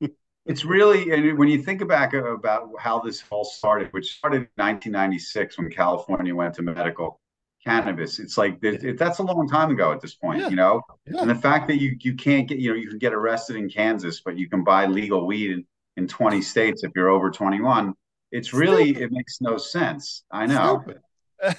it's 0.46 0.66
really, 0.66 1.12
and 1.12 1.38
when 1.38 1.48
you 1.48 1.62
think 1.62 1.88
back 1.88 2.14
about 2.14 2.70
how 2.80 3.00
this 3.00 3.24
all 3.30 3.46
started, 3.46 3.94
which 3.94 4.18
started 4.18 4.38
in 4.38 4.48
1996 4.56 5.58
when 5.58 5.70
California 5.70 6.34
went 6.34 6.56
to 6.56 6.64
medical 6.64 7.20
cannabis, 7.66 8.20
it's 8.20 8.38
like 8.38 8.60
it, 8.64 8.98
that's 8.98 9.20
a 9.20 9.24
long 9.24 9.48
time 9.48 9.72
ago 9.72 9.92
at 9.92 10.02
this 10.02 10.16
point, 10.16 10.42
yeah. 10.42 10.50
you 10.50 10.56
know. 10.56 10.82
Yeah. 11.06 11.22
And 11.22 11.30
the 11.30 11.36
fact 11.36 11.68
that 11.68 11.82
you 11.82 11.98
you 12.02 12.16
can't 12.16 12.48
get, 12.48 12.60
you 12.60 12.70
know, 12.70 12.76
you 12.76 12.90
can 12.90 13.00
get 13.00 13.14
arrested 13.14 13.56
in 13.56 13.70
Kansas, 13.70 14.22
but 14.22 14.38
you 14.38 14.50
can 14.50 14.64
buy 14.64 14.86
legal 14.86 15.26
weed 15.26 15.52
in, 15.52 15.66
in 15.98 16.08
20 16.08 16.42
states 16.42 16.84
if 16.84 16.92
you're 16.96 17.10
over 17.10 17.32
21 17.32 17.94
it's 18.36 18.54
really 18.54 18.90
stupid. 18.90 19.04
it 19.04 19.12
makes 19.12 19.38
no 19.40 19.58
sense. 19.58 20.24
I 20.30 20.46
know. 20.46 20.84
Stupid. 20.84 21.02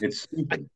it's 0.03 0.21
stupid. 0.21 0.69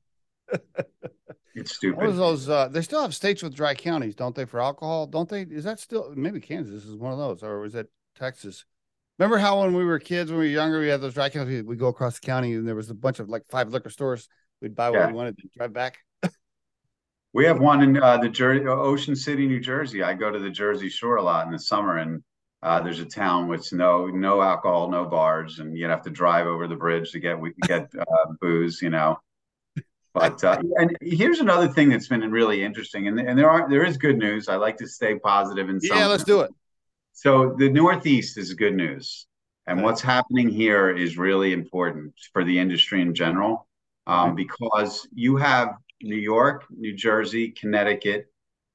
it's 1.55 1.77
stupid. 1.77 1.99
What 1.99 2.09
is 2.09 2.17
those? 2.17 2.49
Uh, 2.49 2.69
they 2.69 2.81
still 2.81 3.03
have 3.03 3.15
states 3.15 3.43
with 3.43 3.55
dry 3.55 3.75
counties, 3.75 4.15
don't 4.15 4.35
they, 4.35 4.47
for 4.47 4.61
alcohol? 4.61 5.07
Don't 5.07 5.29
they? 5.29 5.43
Is 5.43 5.65
that 5.65 5.79
still 5.79 6.13
maybe 6.17 6.41
Kansas 6.41 6.87
is 6.87 6.97
one 6.97 7.13
of 7.13 7.19
those, 7.19 7.43
or 7.43 7.61
was 7.61 7.75
it 7.75 7.91
Texas? 8.19 8.65
Remember 9.19 9.37
how 9.37 9.61
when 9.61 9.75
we 9.75 9.85
were 9.85 9.99
kids, 9.99 10.31
when 10.31 10.41
we 10.41 10.47
were 10.47 10.53
younger, 10.53 10.81
we 10.81 10.89
had 10.89 11.03
those 11.03 11.13
dry 11.13 11.29
counties. 11.29 11.65
We 11.65 11.77
go 11.77 11.89
across 11.89 12.19
the 12.19 12.27
county, 12.27 12.55
and 12.55 12.67
there 12.67 12.75
was 12.75 12.89
a 12.89 12.95
bunch 12.95 13.19
of 13.19 13.29
like 13.29 13.43
five 13.51 13.69
liquor 13.69 13.91
stores. 13.91 14.29
We'd 14.61 14.75
buy 14.77 14.91
what 14.91 14.99
Yeah. 14.99 15.07
we 15.09 15.13
wanted, 15.15 15.39
and 15.43 15.51
drive 15.53 15.73
back. 15.73 15.99
We 17.33 17.45
have 17.45 17.61
one 17.61 17.81
in 17.83 17.97
uh, 17.97 18.19
the 18.19 18.29
Jer- 18.29 18.69
Ocean 18.69 19.15
City, 19.15 19.47
New 19.47 19.61
Jersey. 19.61 20.03
I 20.03 20.15
go 20.15 20.33
to 20.33 20.39
the 20.41 20.51
Jersey 20.51 20.89
Shore 20.89 21.15
a 21.15 21.23
lot 21.23 21.47
in 21.47 21.53
the 21.53 21.61
summer, 21.61 21.99
and 21.99 22.25
uh, 22.61 22.81
there's 22.83 22.99
a 22.99 23.05
town 23.05 23.47
with 23.47 23.73
no 23.73 24.09
no 24.09 24.43
alcohol, 24.43 24.91
no 24.91 25.05
bars, 25.05 25.61
and 25.61 25.79
you'd 25.79 25.91
have 25.91 26.03
to 26.03 26.11
drive 26.11 26.49
over 26.49 26.67
the 26.67 26.75
bridge 26.75 27.13
to 27.13 27.21
get 27.21 27.39
we 27.39 27.53
get 27.69 27.89
uh, 27.97 28.33
booze, 28.41 28.83
you 28.83 28.91
know. 28.91 29.17
But 30.13 30.43
uh, 30.43 30.61
and 30.79 30.97
here's 31.01 31.39
another 31.39 31.69
thing 31.69 31.89
that's 31.89 32.09
been 32.09 32.29
really 32.33 32.65
interesting, 32.65 33.07
and 33.07 33.21
and 33.21 33.39
there 33.39 33.49
are 33.49 33.71
there 33.71 33.85
is 33.85 33.97
good 33.97 34.19
news. 34.19 34.49
I 34.49 34.57
like 34.57 34.77
to 34.79 34.89
stay 34.89 35.17
positive 35.21 35.69
some. 35.69 35.99
Yeah, 35.99 36.07
let's 36.09 36.25
do 36.25 36.41
it. 36.41 36.51
So 37.13 37.55
the 37.57 37.71
Northeast 37.71 38.39
is 38.39 38.55
good 38.55 38.75
news, 38.75 39.25
and 39.69 39.85
what's 39.85 40.01
happening 40.01 40.49
here 40.49 40.91
is 40.91 41.17
really 41.17 41.53
important 41.53 42.15
for 42.33 42.43
the 42.43 42.59
industry 42.59 43.03
in 43.03 43.15
general, 43.15 43.69
um, 44.11 44.35
because 44.35 45.07
you 45.15 45.37
have 45.37 45.77
New 46.03 46.17
York, 46.17 46.65
New 46.71 46.95
Jersey, 46.97 47.51
Connecticut, 47.53 48.27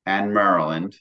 and 0.05 0.33
Maryland 0.33 0.97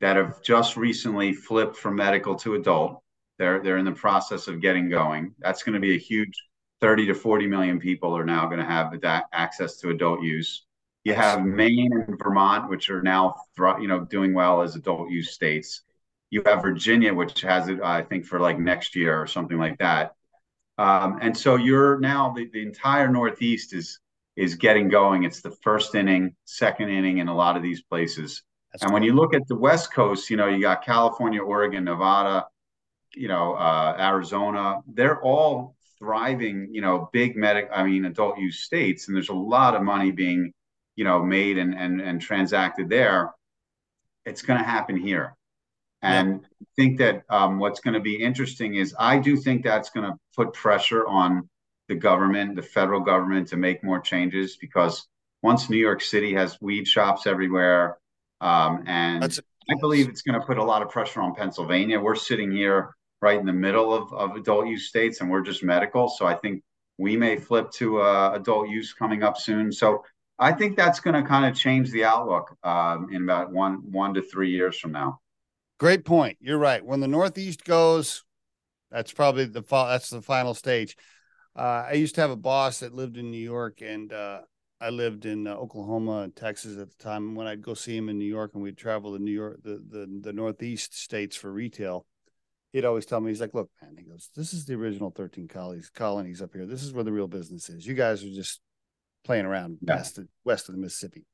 that 0.00 0.16
have 0.16 0.42
just 0.42 0.76
recently 0.76 1.32
flipped 1.32 1.76
from 1.76 1.96
medical 1.96 2.34
to 2.36 2.54
adult. 2.54 3.02
They're 3.38 3.62
they're 3.62 3.78
in 3.78 3.86
the 3.86 3.92
process 3.92 4.48
of 4.48 4.60
getting 4.60 4.90
going. 4.90 5.34
That's 5.38 5.62
going 5.62 5.74
to 5.74 5.80
be 5.80 5.94
a 5.94 5.98
huge 5.98 6.34
30 6.82 7.06
to 7.06 7.14
40 7.14 7.46
million 7.46 7.80
people 7.80 8.16
are 8.16 8.24
now 8.24 8.46
going 8.46 8.58
to 8.58 8.66
have 8.66 9.00
that 9.00 9.24
access 9.32 9.78
to 9.78 9.90
adult 9.90 10.22
use. 10.22 10.66
You 11.04 11.14
have 11.14 11.44
Maine 11.44 11.92
and 11.92 12.18
Vermont, 12.18 12.68
which 12.68 12.90
are 12.90 13.02
now 13.02 13.34
you 13.80 13.88
know 13.88 14.04
doing 14.04 14.34
well 14.34 14.60
as 14.60 14.76
adult 14.76 15.10
use 15.10 15.32
states. 15.32 15.82
You 16.28 16.42
have 16.44 16.60
Virginia, 16.60 17.14
which 17.14 17.40
has 17.40 17.68
it, 17.68 17.80
I 17.82 18.02
think, 18.02 18.26
for 18.26 18.38
like 18.40 18.58
next 18.58 18.94
year 18.94 19.18
or 19.18 19.26
something 19.26 19.56
like 19.56 19.78
that. 19.78 20.14
Um, 20.78 21.18
and 21.20 21.36
so 21.36 21.56
you're 21.56 21.98
now 21.98 22.32
the, 22.32 22.48
the 22.52 22.62
entire 22.62 23.08
Northeast 23.08 23.74
is 23.74 24.00
is 24.36 24.54
getting 24.54 24.88
going. 24.88 25.24
It's 25.24 25.40
the 25.40 25.50
first 25.50 25.96
inning, 25.96 26.36
second 26.44 26.90
inning 26.90 27.18
in 27.18 27.26
a 27.26 27.34
lot 27.34 27.56
of 27.56 27.62
these 27.62 27.82
places. 27.82 28.42
That's 28.72 28.84
and 28.84 28.92
when 28.92 29.02
you 29.02 29.12
look 29.14 29.34
at 29.34 29.48
the 29.48 29.56
West 29.56 29.92
Coast, 29.92 30.30
you 30.30 30.36
know, 30.36 30.46
you 30.46 30.60
got 30.60 30.84
California, 30.84 31.42
Oregon, 31.42 31.84
Nevada, 31.84 32.46
you 33.14 33.26
know, 33.26 33.54
uh, 33.54 33.96
Arizona. 33.98 34.76
They're 34.86 35.20
all 35.22 35.74
thriving, 35.98 36.68
you 36.70 36.80
know, 36.80 37.10
big 37.12 37.36
medic, 37.36 37.68
I 37.74 37.82
mean, 37.82 38.04
adult 38.04 38.38
use 38.38 38.60
states, 38.60 39.08
and 39.08 39.16
there's 39.16 39.30
a 39.30 39.34
lot 39.34 39.74
of 39.74 39.82
money 39.82 40.12
being, 40.12 40.52
you 40.94 41.02
know, 41.02 41.20
made 41.20 41.58
and 41.58 41.74
and 41.74 42.00
and 42.00 42.20
transacted 42.20 42.88
there. 42.88 43.34
It's 44.24 44.42
going 44.42 44.60
to 44.60 44.64
happen 44.64 44.96
here, 44.96 45.34
and 46.02 46.46
I 46.62 46.64
think 46.76 46.98
that 46.98 47.24
um, 47.28 47.58
what's 47.58 47.80
going 47.80 47.94
to 47.94 48.00
be 48.00 48.22
interesting 48.22 48.74
is 48.74 48.94
I 48.98 49.18
do 49.18 49.36
think 49.36 49.64
that's 49.64 49.90
going 49.90 50.10
to 50.10 50.16
put 50.36 50.52
pressure 50.52 51.06
on 51.06 51.48
the 51.88 51.94
government, 51.94 52.54
the 52.54 52.62
federal 52.62 53.00
government, 53.00 53.48
to 53.48 53.56
make 53.56 53.82
more 53.82 54.00
changes 54.00 54.56
because 54.56 55.06
once 55.42 55.70
New 55.70 55.78
York 55.78 56.00
City 56.00 56.34
has 56.34 56.60
weed 56.60 56.86
shops 56.86 57.26
everywhere, 57.26 57.98
um, 58.40 58.84
and 58.86 59.22
That's- 59.22 59.40
I 59.70 59.74
believe 59.80 60.08
it's 60.08 60.22
going 60.22 60.40
to 60.40 60.46
put 60.46 60.56
a 60.56 60.64
lot 60.64 60.80
of 60.80 60.88
pressure 60.88 61.20
on 61.20 61.34
Pennsylvania. 61.34 62.00
We're 62.00 62.14
sitting 62.14 62.50
here 62.50 62.94
right 63.20 63.38
in 63.38 63.44
the 63.44 63.52
middle 63.52 63.92
of, 63.92 64.10
of 64.14 64.34
adult 64.34 64.66
use 64.66 64.88
states, 64.88 65.20
and 65.20 65.30
we're 65.30 65.42
just 65.42 65.62
medical. 65.62 66.08
So 66.08 66.26
I 66.26 66.34
think 66.34 66.62
we 66.96 67.18
may 67.18 67.36
flip 67.36 67.70
to 67.72 68.00
uh, 68.00 68.32
adult 68.34 68.70
use 68.70 68.94
coming 68.94 69.22
up 69.22 69.36
soon. 69.36 69.70
So 69.70 70.04
I 70.38 70.52
think 70.52 70.76
that's 70.76 71.00
going 71.00 71.22
to 71.22 71.28
kind 71.28 71.44
of 71.44 71.54
change 71.54 71.90
the 71.90 72.04
outlook 72.04 72.56
um, 72.62 73.08
in 73.12 73.22
about 73.22 73.50
one 73.50 73.90
one 73.90 74.14
to 74.14 74.22
three 74.22 74.50
years 74.50 74.78
from 74.78 74.92
now. 74.92 75.20
Great 75.78 76.04
point. 76.04 76.36
You're 76.40 76.58
right. 76.58 76.84
When 76.84 77.00
the 77.00 77.08
Northeast 77.08 77.64
goes, 77.64 78.24
that's 78.90 79.12
probably 79.12 79.44
the 79.44 79.62
fa- 79.62 79.86
that's 79.90 80.10
the 80.10 80.22
final 80.22 80.54
stage. 80.54 80.96
Uh, 81.56 81.86
I 81.88 81.92
used 81.92 82.14
to 82.16 82.20
have 82.20 82.30
a 82.30 82.36
boss 82.36 82.80
that 82.80 82.94
lived 82.94 83.16
in 83.16 83.30
New 83.30 83.38
York, 83.38 83.80
and 83.80 84.12
uh, 84.12 84.40
I 84.80 84.90
lived 84.90 85.24
in 85.24 85.46
uh, 85.46 85.54
Oklahoma 85.54 86.20
and 86.20 86.34
Texas 86.34 86.78
at 86.78 86.88
the 86.88 87.02
time. 87.02 87.34
When 87.34 87.46
I'd 87.46 87.62
go 87.62 87.74
see 87.74 87.96
him 87.96 88.08
in 88.08 88.18
New 88.18 88.24
York, 88.28 88.52
and 88.54 88.62
we'd 88.62 88.76
travel 88.76 89.16
to 89.16 89.22
New 89.22 89.32
York, 89.32 89.60
the 89.62 89.82
the, 89.88 90.06
the 90.20 90.32
Northeast 90.32 90.98
states 90.98 91.36
for 91.36 91.52
retail, 91.52 92.06
he'd 92.72 92.84
always 92.84 93.06
tell 93.06 93.20
me, 93.20 93.30
he's 93.30 93.40
like, 93.40 93.54
"Look, 93.54 93.70
man," 93.80 93.94
he 93.96 94.04
goes, 94.04 94.30
"This 94.34 94.52
is 94.52 94.66
the 94.66 94.74
original 94.74 95.10
thirteen 95.10 95.46
colonies 95.48 95.90
colonies 95.94 96.42
up 96.42 96.52
here. 96.54 96.66
This 96.66 96.82
is 96.82 96.92
where 96.92 97.04
the 97.04 97.12
real 97.12 97.28
business 97.28 97.68
is. 97.68 97.86
You 97.86 97.94
guys 97.94 98.24
are 98.24 98.30
just 98.34 98.60
playing 99.24 99.46
around 99.46 99.78
Yeah. 99.82 99.94
west 99.96 100.18
of, 100.18 100.26
west 100.44 100.68
of 100.68 100.74
the 100.74 100.80
Mississippi." 100.80 101.24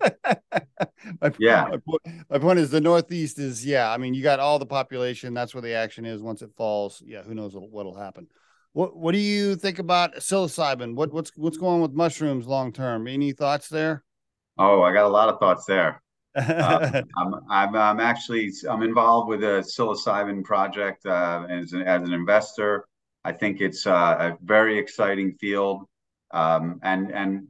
my, 1.20 1.32
Yeah. 1.38 1.66
my, 1.70 1.76
po- 1.78 2.24
my 2.30 2.38
point 2.38 2.58
is 2.58 2.70
the 2.70 2.80
Northeast 2.80 3.38
is 3.38 3.64
yeah. 3.64 3.90
I 3.90 3.96
mean, 3.98 4.14
you 4.14 4.22
got 4.22 4.40
all 4.40 4.58
the 4.58 4.66
population. 4.66 5.34
That's 5.34 5.54
where 5.54 5.62
the 5.62 5.74
action 5.74 6.04
is. 6.04 6.22
Once 6.22 6.42
it 6.42 6.50
falls, 6.56 7.02
yeah, 7.04 7.22
who 7.22 7.34
knows 7.34 7.54
what, 7.54 7.70
what'll 7.70 7.96
happen. 7.96 8.26
What 8.72 8.96
What 8.96 9.12
do 9.12 9.18
you 9.18 9.56
think 9.56 9.78
about 9.78 10.16
psilocybin? 10.16 10.94
What 10.94 11.12
What's 11.12 11.32
What's 11.36 11.56
going 11.58 11.76
on 11.76 11.80
with 11.82 11.92
mushrooms 11.92 12.46
long 12.46 12.72
term? 12.72 13.06
Any 13.06 13.32
thoughts 13.32 13.68
there? 13.68 14.04
Oh, 14.58 14.82
I 14.82 14.92
got 14.92 15.04
a 15.04 15.08
lot 15.08 15.28
of 15.28 15.38
thoughts 15.38 15.64
there. 15.66 16.02
Uh, 16.34 17.02
I'm, 17.16 17.34
I'm, 17.50 17.76
I'm 17.76 18.00
actually 18.00 18.52
I'm 18.68 18.82
involved 18.82 19.28
with 19.28 19.42
a 19.42 19.64
psilocybin 19.66 20.44
project 20.44 21.06
uh, 21.06 21.46
as, 21.48 21.72
an, 21.72 21.82
as 21.82 22.02
an 22.02 22.12
investor. 22.12 22.86
I 23.24 23.32
think 23.32 23.60
it's 23.60 23.86
uh, 23.86 24.16
a 24.32 24.36
very 24.44 24.78
exciting 24.78 25.32
field, 25.40 25.84
um, 26.32 26.78
and 26.82 27.10
and 27.10 27.48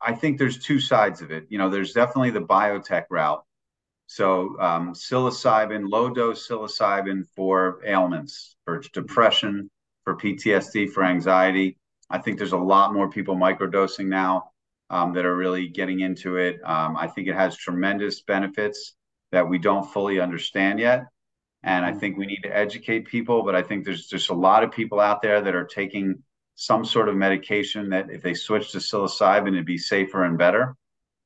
I 0.00 0.14
think 0.14 0.38
there's 0.38 0.58
two 0.58 0.80
sides 0.80 1.22
of 1.22 1.30
it. 1.30 1.46
You 1.48 1.58
know, 1.58 1.70
there's 1.70 1.92
definitely 1.92 2.30
the 2.30 2.40
biotech 2.40 3.04
route. 3.10 3.44
So 4.06 4.58
um, 4.58 4.94
psilocybin, 4.94 5.88
low 5.90 6.08
dose 6.08 6.48
psilocybin 6.48 7.26
for 7.34 7.80
ailments, 7.84 8.56
for 8.64 8.80
depression, 8.92 9.70
for 10.04 10.16
PTSD, 10.16 10.90
for 10.90 11.04
anxiety. 11.04 11.76
I 12.08 12.18
think 12.18 12.38
there's 12.38 12.52
a 12.52 12.56
lot 12.56 12.94
more 12.94 13.10
people 13.10 13.36
microdosing 13.36 14.06
now 14.06 14.50
um, 14.88 15.12
that 15.12 15.26
are 15.26 15.36
really 15.36 15.68
getting 15.68 16.00
into 16.00 16.36
it. 16.36 16.60
Um, 16.64 16.96
I 16.96 17.06
think 17.06 17.28
it 17.28 17.34
has 17.34 17.56
tremendous 17.56 18.22
benefits 18.22 18.94
that 19.32 19.46
we 19.46 19.58
don't 19.58 19.84
fully 19.92 20.20
understand 20.20 20.78
yet. 20.78 21.04
And 21.62 21.84
I 21.84 21.92
think 21.92 22.16
we 22.16 22.26
need 22.26 22.42
to 22.44 22.56
educate 22.56 23.06
people, 23.06 23.42
but 23.42 23.54
I 23.54 23.62
think 23.62 23.84
there's 23.84 24.06
just 24.06 24.30
a 24.30 24.34
lot 24.34 24.62
of 24.62 24.70
people 24.70 25.00
out 25.00 25.20
there 25.20 25.40
that 25.42 25.54
are 25.54 25.66
taking 25.66 26.22
some 26.60 26.84
sort 26.84 27.08
of 27.08 27.14
medication 27.14 27.88
that 27.88 28.10
if 28.10 28.20
they 28.20 28.34
switch 28.34 28.72
to 28.72 28.78
psilocybin, 28.78 29.48
it'd 29.48 29.64
be 29.64 29.78
safer 29.78 30.24
and 30.24 30.36
better. 30.36 30.74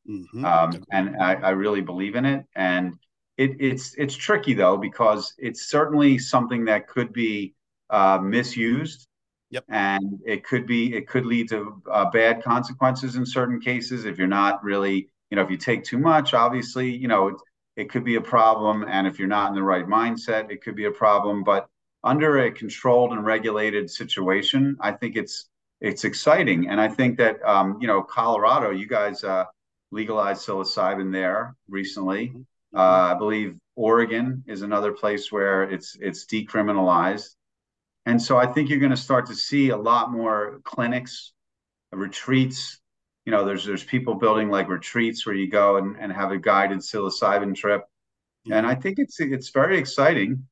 Mhm. 0.07 0.45
Um, 0.45 0.85
and 0.93 1.17
I, 1.17 1.35
I 1.37 1.51
really 1.51 1.81
believe 1.81 2.17
in 2.17 2.27
it. 2.27 2.45
And 2.55 2.99
it, 3.39 3.57
it's 3.59 3.95
it's 3.97 4.15
tricky 4.15 4.53
though 4.53 4.77
because 4.77 5.33
it's 5.39 5.71
certainly 5.71 6.19
something 6.19 6.67
that 6.67 6.87
could 6.87 7.15
be 7.15 7.55
uh, 7.89 8.19
misused. 8.23 9.09
Yep. 9.49 9.65
And 9.69 10.21
it 10.27 10.45
could 10.45 10.67
be 10.67 10.95
it 10.95 11.09
could 11.09 11.25
lead 11.25 11.49
to 11.49 11.81
uh, 11.91 12.11
bad 12.11 12.43
consequences 12.43 13.17
in 13.17 13.25
certain 13.25 13.59
cases 13.59 14.05
if 14.05 14.19
you're 14.19 14.29
not 14.29 14.63
really 14.63 15.09
you 15.31 15.37
know 15.37 15.43
if 15.43 15.51
you 15.51 15.57
take 15.57 15.83
too 15.83 15.99
much. 15.99 16.35
Obviously, 16.35 16.95
you 16.95 17.09
know 17.09 17.29
it, 17.29 17.37
it 17.77 17.91
could 17.91 18.05
be 18.05 18.17
a 18.17 18.21
problem, 18.21 18.85
and 18.87 19.07
if 19.07 19.19
you're 19.19 19.29
not 19.29 19.49
in 19.49 19.55
the 19.55 19.63
right 19.63 19.87
mindset, 19.87 20.51
it 20.51 20.63
could 20.63 20.77
be 20.77 20.85
a 20.85 20.91
problem. 20.91 21.43
But 21.43 21.69
under 22.05 22.39
a 22.39 22.51
controlled 22.51 23.13
and 23.13 23.25
regulated 23.25 23.91
situation, 23.91 24.77
I 24.81 24.93
think 24.93 25.17
it's 25.17 25.49
it's 25.81 26.05
exciting, 26.05 26.69
and 26.69 26.81
I 26.81 26.89
think 26.89 27.19
that 27.19 27.43
um, 27.45 27.79
you 27.81 27.87
know 27.87 28.03
Colorado, 28.03 28.71
you 28.71 28.87
guys 28.87 29.25
uh, 29.25 29.45
legalized 29.91 30.47
psilocybin 30.47 31.13
there 31.13 31.55
recently. 31.69 32.33
Uh, 32.75 33.13
I 33.13 33.15
believe 33.15 33.57
Oregon 33.77 34.45
is 34.47 34.63
another 34.63 34.93
place 34.93 35.31
where 35.31 35.65
it's 35.65 35.97
it's 36.01 36.25
decriminalized, 36.25 37.35
and 38.07 38.21
so 38.21 38.37
I 38.37 38.47
think 38.47 38.69
you're 38.69 38.79
going 38.79 38.91
to 38.91 38.97
start 38.97 39.27
to 39.27 39.35
see 39.35 39.71
a 39.71 39.77
lot 39.77 40.11
more 40.13 40.61
clinics, 40.65 41.33
retreats. 41.93 42.81
You 43.25 43.33
know, 43.33 43.45
there's 43.45 43.65
there's 43.65 43.85
people 43.85 44.15
building 44.15 44.51
like 44.51 44.69
retreats 44.69 45.27
where 45.27 45.35
you 45.35 45.49
go 45.49 45.77
and, 45.77 45.97
and 45.99 46.13
have 46.13 46.33
a 46.33 46.39
guided 46.39 46.79
psilocybin 46.79 47.55
trip, 47.55 47.85
and 48.51 48.67
I 48.67 48.75
think 48.75 48.99
it's 48.99 49.21
it's 49.21 49.51
very 49.51 49.79
exciting. 49.79 50.47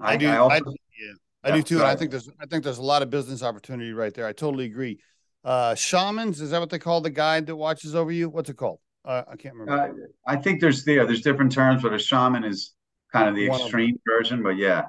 I 0.00 0.16
do. 0.16 0.28
I 0.28 0.36
I, 0.36 0.38
also, 0.38 0.74
yeah, 0.98 1.12
I 1.42 1.50
Yeah, 1.50 1.56
do 1.56 1.62
too. 1.62 1.78
And 1.78 1.86
I 1.86 1.96
think 1.96 2.10
there's 2.10 2.28
I 2.40 2.46
think 2.46 2.64
there's 2.64 2.78
a 2.78 2.82
lot 2.82 3.02
of 3.02 3.10
business 3.10 3.42
opportunity 3.42 3.92
right 3.92 4.12
there. 4.14 4.26
I 4.26 4.32
totally 4.32 4.64
agree. 4.66 4.98
Uh, 5.44 5.74
shamans 5.74 6.40
is 6.40 6.50
that 6.50 6.60
what 6.60 6.70
they 6.70 6.78
call 6.78 7.00
the 7.00 7.10
guide 7.10 7.46
that 7.46 7.56
watches 7.56 7.94
over 7.94 8.10
you? 8.10 8.28
What's 8.30 8.48
it 8.50 8.56
called? 8.56 8.80
Uh, 9.04 9.22
I 9.28 9.36
can't 9.36 9.54
remember. 9.54 9.82
uh, 9.82 9.88
I 10.26 10.36
think 10.36 10.60
there's 10.60 10.84
there 10.84 11.04
there's 11.06 11.20
different 11.22 11.52
terms, 11.52 11.82
but 11.82 11.92
a 11.92 11.98
shaman 11.98 12.44
is 12.44 12.72
kind 13.12 13.28
of 13.28 13.34
the 13.34 13.46
One 13.46 13.60
of 13.60 13.66
extreme 13.66 13.96
version. 14.06 14.42
But 14.42 14.56
yeah, 14.56 14.86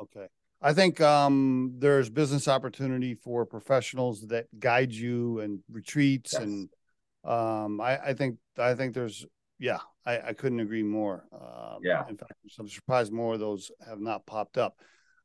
Okay. 0.00 0.26
I 0.60 0.72
think 0.72 1.00
um, 1.00 1.74
there's 1.78 2.10
business 2.10 2.48
opportunity 2.48 3.14
for 3.14 3.46
professionals 3.46 4.26
that 4.28 4.46
guide 4.58 4.92
you 4.92 5.40
and 5.40 5.60
retreats 5.70 6.32
Yes. 6.32 6.42
and 6.42 6.68
um, 7.24 7.80
I, 7.80 7.98
I 8.06 8.14
think 8.14 8.38
I 8.58 8.74
think 8.74 8.94
there's 8.94 9.26
yeah 9.58 9.78
I, 10.08 10.28
I 10.28 10.32
couldn't 10.32 10.60
agree 10.60 10.82
more. 10.82 11.24
Um, 11.32 11.80
Yeah. 11.82 12.04
In 12.08 12.16
fact, 12.16 12.32
I'm 12.58 12.68
surprised 12.68 13.12
more 13.12 13.34
of 13.34 13.40
those 13.40 13.70
have 13.86 14.00
not 14.00 14.26
popped 14.26 14.58
up. 14.58 14.78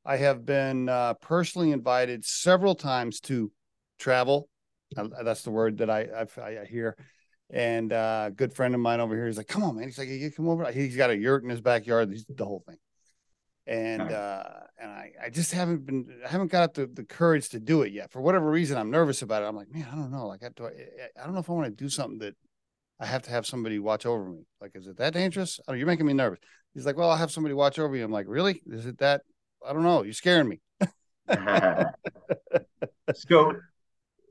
I 0.06 0.18
have 0.18 0.46
been 0.46 0.90
uh, 0.90 1.14
personally 1.16 1.72
invited 1.72 2.26
several 2.26 2.76
times 2.76 3.20
to 3.22 3.52
travel 4.00 4.50
that's 4.96 5.44
the 5.44 5.52
word 5.52 5.78
that 5.80 5.90
I 5.90 6.26
I, 6.38 6.62
I 6.62 6.66
hear. 6.66 6.98
And 7.50 7.94
uh, 7.94 8.26
a 8.28 8.32
good 8.32 8.54
friend 8.54 8.74
of 8.74 8.82
mine 8.82 9.00
over 9.00 9.16
here, 9.16 9.28
he's 9.28 9.38
like, 9.38 9.48
"Come 9.48 9.64
on, 9.64 9.76
man!" 9.76 9.86
He's 9.86 9.98
like, 9.98 10.08
"You 10.08 10.32
come 10.32 10.50
over." 10.50 10.72
He's 10.72 10.96
got 10.96 11.10
a 11.12 11.18
yurt 11.18 11.44
in 11.44 11.50
his 11.50 11.62
backyard. 11.62 12.10
He's 12.10 12.26
the 12.26 12.46
whole 12.46 12.64
thing. 12.66 12.78
And 13.68 14.02
uh, 14.02 14.44
and 14.80 14.92
I, 14.92 15.12
I 15.26 15.30
just 15.30 15.54
haven't 15.54 15.86
been 15.86 16.08
I 16.26 16.30
haven't 16.30 16.52
got 16.52 16.74
the, 16.74 16.88
the 16.88 17.04
courage 17.04 17.50
to 17.50 17.60
do 17.60 17.84
it 17.84 17.94
yet. 17.94 18.12
For 18.12 18.22
whatever 18.22 18.50
reason, 18.50 18.78
I'm 18.78 18.92
nervous 18.92 19.22
about 19.22 19.44
it. 19.44 19.46
I'm 19.46 19.56
like, 19.56 19.72
man, 19.72 19.88
I 19.92 19.96
don't 19.96 20.12
know. 20.12 20.28
Like 20.28 20.44
I 20.44 20.50
do 20.56 20.66
I, 20.66 21.22
I 21.22 21.26
don't 21.26 21.34
know 21.34 21.40
if 21.40 21.50
I 21.50 21.54
want 21.54 21.66
to 21.78 21.84
do 21.84 21.90
something 21.90 22.20
that 22.20 22.36
I 23.04 23.06
have 23.06 23.24
to 23.24 23.32
have 23.32 23.46
somebody 23.46 23.80
watch 23.80 24.06
over 24.06 24.24
me. 24.24 24.46
Like, 24.62 24.72
is 24.76 24.88
it 24.88 24.96
that 24.96 25.12
dangerous? 25.14 25.60
Oh, 25.68 25.74
you're 25.74 25.88
making 25.88 26.06
me 26.06 26.14
nervous. 26.14 26.40
He's 26.74 26.86
like, 26.86 26.96
well, 26.96 27.12
I'll 27.12 27.18
have 27.18 27.32
somebody 27.32 27.54
watch 27.54 27.78
over 27.78 27.94
you. 27.98 28.06
I'm 28.06 28.14
like, 28.14 28.28
really? 28.30 28.62
Is 28.66 28.86
it 28.86 29.00
that? 29.00 29.24
I 29.66 29.74
don't 29.74 29.84
know. 29.84 30.04
You're 30.04 30.14
scaring 30.14 30.48
me. 30.48 30.62
so, 33.14 33.56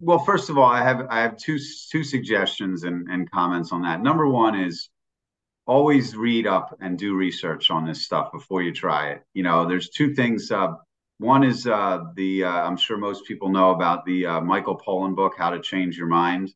well, 0.01 0.21
first 0.21 0.49
of 0.49 0.57
all, 0.57 0.65
I 0.65 0.83
have 0.83 1.07
I 1.11 1.21
have 1.21 1.37
two 1.37 1.59
two 1.91 2.03
suggestions 2.03 2.85
and, 2.85 3.09
and 3.11 3.31
comments 3.31 3.73
on 3.73 3.83
that. 3.83 4.01
Number 4.01 4.27
one 4.27 4.59
is 4.59 4.89
always 5.67 6.17
read 6.17 6.47
up 6.47 6.75
and 6.81 6.99
do 6.99 7.15
research 7.15 7.71
on 7.71 7.85
this 7.87 8.07
stuff 8.07 8.33
before 8.33 8.63
you 8.63 8.73
try 8.73 9.11
it. 9.11 9.23
You 9.35 9.43
know, 9.43 9.69
there's 9.69 9.91
two 9.91 10.15
things. 10.15 10.51
Uh, 10.51 10.69
one 11.19 11.45
is 11.45 11.67
uh, 11.67 12.05
the 12.17 12.45
uh, 12.45 12.49
I'm 12.49 12.79
sure 12.79 12.97
most 12.97 13.27
people 13.27 13.51
know 13.51 13.73
about 13.73 14.07
the 14.07 14.25
uh, 14.25 14.41
Michael 14.41 14.79
Pollan 14.79 15.15
book, 15.15 15.35
How 15.37 15.51
to 15.51 15.61
Change 15.61 15.99
Your 15.99 16.09
Mind. 16.09 16.55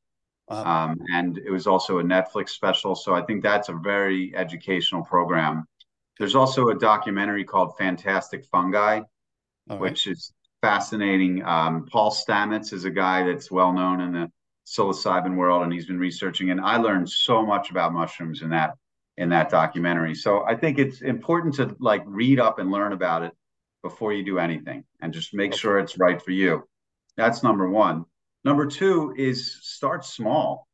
Uh-huh. 0.48 0.70
Um, 0.70 0.98
and 1.12 1.38
it 1.38 1.50
was 1.50 1.66
also 1.66 1.98
a 1.98 2.02
Netflix 2.02 2.50
special. 2.50 2.94
So 2.94 3.14
I 3.14 3.22
think 3.22 3.42
that's 3.42 3.68
a 3.68 3.74
very 3.74 4.32
educational 4.36 5.02
program. 5.02 5.66
There's 6.18 6.34
also 6.34 6.68
a 6.68 6.74
documentary 6.74 7.44
called 7.44 7.76
Fantastic 7.76 8.44
Fungi, 8.46 9.00
right. 9.68 9.80
which 9.80 10.06
is 10.06 10.32
fascinating. 10.62 11.44
Um, 11.44 11.86
Paul 11.90 12.10
Stamets 12.10 12.72
is 12.72 12.84
a 12.84 12.90
guy 12.90 13.24
that's 13.24 13.50
well 13.50 13.72
known 13.72 14.00
in 14.00 14.12
the 14.12 14.30
psilocybin 14.66 15.36
world, 15.36 15.62
and 15.62 15.72
he's 15.72 15.86
been 15.86 15.98
researching. 15.98 16.50
And 16.50 16.60
I 16.60 16.76
learned 16.76 17.10
so 17.10 17.44
much 17.44 17.70
about 17.70 17.92
mushrooms 17.92 18.42
in 18.42 18.50
that 18.50 18.74
in 19.18 19.30
that 19.30 19.48
documentary. 19.48 20.14
So 20.14 20.44
I 20.46 20.54
think 20.54 20.78
it's 20.78 21.00
important 21.00 21.54
to 21.54 21.74
like 21.80 22.02
read 22.04 22.38
up 22.38 22.58
and 22.58 22.70
learn 22.70 22.92
about 22.92 23.22
it 23.22 23.32
before 23.82 24.12
you 24.12 24.24
do 24.24 24.38
anything, 24.38 24.84
and 25.00 25.12
just 25.12 25.34
make 25.34 25.52
okay. 25.52 25.58
sure 25.58 25.78
it's 25.78 25.98
right 25.98 26.20
for 26.20 26.32
you. 26.32 26.66
That's 27.16 27.42
number 27.42 27.68
one. 27.68 28.04
Number 28.46 28.64
two 28.64 29.12
is 29.16 29.58
start 29.60 30.04
small. 30.04 30.68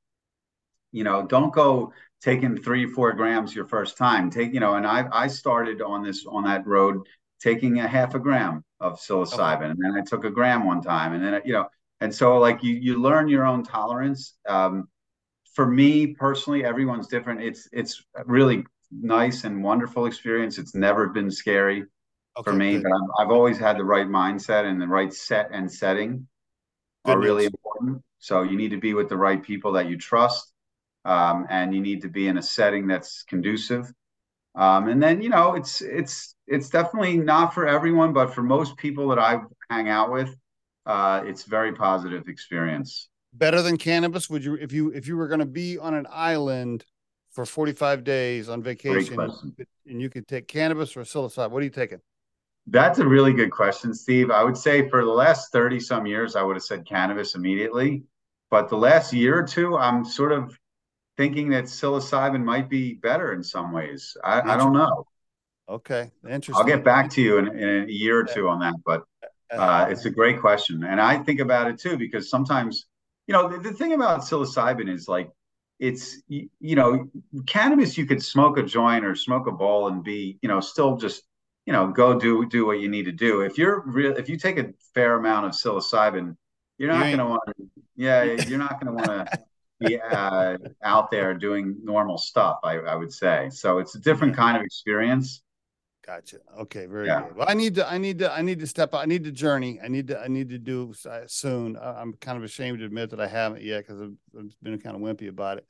You 0.92 1.04
know, 1.04 1.24
don't 1.26 1.54
go 1.54 1.94
taking 2.20 2.54
three, 2.54 2.84
four 2.84 3.14
grams 3.14 3.54
your 3.54 3.64
first 3.64 3.96
time. 3.96 4.28
Take, 4.28 4.52
you 4.52 4.60
know, 4.60 4.74
and 4.74 4.86
I 4.86 5.08
I 5.10 5.26
started 5.26 5.80
on 5.80 6.02
this 6.02 6.26
on 6.26 6.44
that 6.44 6.66
road 6.66 6.98
taking 7.40 7.80
a 7.80 7.88
half 7.88 8.14
a 8.14 8.18
gram 8.18 8.62
of 8.78 9.00
psilocybin, 9.00 9.56
okay. 9.56 9.70
and 9.70 9.78
then 9.82 9.94
I 9.98 10.02
took 10.02 10.24
a 10.24 10.30
gram 10.30 10.66
one 10.66 10.82
time, 10.82 11.14
and 11.14 11.24
then 11.24 11.40
you 11.46 11.54
know, 11.54 11.66
and 12.02 12.14
so 12.14 12.36
like 12.36 12.62
you 12.62 12.74
you 12.74 13.00
learn 13.00 13.26
your 13.26 13.46
own 13.46 13.64
tolerance. 13.64 14.34
Um, 14.46 14.88
for 15.54 15.66
me 15.66 16.08
personally, 16.08 16.66
everyone's 16.66 17.08
different. 17.08 17.40
It's 17.40 17.70
it's 17.72 18.04
really 18.26 18.66
nice 18.90 19.44
and 19.44 19.64
wonderful 19.64 20.04
experience. 20.04 20.58
It's 20.58 20.74
never 20.74 21.08
been 21.08 21.30
scary 21.30 21.86
okay, 22.36 22.50
for 22.50 22.52
me. 22.52 22.76
But 22.80 22.92
I've, 22.92 23.26
I've 23.26 23.32
always 23.32 23.56
had 23.56 23.78
the 23.78 23.84
right 23.84 24.06
mindset 24.06 24.66
and 24.66 24.78
the 24.78 24.86
right 24.86 25.10
set 25.10 25.48
and 25.52 25.72
setting 25.72 26.28
are 27.04 27.18
really 27.18 27.48
important. 27.82 28.04
So 28.18 28.42
you 28.42 28.56
need 28.56 28.70
to 28.70 28.78
be 28.78 28.94
with 28.94 29.08
the 29.08 29.16
right 29.16 29.42
people 29.42 29.72
that 29.72 29.88
you 29.88 29.96
trust, 29.96 30.52
um, 31.04 31.46
and 31.50 31.74
you 31.74 31.80
need 31.80 32.02
to 32.02 32.08
be 32.08 32.28
in 32.28 32.38
a 32.38 32.42
setting 32.42 32.86
that's 32.86 33.24
conducive. 33.24 33.92
Um, 34.54 34.88
and 34.88 35.02
then 35.02 35.22
you 35.22 35.30
know 35.30 35.54
it's 35.54 35.80
it's 35.80 36.34
it's 36.46 36.68
definitely 36.68 37.16
not 37.16 37.54
for 37.54 37.66
everyone, 37.66 38.12
but 38.12 38.34
for 38.34 38.42
most 38.42 38.76
people 38.76 39.08
that 39.08 39.18
I 39.18 39.40
hang 39.70 39.88
out 39.88 40.12
with, 40.12 40.34
uh, 40.86 41.22
it's 41.24 41.44
very 41.44 41.72
positive 41.72 42.28
experience. 42.28 43.08
Better 43.32 43.62
than 43.62 43.78
cannabis? 43.78 44.28
Would 44.28 44.44
you 44.44 44.54
if 44.54 44.72
you 44.72 44.90
if 44.92 45.08
you 45.08 45.16
were 45.16 45.28
going 45.28 45.40
to 45.40 45.46
be 45.46 45.78
on 45.78 45.94
an 45.94 46.06
island 46.10 46.84
for 47.30 47.46
45 47.46 48.04
days 48.04 48.50
on 48.50 48.62
vacation 48.62 49.18
and 49.86 50.02
you 50.02 50.10
could 50.10 50.28
take 50.28 50.46
cannabis 50.46 50.94
or 50.98 51.00
psilocybin, 51.00 51.50
what 51.50 51.62
are 51.62 51.64
you 51.64 51.70
taking? 51.70 52.00
That's 52.66 52.98
a 52.98 53.06
really 53.06 53.32
good 53.32 53.50
question, 53.50 53.92
Steve. 53.92 54.30
I 54.30 54.44
would 54.44 54.56
say 54.56 54.88
for 54.88 55.04
the 55.04 55.10
last 55.10 55.52
30 55.52 55.80
some 55.80 56.06
years, 56.06 56.36
I 56.36 56.42
would 56.42 56.56
have 56.56 56.62
said 56.62 56.86
cannabis 56.86 57.34
immediately. 57.34 58.04
But 58.50 58.68
the 58.68 58.76
last 58.76 59.12
year 59.12 59.38
or 59.38 59.42
two, 59.42 59.76
I'm 59.76 60.04
sort 60.04 60.32
of 60.32 60.56
thinking 61.16 61.50
that 61.50 61.64
psilocybin 61.64 62.44
might 62.44 62.68
be 62.68 62.94
better 62.94 63.32
in 63.32 63.42
some 63.42 63.72
ways. 63.72 64.16
I, 64.22 64.40
I 64.42 64.56
don't 64.56 64.72
know. 64.72 65.06
Okay. 65.68 66.10
Interesting. 66.28 66.54
I'll 66.56 66.64
get 66.64 66.84
back 66.84 67.10
to 67.10 67.22
you 67.22 67.38
in, 67.38 67.48
in 67.48 67.88
a 67.88 67.92
year 67.92 68.20
or 68.20 68.24
two 68.24 68.48
on 68.48 68.60
that. 68.60 68.74
But 68.84 69.04
uh, 69.50 69.86
it's 69.90 70.04
a 70.04 70.10
great 70.10 70.40
question. 70.40 70.84
And 70.84 71.00
I 71.00 71.18
think 71.18 71.40
about 71.40 71.68
it 71.68 71.78
too, 71.78 71.96
because 71.96 72.30
sometimes, 72.30 72.86
you 73.26 73.32
know, 73.32 73.48
the, 73.48 73.58
the 73.58 73.72
thing 73.72 73.92
about 73.92 74.20
psilocybin 74.20 74.88
is 74.88 75.08
like, 75.08 75.30
it's 75.78 76.22
you, 76.28 76.48
you 76.60 76.76
know 76.76 77.10
cannabis 77.44 77.98
you 77.98 78.06
could 78.06 78.22
smoke 78.22 78.56
a 78.56 78.62
joint 78.62 79.04
or 79.04 79.16
smoke 79.16 79.48
a 79.48 79.50
bowl 79.50 79.88
and 79.88 80.04
be 80.04 80.38
you 80.40 80.48
know 80.48 80.60
still 80.60 80.96
just 80.96 81.24
you 81.66 81.72
know, 81.72 81.88
go 81.88 82.18
do 82.18 82.46
do 82.46 82.66
what 82.66 82.80
you 82.80 82.88
need 82.88 83.04
to 83.04 83.12
do. 83.12 83.42
If 83.42 83.58
you're 83.58 83.82
real, 83.86 84.16
if 84.16 84.28
you 84.28 84.36
take 84.36 84.58
a 84.58 84.72
fair 84.94 85.16
amount 85.16 85.46
of 85.46 85.52
psilocybin, 85.52 86.36
you're 86.78 86.90
not 86.90 87.06
you 87.06 87.16
going 87.16 87.18
to 87.18 87.26
want 87.26 87.42
to. 87.46 87.54
Yeah, 87.96 88.22
you're 88.48 88.58
not 88.58 88.80
going 88.80 88.96
to 88.96 89.04
want 89.04 89.30
to 89.30 89.38
be 89.80 90.00
uh, 90.00 90.56
out 90.82 91.10
there 91.10 91.34
doing 91.34 91.76
normal 91.82 92.18
stuff. 92.18 92.58
I, 92.64 92.78
I 92.78 92.94
would 92.94 93.12
say 93.12 93.48
so. 93.52 93.78
It's 93.78 93.94
a 93.94 94.00
different 94.00 94.34
kind 94.36 94.56
of 94.56 94.62
experience. 94.62 95.42
Gotcha. 96.04 96.38
Okay, 96.58 96.86
very 96.86 97.06
yeah. 97.06 97.22
good. 97.22 97.36
Well, 97.36 97.46
I 97.48 97.54
need 97.54 97.76
to, 97.76 97.88
I 97.88 97.96
need 97.96 98.18
to, 98.18 98.32
I 98.32 98.42
need 98.42 98.58
to 98.58 98.66
step. 98.66 98.92
I 98.92 99.04
need 99.04 99.22
to 99.22 99.30
journey. 99.30 99.78
I 99.82 99.86
need 99.86 100.08
to, 100.08 100.18
I 100.18 100.26
need 100.26 100.48
to 100.48 100.58
do 100.58 100.92
uh, 101.08 101.20
soon. 101.26 101.78
I'm 101.80 102.14
kind 102.14 102.36
of 102.36 102.42
ashamed 102.42 102.80
to 102.80 102.84
admit 102.84 103.10
that 103.10 103.20
I 103.20 103.28
haven't 103.28 103.62
yet 103.62 103.86
because 103.86 104.02
I've, 104.02 104.16
I've 104.36 104.52
been 104.60 104.80
kind 104.80 104.96
of 104.96 105.02
wimpy 105.02 105.28
about 105.28 105.58
it. 105.58 105.66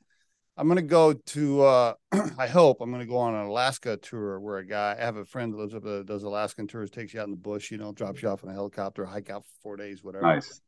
I'm 0.57 0.67
going 0.67 0.77
to 0.77 0.83
go 0.83 1.15
to, 1.15 1.63
uh, 1.63 1.95
I 2.39 2.47
hope 2.47 2.81
I'm 2.81 2.91
going 2.91 3.01
to 3.01 3.07
go 3.07 3.17
on 3.17 3.35
an 3.35 3.47
Alaska 3.47 3.97
tour 3.97 4.39
where 4.39 4.59
a 4.59 4.67
guy, 4.67 4.97
I 4.99 5.05
have 5.05 5.17
a 5.17 5.25
friend 5.25 5.53
that 5.53 5.57
lives 5.57 5.75
up 5.75 5.83
there, 5.83 6.03
does 6.03 6.23
Alaskan 6.25 6.67
tours, 6.67 6.91
takes 6.91 7.15
you 7.15 7.21
out 7.21 7.25
in 7.25 7.31
the 7.31 7.37
bush, 7.37 7.71
you 7.71 7.79
know, 7.79 7.93
drops 7.93 8.23
you 8.23 8.29
off 8.29 8.43
in 8.43 8.51
a 8.51 8.53
helicopter, 8.53 9.07
hike 9.07 9.31
out 9.31 9.45
for 9.45 9.63
four 9.63 9.77
days, 9.77 10.05
whatever. 10.05 10.27
Nice. 10.27 10.61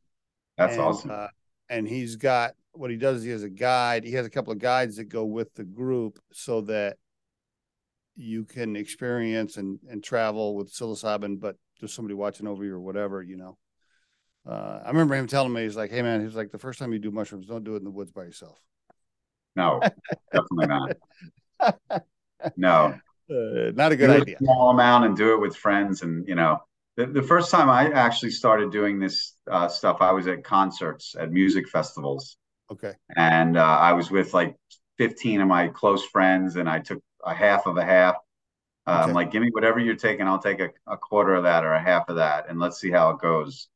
That's 0.56 0.74
and, 0.74 0.82
awesome. 0.82 1.10
Uh, 1.10 1.26
and 1.68 1.86
he's 1.86 2.16
got, 2.16 2.52
what 2.72 2.90
he 2.90 2.96
does, 2.96 3.22
he 3.22 3.30
has 3.30 3.42
a 3.42 3.50
guide. 3.50 4.04
He 4.04 4.12
has 4.12 4.26
a 4.26 4.30
couple 4.30 4.52
of 4.52 4.58
guides 4.58 4.96
that 4.96 5.04
go 5.04 5.24
with 5.26 5.52
the 5.54 5.64
group 5.64 6.18
so 6.32 6.62
that 6.62 6.96
you 8.16 8.44
can 8.44 8.76
experience 8.76 9.58
and, 9.58 9.78
and 9.88 10.02
travel 10.02 10.54
with 10.54 10.72
psilocybin, 10.72 11.40
but 11.40 11.56
there's 11.78 11.92
somebody 11.92 12.14
watching 12.14 12.46
over 12.46 12.64
you 12.64 12.74
or 12.74 12.80
whatever, 12.80 13.22
you 13.22 13.36
know. 13.36 13.58
Uh, 14.46 14.80
I 14.84 14.88
remember 14.88 15.14
him 15.14 15.26
telling 15.26 15.52
me, 15.52 15.62
he's 15.62 15.76
like, 15.76 15.90
hey, 15.90 16.02
man, 16.02 16.22
he's 16.22 16.36
like, 16.36 16.52
the 16.52 16.58
first 16.58 16.78
time 16.78 16.92
you 16.92 16.98
do 16.98 17.10
mushrooms, 17.10 17.46
don't 17.46 17.64
do 17.64 17.74
it 17.74 17.78
in 17.78 17.84
the 17.84 17.90
woods 17.90 18.12
by 18.12 18.22
yourself. 18.22 18.58
No, 19.56 19.80
definitely 20.32 20.66
not. 20.66 20.96
No, 22.56 22.94
uh, 23.30 23.70
not 23.74 23.92
a 23.92 23.96
good 23.96 24.10
idea. 24.10 24.36
A 24.36 24.38
small 24.38 24.70
amount 24.70 25.06
and 25.06 25.16
do 25.16 25.34
it 25.34 25.40
with 25.40 25.56
friends, 25.56 26.02
and 26.02 26.26
you 26.28 26.34
know, 26.34 26.60
the, 26.96 27.06
the 27.06 27.22
first 27.22 27.50
time 27.50 27.70
I 27.70 27.90
actually 27.90 28.30
started 28.30 28.70
doing 28.70 28.98
this 28.98 29.34
uh, 29.50 29.68
stuff, 29.68 29.98
I 30.00 30.12
was 30.12 30.26
at 30.26 30.44
concerts 30.44 31.14
at 31.18 31.32
music 31.32 31.68
festivals. 31.68 32.36
Okay. 32.70 32.92
And 33.16 33.56
uh, 33.56 33.62
I 33.62 33.92
was 33.92 34.10
with 34.10 34.32
like 34.34 34.56
15 34.98 35.40
of 35.40 35.48
my 35.48 35.68
close 35.68 36.04
friends, 36.04 36.56
and 36.56 36.68
I 36.68 36.80
took 36.80 37.02
a 37.24 37.34
half 37.34 37.66
of 37.66 37.76
a 37.76 37.84
half. 37.84 38.16
Uh, 38.86 38.90
okay. 38.90 39.08
I'm 39.08 39.14
like, 39.14 39.30
give 39.30 39.42
me 39.42 39.48
whatever 39.52 39.78
you're 39.78 39.96
taking. 39.96 40.26
I'll 40.28 40.38
take 40.38 40.60
a, 40.60 40.70
a, 40.86 40.96
quarter 40.96 41.34
of 41.34 41.44
that 41.44 41.64
or 41.64 41.72
a 41.72 41.82
half 41.82 42.08
of 42.08 42.16
that, 42.16 42.46
and 42.48 42.58
let's 42.58 42.78
see 42.78 42.90
how 42.90 43.10
it 43.10 43.18
goes. 43.18 43.68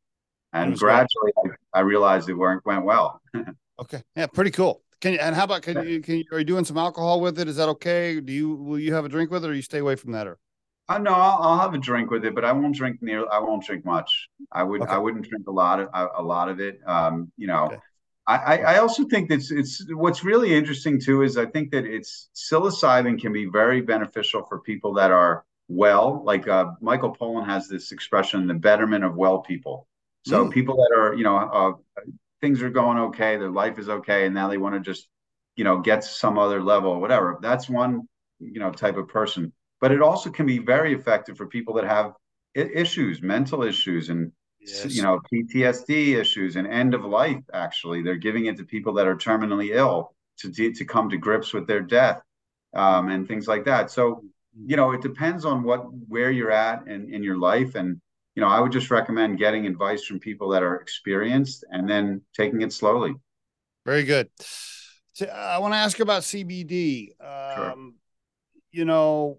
And 0.53 0.79
gradually, 0.79 1.33
I, 1.45 1.79
I, 1.79 1.81
realized 1.81 2.29
it 2.29 2.35
went 2.35 2.65
went 2.65 2.85
well. 2.85 3.21
okay. 3.81 4.03
Yeah, 4.17 4.27
pretty 4.27 4.51
cool. 4.51 4.83
Can 5.01 5.13
you, 5.13 5.19
and 5.21 5.35
how 5.35 5.45
about 5.45 5.63
can 5.63 5.87
you 5.89 6.01
can 6.01 6.19
you, 6.19 6.25
are 6.33 6.41
you 6.41 6.45
doing 6.45 6.65
some 6.65 6.77
alcohol 6.77 7.21
with 7.21 7.39
it? 7.39 7.49
Is 7.49 7.57
that 7.57 7.69
okay? 7.69 8.21
Do 8.21 8.33
you 8.33 8.55
will 8.55 8.79
you 8.79 8.95
have 8.95 9.05
a 9.05 9.09
drink 9.09 9.31
with 9.31 9.45
it, 9.45 9.49
or 9.49 9.55
you 9.55 9.63
stay 9.63 9.79
away 9.79 9.95
from 9.95 10.13
that? 10.13 10.27
Or 10.27 10.39
uh, 10.89 10.99
no, 10.99 11.13
I'll, 11.13 11.39
I'll 11.43 11.59
have 11.59 11.75
a 11.75 11.79
drink 11.79 12.11
with 12.11 12.25
it, 12.25 12.35
but 12.35 12.45
I 12.45 12.53
won't 12.53 12.75
drink 12.75 13.01
near. 13.01 13.25
I 13.31 13.39
won't 13.39 13.65
drink 13.65 13.85
much. 13.85 14.29
I 14.51 14.65
would 14.65 14.83
okay. 14.83 14.91
I 14.91 14.99
wouldn't 14.99 15.29
drink 15.29 15.47
a 15.47 15.53
lot 15.53 15.81
of 15.81 15.89
a 16.17 16.23
lot 16.23 16.49
of 16.49 16.61
it. 16.61 16.81
Um, 16.87 17.31
you 17.37 17.47
know, 17.47 17.67
okay. 17.67 17.77
I 18.27 18.59
I 18.59 18.79
also 18.79 19.05
think 19.05 19.29
that 19.31 19.41
it's 19.51 19.85
what's 19.91 20.25
really 20.25 20.55
interesting 20.55 21.01
too 21.01 21.23
is 21.23 21.39
I 21.39 21.47
think 21.47 21.71
that 21.71 21.85
it's 21.85 22.29
psilocybin 22.35 23.21
can 23.21 23.33
be 23.33 23.47
very 23.47 23.81
beneficial 23.81 24.45
for 24.49 24.61
people 24.61 24.93
that 24.95 25.11
are 25.11 25.45
well. 25.69 26.23
Like 26.25 26.49
uh, 26.49 26.73
Michael 26.81 27.15
Pollan 27.15 27.47
has 27.47 27.69
this 27.69 27.93
expression, 27.93 28.47
the 28.47 28.55
betterment 28.55 29.05
of 29.05 29.15
well 29.15 29.39
people. 29.39 29.87
So 30.27 30.45
mm. 30.45 30.53
people 30.53 30.77
that 30.77 30.95
are 30.99 31.15
you 31.15 31.25
know 31.25 31.37
uh, 31.37 31.73
things 32.41 32.63
are 32.63 32.71
going 32.71 32.99
okay, 32.99 33.37
their 33.37 33.51
life 33.51 33.79
is 33.79 33.89
okay, 33.89 34.27
and 34.27 34.35
now 34.35 34.49
they 34.49 34.59
want 34.59 34.75
to 34.75 34.81
just, 34.81 35.09
you 35.57 35.65
know, 35.65 35.79
get 35.79 36.03
to 36.03 36.09
some 36.09 36.39
other 36.39 36.63
level 36.63 36.91
or 36.91 37.01
whatever. 37.01 37.39
That's 37.41 37.69
one, 37.69 38.09
you 38.39 38.61
know, 38.61 38.71
type 38.71 38.97
of 38.97 39.09
person. 39.09 39.53
But 39.81 39.93
it 39.93 40.03
also 40.03 40.31
can 40.31 40.47
be 40.47 40.59
very 40.59 40.93
effective 40.93 41.37
for 41.37 41.47
people 41.47 41.75
that 41.75 41.85
have 41.85 42.13
issues, 42.55 43.23
mental 43.23 43.63
issues, 43.63 44.09
and 44.09 44.33
yes. 44.61 44.95
you 44.95 45.03
know, 45.03 45.21
PTSD 45.33 46.17
issues 46.17 46.57
and 46.57 46.67
end 46.67 46.95
of 46.95 47.05
life. 47.05 47.43
Actually, 47.53 48.03
they're 48.03 48.17
giving 48.17 48.47
it 48.47 48.57
to 48.57 48.65
people 48.65 48.95
that 48.95 49.07
are 49.07 49.17
terminally 49.17 49.75
ill 49.75 50.15
to 50.39 50.73
to 50.73 50.85
come 50.85 51.11
to 51.11 51.17
grips 51.17 51.53
with 51.53 51.67
their 51.67 51.81
death 51.81 52.23
um, 52.75 53.09
and 53.09 53.27
things 53.27 53.47
like 53.47 53.65
that. 53.65 53.91
So, 53.91 54.25
you 54.67 54.77
know, 54.77 54.93
it 54.93 55.03
depends 55.03 55.45
on 55.45 55.63
what 55.63 55.83
where 56.09 56.31
you're 56.31 56.51
at 56.51 56.87
in 56.87 57.13
in 57.13 57.23
your 57.23 57.39
life 57.39 57.75
and 57.75 58.01
you 58.39 58.45
know, 58.45 58.51
I 58.51 58.61
would 58.61 58.71
just 58.71 58.93
recommend 58.93 59.37
getting 59.37 59.67
advice 59.67 60.05
from 60.05 60.21
people 60.21 60.51
that 60.51 60.63
are 60.63 60.77
experienced 60.77 61.65
and 61.73 61.91
then 61.91 62.21
taking 62.37 62.63
it 62.63 62.73
slowly. 62.73 63.17
Very 63.85 64.05
good. 64.05 64.29
So 65.13 65.27
I 65.27 65.59
want 65.59 65.75
to 65.75 65.79
ask 65.79 65.99
about 65.99 66.23
CBD. 66.23 67.09
Um, 67.21 67.57
sure. 67.57 67.75
You 68.71 68.85
know, 68.85 69.39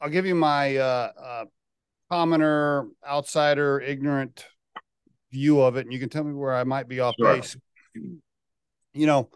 I'll 0.00 0.08
give 0.08 0.24
you 0.24 0.34
my 0.34 0.78
uh, 0.78 1.12
uh, 1.22 1.44
commoner, 2.10 2.88
outsider, 3.06 3.78
ignorant 3.78 4.42
view 5.30 5.60
of 5.60 5.76
it, 5.76 5.84
and 5.84 5.92
you 5.92 5.98
can 5.98 6.08
tell 6.08 6.24
me 6.24 6.32
where 6.32 6.54
I 6.54 6.64
might 6.64 6.88
be 6.88 7.00
off 7.00 7.14
sure. 7.20 7.36
base. 7.36 7.58
You 7.94 9.06
know, 9.06 9.28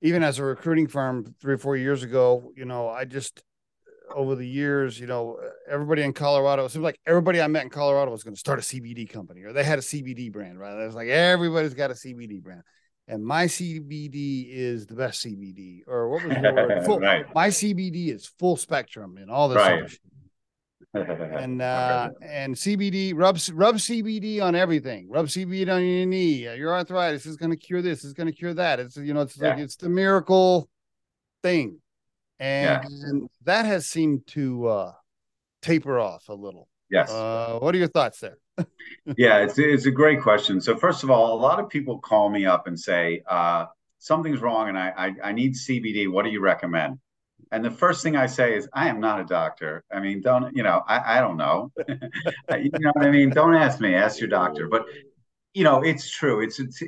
even 0.00 0.22
as 0.22 0.38
a 0.38 0.44
recruiting 0.44 0.86
firm 0.86 1.34
three 1.42 1.52
or 1.52 1.58
four 1.58 1.76
years 1.76 2.04
ago, 2.04 2.54
you 2.56 2.64
know, 2.64 2.88
I 2.88 3.04
just 3.04 3.42
over 4.14 4.34
the 4.34 4.46
years, 4.46 4.98
you 4.98 5.06
know, 5.06 5.38
everybody 5.68 6.02
in 6.02 6.12
Colorado, 6.12 6.64
it 6.64 6.70
seems 6.70 6.82
like 6.82 6.98
everybody 7.06 7.40
I 7.40 7.46
met 7.46 7.64
in 7.64 7.70
Colorado 7.70 8.10
was 8.10 8.22
going 8.22 8.34
to 8.34 8.40
start 8.40 8.58
a 8.58 8.62
CBD 8.62 9.08
company 9.08 9.42
or 9.42 9.52
they 9.52 9.64
had 9.64 9.78
a 9.78 9.82
CBD 9.82 10.32
brand, 10.32 10.58
right? 10.58 10.80
It 10.80 10.86
was 10.86 10.94
like 10.94 11.08
everybody's 11.08 11.74
got 11.74 11.90
a 11.90 11.94
CBD 11.94 12.42
brand. 12.42 12.62
And 13.08 13.24
my 13.24 13.46
CBD 13.46 14.46
is 14.48 14.86
the 14.86 14.94
best 14.94 15.24
CBD, 15.24 15.80
or 15.88 16.08
what 16.08 16.24
was 16.24 16.36
the 16.36 16.52
word? 16.52 16.84
Full, 16.86 17.00
right. 17.00 17.26
My 17.34 17.48
CBD 17.48 18.14
is 18.14 18.26
full 18.38 18.56
spectrum 18.56 19.16
and 19.16 19.28
all 19.28 19.48
this 19.48 19.56
right 19.56 19.90
and 20.94 21.62
uh 21.62 22.10
and 22.22 22.54
CBD 22.54 23.12
rub 23.14 23.38
rub 23.54 23.76
CBD 23.76 24.42
on 24.42 24.54
everything. 24.54 25.08
Rub 25.08 25.26
CBD 25.26 25.72
on 25.72 25.82
your 25.84 26.06
knee. 26.06 26.46
Uh, 26.46 26.52
your 26.52 26.74
arthritis 26.74 27.24
is 27.24 27.36
going 27.36 27.50
to 27.50 27.56
cure 27.56 27.80
this. 27.80 28.04
It's 28.04 28.12
going 28.12 28.26
to 28.26 28.32
cure 28.32 28.52
that. 28.54 28.78
It's 28.78 28.96
you 28.96 29.14
know 29.14 29.22
it's 29.22 29.38
yeah. 29.38 29.50
like 29.50 29.58
it's 29.58 29.76
the 29.76 29.88
miracle 29.88 30.68
thing, 31.42 31.78
and, 32.38 32.82
yeah. 32.84 33.26
that 33.44 33.66
has 33.66 33.86
seemed 33.86 34.26
to 34.28 34.66
uh 34.66 34.92
taper 35.60 35.98
off 35.98 36.28
a 36.28 36.34
little. 36.34 36.68
Yes. 36.90 37.10
Uh, 37.10 37.58
what 37.60 37.74
are 37.74 37.78
your 37.78 37.88
thoughts 37.88 38.20
there? 38.20 38.38
yeah, 39.16 39.38
it's 39.38 39.58
it's 39.58 39.86
a 39.86 39.90
great 39.90 40.20
question. 40.20 40.60
So 40.60 40.76
first 40.76 41.02
of 41.04 41.10
all, 41.10 41.34
a 41.34 41.40
lot 41.40 41.58
of 41.58 41.68
people 41.68 41.98
call 41.98 42.28
me 42.28 42.44
up 42.44 42.66
and 42.66 42.78
say 42.78 43.22
uh, 43.26 43.66
something's 43.98 44.40
wrong, 44.40 44.68
and 44.68 44.78
I, 44.78 44.92
I 44.96 45.28
I 45.28 45.32
need 45.32 45.54
CBD. 45.54 46.10
What 46.10 46.24
do 46.24 46.30
you 46.30 46.40
recommend? 46.40 46.98
And 47.52 47.62
the 47.62 47.70
first 47.70 48.02
thing 48.02 48.16
I 48.16 48.26
say 48.26 48.54
is, 48.56 48.66
I 48.72 48.88
am 48.88 48.98
not 48.98 49.20
a 49.20 49.24
doctor. 49.24 49.84
I 49.92 50.00
mean, 50.00 50.22
don't, 50.22 50.56
you 50.56 50.62
know, 50.62 50.82
I, 50.88 51.18
I 51.18 51.20
don't 51.20 51.36
know. 51.36 51.70
you 51.88 52.70
know 52.80 52.92
what 52.94 53.04
I 53.04 53.10
mean? 53.10 53.28
Don't 53.28 53.54
ask 53.54 53.78
me, 53.78 53.94
ask 53.94 54.18
your 54.18 54.30
doctor. 54.30 54.68
But, 54.68 54.86
you 55.52 55.62
know, 55.62 55.82
it's 55.82 56.10
true. 56.10 56.40
It's, 56.40 56.58
it's, 56.58 56.82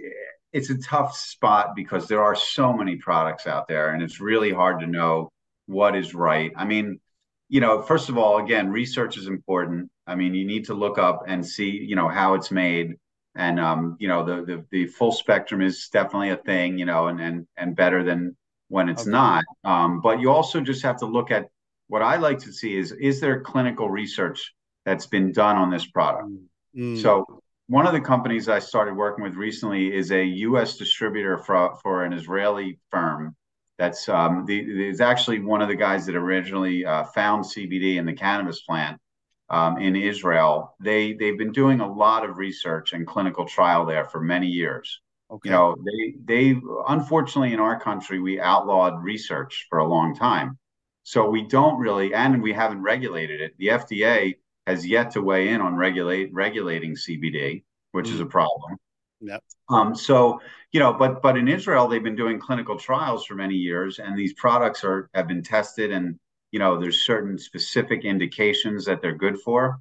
it's 0.54 0.70
a 0.70 0.78
tough 0.78 1.14
spot 1.14 1.76
because 1.76 2.08
there 2.08 2.22
are 2.22 2.34
so 2.34 2.72
many 2.72 2.96
products 2.96 3.46
out 3.46 3.68
there 3.68 3.90
and 3.92 4.02
it's 4.02 4.20
really 4.20 4.52
hard 4.52 4.80
to 4.80 4.86
know 4.86 5.30
what 5.66 5.96
is 5.96 6.14
right. 6.14 6.52
I 6.56 6.64
mean, 6.64 7.00
you 7.48 7.60
know, 7.60 7.82
first 7.82 8.08
of 8.08 8.18
all, 8.18 8.38
again, 8.38 8.70
research 8.70 9.16
is 9.16 9.26
important. 9.26 9.90
I 10.06 10.14
mean, 10.14 10.34
you 10.34 10.44
need 10.44 10.66
to 10.66 10.74
look 10.74 10.98
up 10.98 11.24
and 11.26 11.46
see, 11.46 11.70
you 11.70 11.96
know, 11.96 12.08
how 12.08 12.34
it's 12.34 12.50
made. 12.50 12.94
And 13.36 13.58
um, 13.58 13.96
you 13.98 14.08
know, 14.08 14.24
the, 14.24 14.44
the 14.44 14.64
the 14.70 14.86
full 14.86 15.12
spectrum 15.12 15.60
is 15.60 15.88
definitely 15.92 16.30
a 16.30 16.36
thing, 16.36 16.78
you 16.78 16.84
know, 16.84 17.08
and 17.08 17.20
and 17.20 17.46
and 17.56 17.74
better 17.74 18.04
than 18.04 18.36
when 18.68 18.88
it's 18.88 19.02
okay. 19.02 19.10
not. 19.10 19.44
Um, 19.64 20.00
but 20.00 20.20
you 20.20 20.30
also 20.30 20.60
just 20.60 20.82
have 20.82 20.98
to 20.98 21.06
look 21.06 21.30
at 21.30 21.48
what 21.88 22.02
I 22.02 22.16
like 22.16 22.38
to 22.40 22.52
see 22.52 22.76
is 22.76 22.92
is 22.92 23.20
there 23.20 23.40
clinical 23.40 23.90
research 23.90 24.54
that's 24.84 25.06
been 25.06 25.32
done 25.32 25.56
on 25.56 25.70
this 25.70 25.86
product? 25.86 26.28
Mm. 26.76 27.00
So 27.00 27.42
one 27.66 27.86
of 27.86 27.92
the 27.92 28.00
companies 28.00 28.48
I 28.48 28.58
started 28.58 28.94
working 28.94 29.24
with 29.24 29.34
recently 29.34 29.94
is 29.94 30.12
a 30.12 30.24
U.S. 30.24 30.76
distributor 30.76 31.38
for 31.38 31.76
for 31.82 32.04
an 32.04 32.12
Israeli 32.12 32.78
firm. 32.90 33.34
That's 33.78 34.08
um, 34.08 34.44
the 34.46 34.58
is 34.58 35.00
actually 35.00 35.40
one 35.40 35.60
of 35.60 35.68
the 35.68 35.74
guys 35.74 36.06
that 36.06 36.14
originally 36.14 36.84
uh, 36.84 37.04
found 37.04 37.44
CBD 37.44 37.96
in 37.96 38.06
the 38.06 38.12
cannabis 38.12 38.62
plant 38.62 39.00
um, 39.48 39.78
in 39.78 39.96
Israel. 39.96 40.74
They 40.80 41.14
they've 41.14 41.38
been 41.38 41.52
doing 41.52 41.80
a 41.80 41.92
lot 41.92 42.28
of 42.28 42.38
research 42.38 42.92
and 42.92 43.06
clinical 43.06 43.46
trial 43.46 43.84
there 43.84 44.04
for 44.04 44.20
many 44.20 44.46
years. 44.46 45.00
Okay. 45.30 45.48
You 45.48 45.52
know, 45.52 45.76
they 45.84 46.14
they 46.24 46.60
unfortunately 46.88 47.52
in 47.52 47.60
our 47.60 47.80
country 47.80 48.20
we 48.20 48.40
outlawed 48.40 49.02
research 49.02 49.66
for 49.68 49.78
a 49.78 49.88
long 49.88 50.14
time. 50.14 50.58
So 51.02 51.28
we 51.28 51.42
don't 51.42 51.78
really 51.78 52.14
and 52.14 52.42
we 52.42 52.52
haven't 52.52 52.82
regulated 52.82 53.40
it. 53.40 53.54
The 53.58 53.68
FDA 53.68 54.36
has 54.66 54.86
yet 54.86 55.10
to 55.12 55.22
weigh 55.22 55.48
in 55.48 55.60
on 55.60 55.74
regulate 55.74 56.32
regulating 56.32 56.94
CBD, 56.94 57.64
which 57.92 58.06
mm. 58.06 58.14
is 58.14 58.20
a 58.20 58.26
problem. 58.26 58.76
Yep. 59.24 59.42
Um, 59.70 59.94
so 59.94 60.40
you 60.72 60.80
know, 60.80 60.92
but 60.92 61.22
but 61.22 61.36
in 61.36 61.48
Israel 61.48 61.88
they've 61.88 62.02
been 62.02 62.16
doing 62.16 62.38
clinical 62.38 62.78
trials 62.78 63.24
for 63.24 63.34
many 63.34 63.54
years, 63.54 63.98
and 63.98 64.18
these 64.18 64.34
products 64.34 64.84
are 64.84 65.08
have 65.14 65.28
been 65.28 65.42
tested, 65.42 65.90
and 65.90 66.18
you 66.54 66.60
know, 66.60 66.78
there's 66.78 67.04
certain 67.04 67.36
specific 67.36 68.04
indications 68.04 68.84
that 68.84 69.02
they're 69.02 69.16
good 69.16 69.40
for. 69.40 69.80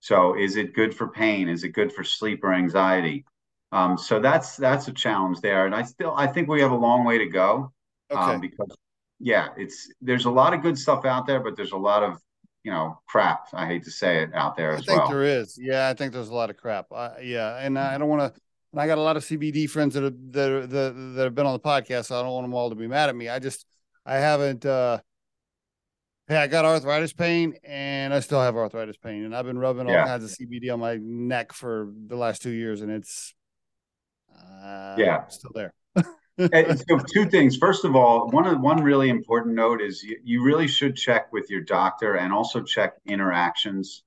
So 0.00 0.36
is 0.36 0.56
it 0.56 0.74
good 0.74 0.92
for 0.94 1.08
pain? 1.08 1.48
Is 1.48 1.64
it 1.64 1.68
good 1.68 1.92
for 1.92 2.02
sleep 2.02 2.42
or 2.42 2.52
anxiety? 2.52 3.24
Um, 3.70 3.98
so 3.98 4.18
that's 4.18 4.56
that's 4.56 4.88
a 4.88 4.92
challenge 4.92 5.40
there, 5.40 5.66
and 5.66 5.74
I 5.74 5.82
still 5.82 6.14
I 6.16 6.26
think 6.26 6.48
we 6.48 6.60
have 6.60 6.72
a 6.72 6.76
long 6.76 7.04
way 7.04 7.18
to 7.18 7.26
go. 7.26 7.72
Um, 8.10 8.18
okay. 8.18 8.34
Um, 8.34 8.40
because 8.40 8.76
yeah, 9.20 9.48
it's 9.56 9.92
there's 10.00 10.24
a 10.24 10.30
lot 10.30 10.54
of 10.54 10.62
good 10.62 10.78
stuff 10.78 11.04
out 11.04 11.26
there, 11.26 11.40
but 11.40 11.56
there's 11.56 11.72
a 11.72 11.76
lot 11.76 12.02
of 12.02 12.20
you 12.64 12.72
know 12.72 12.98
crap. 13.06 13.48
I 13.52 13.66
hate 13.66 13.84
to 13.84 13.90
say 13.90 14.22
it 14.22 14.30
out 14.34 14.56
there 14.56 14.72
I 14.72 14.76
as 14.76 14.86
well. 14.86 14.96
I 14.96 15.00
think 15.00 15.10
there 15.10 15.22
is. 15.22 15.58
Yeah, 15.60 15.88
I 15.88 15.94
think 15.94 16.12
there's 16.12 16.30
a 16.30 16.34
lot 16.34 16.50
of 16.50 16.56
crap. 16.56 16.86
Uh, 16.90 17.10
yeah, 17.22 17.58
and 17.58 17.78
I 17.78 17.98
don't 17.98 18.08
want 18.08 18.34
to. 18.34 18.40
And 18.72 18.80
I 18.80 18.86
got 18.86 18.98
a 18.98 19.02
lot 19.02 19.16
of 19.16 19.24
CBD 19.24 19.68
friends 19.68 19.94
that 19.94 20.02
have, 20.02 20.14
that, 20.32 20.70
that 20.70 21.14
that 21.16 21.24
have 21.24 21.34
been 21.34 21.46
on 21.46 21.54
the 21.54 21.60
podcast. 21.60 22.06
So 22.06 22.18
I 22.18 22.22
don't 22.22 22.32
want 22.32 22.44
them 22.44 22.54
all 22.54 22.70
to 22.70 22.76
be 22.76 22.86
mad 22.86 23.08
at 23.08 23.16
me. 23.16 23.28
I 23.28 23.38
just 23.38 23.66
I 24.04 24.16
haven't. 24.16 24.64
uh 24.66 25.00
Hey, 26.28 26.36
I 26.36 26.46
got 26.46 26.66
arthritis 26.66 27.14
pain 27.14 27.54
and 27.64 28.12
I 28.12 28.20
still 28.20 28.42
have 28.42 28.54
arthritis 28.54 28.98
pain. 28.98 29.24
And 29.24 29.34
I've 29.34 29.46
been 29.46 29.58
rubbing 29.58 29.86
all 29.86 29.94
kinds 29.94 30.24
of 30.24 30.30
CBD 30.30 30.70
on 30.70 30.78
my 30.78 30.98
neck 31.00 31.54
for 31.54 31.90
the 32.06 32.16
last 32.16 32.42
two 32.42 32.50
years 32.50 32.82
and 32.82 32.90
it's 32.90 33.34
uh, 34.62 34.94
yeah, 34.98 35.26
still 35.28 35.52
there. 35.54 35.72
so 35.96 36.98
two 37.12 37.26
things. 37.30 37.56
First 37.56 37.84
of 37.84 37.96
all, 37.96 38.28
one 38.28 38.60
one 38.60 38.82
really 38.82 39.08
important 39.08 39.54
note 39.54 39.80
is 39.80 40.02
you, 40.02 40.18
you 40.22 40.44
really 40.44 40.68
should 40.68 40.96
check 40.96 41.32
with 41.32 41.50
your 41.50 41.62
doctor 41.62 42.14
and 42.16 42.32
also 42.32 42.62
check 42.62 42.94
interactions. 43.06 44.04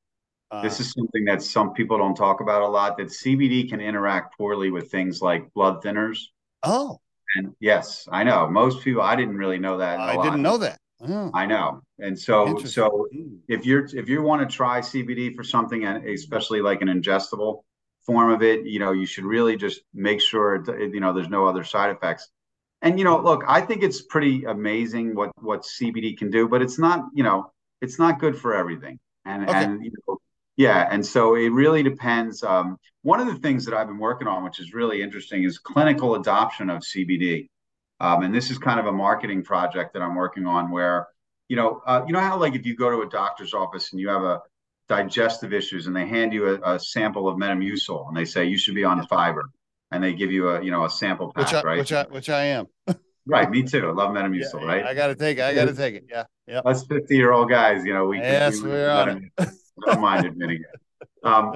Uh, 0.52 0.62
this 0.62 0.80
is 0.80 0.92
something 0.92 1.26
that 1.26 1.42
some 1.42 1.74
people 1.74 1.98
don't 1.98 2.16
talk 2.16 2.42
about 2.42 2.62
a 2.62 2.68
lot. 2.68 2.98
That 2.98 3.08
CBD 3.08 3.70
can 3.70 3.80
interact 3.80 4.38
poorly 4.38 4.70
with 4.70 4.92
things 4.92 5.22
like 5.22 5.52
blood 5.54 5.82
thinners. 5.84 6.20
Oh, 6.64 7.00
and 7.36 7.54
yes, 7.60 8.08
I 8.12 8.24
know 8.24 8.50
most 8.50 8.84
people. 8.84 9.02
I 9.02 9.16
didn't 9.16 9.38
really 9.38 9.60
know 9.60 9.78
that. 9.78 10.00
I 10.00 10.22
didn't 10.22 10.42
know 10.42 10.58
that. 10.58 10.78
Oh. 11.04 11.32
I 11.34 11.46
know, 11.48 11.82
and 12.00 12.18
so 12.20 12.60
so 12.60 13.08
hmm. 13.12 13.38
if 13.48 13.66
you're 13.66 13.86
if 13.86 14.08
you 14.08 14.22
want 14.22 14.48
to 14.48 14.56
try 14.56 14.82
CBD 14.82 15.34
for 15.34 15.44
something, 15.44 15.86
and 15.86 16.06
especially 16.08 16.62
like 16.62 16.82
an 16.82 16.90
ingestible, 16.90 17.64
form 18.06 18.32
of 18.32 18.42
it, 18.42 18.66
you 18.66 18.80
know, 18.80 18.92
you 18.92 19.06
should 19.06 19.26
really 19.26 19.56
just 19.56 19.82
make 19.94 20.22
sure, 20.22 20.64
you 20.80 21.00
know, 21.00 21.14
there's 21.14 21.30
no 21.30 21.48
other 21.48 21.64
side 21.64 21.96
effects. 21.96 22.30
And, 22.82 22.98
you 22.98 23.06
know, 23.06 23.20
look, 23.20 23.44
I 23.48 23.62
think 23.62 23.84
it's 23.84 24.02
pretty 24.02 24.44
amazing 24.46 25.16
what, 25.16 25.32
what 25.40 25.62
CBD 25.62 26.18
can 26.18 26.32
do, 26.32 26.48
but 26.48 26.62
it's 26.62 26.80
not, 26.80 27.06
you 27.14 27.24
know, 27.24 27.52
it's 27.80 28.00
not 28.00 28.20
good 28.20 28.38
for 28.38 28.56
everything. 28.56 29.00
And, 29.26 29.48
okay. 29.48 29.64
and, 29.64 29.86
you 29.86 29.92
know, 30.08 30.18
yeah. 30.62 30.88
And 30.92 31.06
so 31.06 31.36
it 31.36 31.50
really 31.50 31.82
depends. 31.82 32.44
Um, 32.44 32.78
one 33.02 33.20
of 33.20 33.28
the 33.28 33.36
things 33.36 33.66
that 33.66 33.74
I've 33.74 33.88
been 33.88 33.98
working 33.98 34.28
on, 34.28 34.44
which 34.44 34.60
is 34.60 34.74
really 34.74 35.02
interesting, 35.02 35.44
is 35.44 35.58
clinical 35.58 36.16
adoption 36.16 36.70
of 36.70 36.82
CBD. 36.82 37.50
Um, 38.00 38.24
and 38.24 38.34
this 38.34 38.52
is 38.52 38.58
kind 38.58 38.80
of 38.80 38.86
a 38.86 38.92
marketing 38.92 39.44
project 39.44 39.94
that 39.94 40.02
I'm 40.02 40.16
working 40.16 40.46
on 40.46 40.72
where, 40.72 41.08
you 41.48 41.56
know, 41.56 41.82
uh, 41.86 42.04
you 42.06 42.14
know 42.14 42.20
how 42.20 42.38
like 42.38 42.54
if 42.54 42.66
you 42.66 42.76
go 42.76 42.92
to 42.92 43.02
a 43.02 43.10
doctor's 43.10 43.54
office 43.54 43.92
and 43.92 44.00
you 44.00 44.10
have 44.10 44.24
a, 44.24 44.42
digestive 44.92 45.54
issues 45.54 45.88
and 45.88 45.96
they 45.96 46.06
hand 46.06 46.34
you 46.34 46.50
a, 46.50 46.76
a, 46.76 46.80
sample 46.80 47.30
of 47.30 47.38
Metamucil 47.38 48.10
and 48.10 48.18
they 48.18 48.26
say 48.26 48.44
you 48.44 48.58
should 48.58 48.76
be 48.76 48.84
on 48.84 49.06
fiber 49.08 49.46
and 49.90 50.04
they 50.04 50.12
give 50.12 50.34
you 50.34 50.50
a 50.50 50.62
you 50.62 50.70
know 50.70 50.84
a 50.84 50.90
sample 50.90 51.32
pack, 51.32 51.46
which 51.46 51.54
I, 51.54 51.62
right? 51.62 51.78
Which 51.78 51.94
I 51.94 52.04
which 52.10 52.30
I 52.30 52.44
am. 52.46 52.66
right, 53.26 53.50
me 53.50 53.64
too. 53.64 53.88
I 53.88 53.92
love 53.94 54.14
Metamucil, 54.14 54.62
yeah, 54.62 54.68
right? 54.68 54.86
I 54.86 54.94
got 54.94 55.08
to 55.08 55.16
take 55.16 55.38
it. 55.38 55.44
I 55.44 55.54
got 55.54 55.66
to 55.66 55.74
take 55.74 55.96
it. 55.96 56.06
Yeah, 56.10 56.26
yeah. 56.46 56.60
Us 56.66 56.86
fifty 56.86 57.16
year 57.16 57.32
old 57.32 57.50
guys, 57.50 57.86
you 57.86 57.94
know, 57.94 58.08
we 58.08 58.18
yes, 58.18 58.60
we, 58.60 58.70
we're 58.70 58.90
on 58.90 59.32
it. 59.38 59.50
Don't 59.86 60.02
mind 60.02 60.26
admitting 60.26 60.62
it. 60.62 61.08
Um, 61.24 61.56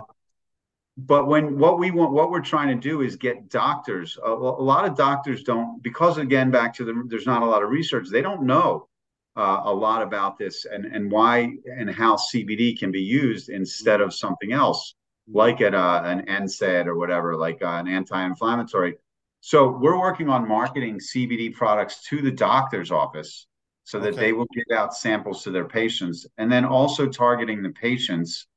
but 0.97 1.27
when 1.27 1.59
what 1.59 1.77
we 1.77 1.91
want, 1.91 2.13
what 2.13 2.31
we're 2.31 2.41
trying 2.41 2.69
to 2.69 2.89
do 2.89 3.01
is 3.01 3.17
get 3.17 3.49
doctors. 3.49 4.17
A, 4.23 4.29
a 4.29 4.33
lot 4.33 4.85
of 4.85 4.95
doctors 4.95 5.43
don't 5.43 5.83
because 5.83 6.17
again, 6.17 6.51
back 6.51 6.73
to 6.75 6.85
the 6.85 7.03
there's 7.07 7.25
not 7.25 7.43
a 7.43 7.45
lot 7.45 7.63
of 7.63 7.69
research. 7.69 8.07
They 8.09 8.21
don't 8.21 8.43
know 8.43 8.87
uh, 9.35 9.61
a 9.65 9.73
lot 9.73 10.01
about 10.01 10.37
this 10.37 10.65
and, 10.65 10.85
and 10.85 11.11
why 11.11 11.57
and 11.65 11.89
how 11.89 12.15
CBD 12.15 12.79
can 12.79 12.91
be 12.91 13.01
used 13.01 13.49
instead 13.49 13.99
of 13.99 14.13
something 14.13 14.53
else, 14.53 14.95
like 15.27 15.59
at 15.59 15.75
uh, 15.75 16.01
an 16.05 16.25
NSAID 16.27 16.85
or 16.85 16.95
whatever, 16.95 17.35
like 17.35 17.61
uh, 17.61 17.67
an 17.67 17.87
anti-inflammatory. 17.89 18.95
So 19.41 19.69
we're 19.69 19.99
working 19.99 20.29
on 20.29 20.47
marketing 20.47 20.99
CBD 20.99 21.53
products 21.53 22.03
to 22.09 22.21
the 22.21 22.31
doctor's 22.31 22.89
office 22.89 23.47
so 23.85 23.99
that 23.99 24.09
okay. 24.13 24.19
they 24.19 24.33
will 24.33 24.47
give 24.53 24.77
out 24.77 24.93
samples 24.93 25.43
to 25.43 25.51
their 25.51 25.65
patients, 25.65 26.27
and 26.37 26.51
then 26.51 26.65
also 26.65 27.07
targeting 27.07 27.63
the 27.63 27.69
patients 27.69 28.47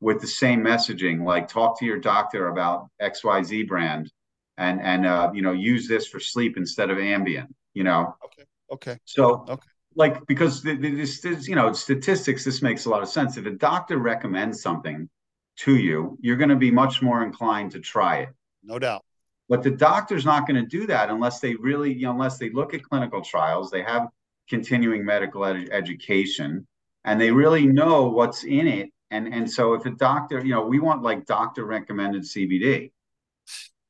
with 0.00 0.20
the 0.20 0.26
same 0.26 0.62
messaging, 0.62 1.24
like 1.24 1.48
talk 1.48 1.78
to 1.78 1.84
your 1.84 1.98
doctor 1.98 2.48
about 2.48 2.88
XYZ 3.02 3.68
brand, 3.68 4.10
and 4.56 4.80
and 4.80 5.04
uh, 5.04 5.30
you 5.34 5.42
know 5.42 5.52
use 5.52 5.86
this 5.86 6.06
for 6.06 6.20
sleep 6.20 6.56
instead 6.56 6.88
of 6.90 6.96
Ambien. 6.96 7.48
You 7.74 7.84
know. 7.84 8.16
Okay. 8.24 8.44
Okay. 8.72 8.98
So 9.04 9.44
okay 9.48 9.68
like 9.98 10.26
because 10.26 10.62
this, 10.62 11.20
this 11.22 11.48
you 11.48 11.54
know 11.54 11.72
statistics 11.72 12.44
this 12.44 12.60
makes 12.60 12.84
a 12.84 12.90
lot 12.90 13.02
of 13.02 13.08
sense 13.08 13.38
if 13.38 13.46
a 13.46 13.50
doctor 13.50 13.96
recommends 13.96 14.60
something 14.60 15.08
to 15.56 15.76
you, 15.76 16.18
you're 16.20 16.36
going 16.36 16.50
to 16.50 16.56
be 16.56 16.70
much 16.70 17.02
more 17.02 17.22
inclined 17.22 17.72
to 17.72 17.80
try 17.80 18.18
it. 18.18 18.28
No 18.62 18.78
doubt. 18.78 19.04
But 19.48 19.62
the 19.62 19.70
doctor's 19.70 20.24
not 20.24 20.46
going 20.46 20.62
to 20.62 20.68
do 20.68 20.86
that 20.86 21.08
unless 21.08 21.40
they 21.40 21.54
really, 21.54 21.92
you 21.92 22.06
know, 22.06 22.12
unless 22.12 22.38
they 22.38 22.50
look 22.50 22.74
at 22.74 22.82
clinical 22.82 23.22
trials, 23.22 23.70
they 23.70 23.82
have 23.82 24.08
continuing 24.48 25.04
medical 25.04 25.44
ed- 25.44 25.68
education, 25.70 26.66
and 27.04 27.20
they 27.20 27.30
really 27.30 27.66
know 27.66 28.08
what's 28.08 28.44
in 28.44 28.66
it. 28.66 28.90
And 29.10 29.32
and 29.32 29.50
so 29.50 29.74
if 29.74 29.86
a 29.86 29.90
doctor, 29.90 30.44
you 30.44 30.52
know, 30.52 30.66
we 30.66 30.80
want 30.80 31.02
like 31.02 31.26
doctor 31.26 31.64
recommended 31.64 32.22
CBD. 32.22 32.92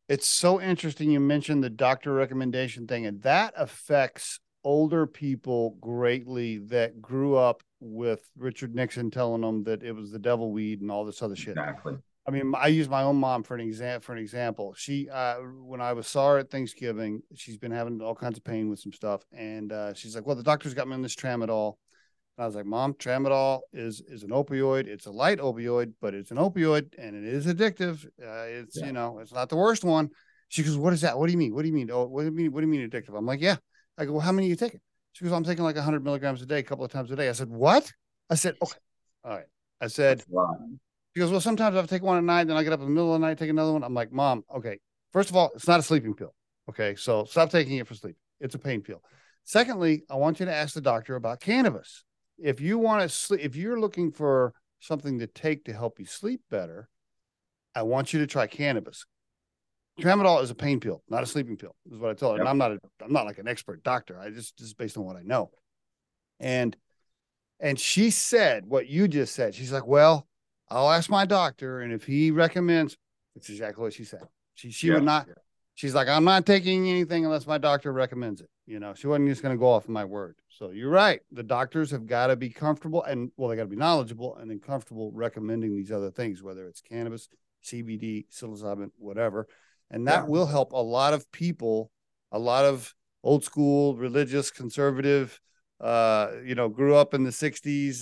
It's 0.08 0.28
so 0.28 0.60
interesting 0.60 1.10
you 1.10 1.18
mentioned 1.18 1.64
the 1.64 1.70
doctor 1.70 2.12
recommendation 2.12 2.86
thing, 2.86 3.06
and 3.06 3.22
that 3.22 3.54
affects 3.56 4.38
older 4.62 5.06
people 5.06 5.76
greatly 5.80 6.58
that 6.58 7.00
grew 7.00 7.36
up 7.36 7.62
with 7.80 8.28
Richard 8.36 8.74
Nixon 8.74 9.10
telling 9.10 9.42
them 9.42 9.64
that 9.64 9.82
it 9.82 9.92
was 9.92 10.10
the 10.10 10.18
devil 10.18 10.52
weed 10.52 10.80
and 10.80 10.90
all 10.90 11.04
this 11.04 11.22
other 11.22 11.36
shit. 11.36 11.56
Exactly. 11.56 11.96
I 12.26 12.32
mean, 12.32 12.52
I 12.56 12.68
use 12.68 12.88
my 12.88 13.02
own 13.02 13.16
mom 13.16 13.44
for 13.44 13.54
an 13.54 13.60
example. 13.60 14.04
For 14.04 14.12
an 14.12 14.18
example, 14.18 14.74
she 14.76 15.08
uh, 15.08 15.36
when 15.36 15.80
I 15.80 15.92
was 15.92 16.08
saw 16.08 16.30
her 16.30 16.38
at 16.38 16.50
Thanksgiving, 16.50 17.22
she's 17.34 17.56
been 17.56 17.70
having 17.70 18.02
all 18.02 18.16
kinds 18.16 18.36
of 18.36 18.44
pain 18.44 18.68
with 18.68 18.80
some 18.80 18.92
stuff, 18.92 19.24
and 19.32 19.72
uh, 19.72 19.94
she's 19.94 20.16
like, 20.16 20.26
"Well, 20.26 20.34
the 20.34 20.42
doctor's 20.42 20.74
got 20.74 20.88
me 20.88 20.94
on 20.94 21.02
this 21.02 21.14
tramadol." 21.14 21.76
And 22.36 22.42
I 22.42 22.46
was 22.46 22.56
like, 22.56 22.66
"Mom, 22.66 22.94
tramadol 22.94 23.60
is 23.72 24.00
is 24.00 24.24
an 24.24 24.30
opioid. 24.30 24.88
It's 24.88 25.06
a 25.06 25.12
light 25.12 25.38
opioid, 25.38 25.92
but 26.00 26.14
it's 26.14 26.32
an 26.32 26.38
opioid, 26.38 26.94
and 26.98 27.14
it 27.14 27.24
is 27.24 27.46
addictive. 27.46 28.04
Uh, 28.20 28.46
it's 28.48 28.76
yeah. 28.76 28.86
you 28.86 28.92
know, 28.92 29.20
it's 29.20 29.32
not 29.32 29.48
the 29.48 29.56
worst 29.56 29.84
one." 29.84 30.10
She 30.48 30.64
goes, 30.64 30.76
"What 30.76 30.92
is 30.92 31.02
that? 31.02 31.16
What 31.16 31.26
do 31.26 31.32
you 31.32 31.38
mean? 31.38 31.54
What 31.54 31.62
do 31.62 31.68
you 31.68 31.74
mean? 31.74 31.90
Oh, 31.92 32.06
what 32.06 32.22
do 32.22 32.26
you 32.26 32.32
mean? 32.32 32.52
What 32.52 32.60
do 32.60 32.66
you 32.66 32.72
mean 32.72 32.88
addictive?" 32.88 33.16
I'm 33.16 33.26
like, 33.26 33.40
"Yeah." 33.40 33.56
I 33.98 34.04
go, 34.04 34.12
"Well, 34.12 34.20
how 34.20 34.32
many 34.32 34.48
are 34.48 34.50
you 34.50 34.56
taking?" 34.56 34.80
She 35.12 35.24
goes, 35.24 35.32
"I'm 35.32 35.44
taking 35.44 35.62
like 35.62 35.76
100 35.76 36.02
milligrams 36.02 36.42
a 36.42 36.46
day, 36.46 36.58
a 36.58 36.64
couple 36.64 36.84
of 36.84 36.90
times 36.90 37.12
a 37.12 37.16
day." 37.16 37.28
I 37.28 37.32
said, 37.32 37.50
"What?" 37.50 37.92
I 38.28 38.34
said, 38.34 38.56
"Okay, 38.60 38.78
all 39.24 39.30
right." 39.30 39.46
I 39.80 39.88
said, 39.88 40.24
she 41.16 41.20
goes, 41.20 41.30
Well, 41.30 41.40
sometimes 41.40 41.74
I 41.74 41.86
take 41.86 42.02
one 42.02 42.18
at 42.18 42.24
night, 42.24 42.46
then 42.46 42.58
I 42.58 42.62
get 42.62 42.74
up 42.74 42.80
in 42.80 42.84
the 42.84 42.90
middle 42.90 43.14
of 43.14 43.18
the 43.18 43.26
night, 43.26 43.38
take 43.38 43.48
another 43.48 43.72
one. 43.72 43.82
I'm 43.82 43.94
like, 43.94 44.12
Mom, 44.12 44.44
okay. 44.54 44.80
First 45.14 45.30
of 45.30 45.36
all, 45.36 45.50
it's 45.54 45.66
not 45.66 45.80
a 45.80 45.82
sleeping 45.82 46.12
pill. 46.12 46.34
Okay. 46.68 46.94
So 46.94 47.24
stop 47.24 47.48
taking 47.48 47.78
it 47.78 47.86
for 47.86 47.94
sleep. 47.94 48.16
It's 48.38 48.54
a 48.54 48.58
pain 48.58 48.82
pill. 48.82 49.00
Secondly, 49.42 50.02
I 50.10 50.16
want 50.16 50.40
you 50.40 50.44
to 50.44 50.54
ask 50.54 50.74
the 50.74 50.82
doctor 50.82 51.16
about 51.16 51.40
cannabis. 51.40 52.04
If 52.36 52.60
you 52.60 52.76
want 52.76 53.00
to 53.00 53.08
sleep, 53.08 53.40
if 53.40 53.56
you're 53.56 53.80
looking 53.80 54.12
for 54.12 54.52
something 54.80 55.18
to 55.20 55.26
take 55.26 55.64
to 55.64 55.72
help 55.72 55.98
you 55.98 56.04
sleep 56.04 56.42
better, 56.50 56.86
I 57.74 57.80
want 57.80 58.12
you 58.12 58.20
to 58.20 58.26
try 58.26 58.46
cannabis. 58.46 59.06
Tramadol 59.98 60.42
is 60.42 60.50
a 60.50 60.54
pain 60.54 60.80
pill, 60.80 61.02
not 61.08 61.22
a 61.22 61.26
sleeping 61.26 61.56
pill, 61.56 61.74
is 61.90 61.96
what 61.96 62.10
I 62.10 62.14
told 62.14 62.32
her. 62.32 62.36
Yep. 62.36 62.40
And 62.40 62.48
I'm 62.50 62.58
not 62.58 62.72
a, 62.72 62.78
I'm 63.02 63.12
not 63.14 63.24
like 63.24 63.38
an 63.38 63.48
expert 63.48 63.82
doctor. 63.82 64.20
I 64.20 64.28
just 64.28 64.58
just 64.58 64.76
based 64.76 64.98
on 64.98 65.06
what 65.06 65.16
I 65.16 65.22
know. 65.22 65.50
And 66.40 66.76
and 67.58 67.80
she 67.80 68.10
said 68.10 68.66
what 68.66 68.86
you 68.86 69.08
just 69.08 69.34
said. 69.34 69.54
She's 69.54 69.72
like, 69.72 69.86
Well, 69.86 70.28
I'll 70.68 70.90
ask 70.90 71.08
my 71.08 71.26
doctor, 71.26 71.80
and 71.80 71.92
if 71.92 72.04
he 72.04 72.30
recommends, 72.30 72.96
it's 73.36 73.48
exactly 73.48 73.82
what 73.82 73.92
she 73.92 74.04
said. 74.04 74.22
She 74.54 74.70
she 74.70 74.88
yeah, 74.88 74.94
would 74.94 75.04
not. 75.04 75.26
Yeah. 75.28 75.34
She's 75.74 75.94
like, 75.94 76.08
I'm 76.08 76.24
not 76.24 76.46
taking 76.46 76.88
anything 76.88 77.26
unless 77.26 77.46
my 77.46 77.58
doctor 77.58 77.92
recommends 77.92 78.40
it. 78.40 78.48
You 78.64 78.80
know, 78.80 78.94
she 78.94 79.06
wasn't 79.06 79.28
just 79.28 79.42
going 79.42 79.54
to 79.54 79.58
go 79.58 79.68
off 79.68 79.84
of 79.84 79.90
my 79.90 80.06
word. 80.06 80.36
So 80.48 80.70
you're 80.70 80.90
right. 80.90 81.20
The 81.32 81.42
doctors 81.42 81.90
have 81.90 82.06
got 82.06 82.28
to 82.28 82.36
be 82.36 82.48
comfortable, 82.48 83.04
and 83.04 83.30
well, 83.36 83.50
they 83.50 83.56
got 83.56 83.64
to 83.64 83.68
be 83.68 83.76
knowledgeable 83.76 84.36
and 84.36 84.50
then 84.50 84.58
comfortable 84.58 85.12
recommending 85.12 85.76
these 85.76 85.92
other 85.92 86.10
things, 86.10 86.42
whether 86.42 86.66
it's 86.66 86.80
cannabis, 86.80 87.28
CBD, 87.62 88.26
psilocybin, 88.32 88.90
whatever, 88.96 89.46
and 89.90 90.08
that 90.08 90.24
yeah. 90.24 90.28
will 90.28 90.46
help 90.46 90.72
a 90.72 90.76
lot 90.76 91.12
of 91.12 91.30
people, 91.30 91.90
a 92.32 92.38
lot 92.38 92.64
of 92.64 92.92
old 93.22 93.44
school, 93.44 93.96
religious, 93.96 94.50
conservative, 94.50 95.38
uh, 95.80 96.28
you 96.42 96.54
know, 96.54 96.70
grew 96.70 96.96
up 96.96 97.12
in 97.12 97.22
the 97.22 97.30
60s. 97.30 98.00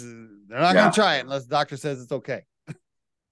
They're 0.49 0.61
not 0.61 0.75
yeah. 0.75 0.81
going 0.81 0.93
to 0.93 0.95
try 0.95 1.17
it 1.17 1.25
unless 1.25 1.45
the 1.45 1.51
doctor 1.51 1.77
says 1.77 2.01
it's 2.01 2.13
okay 2.13 2.45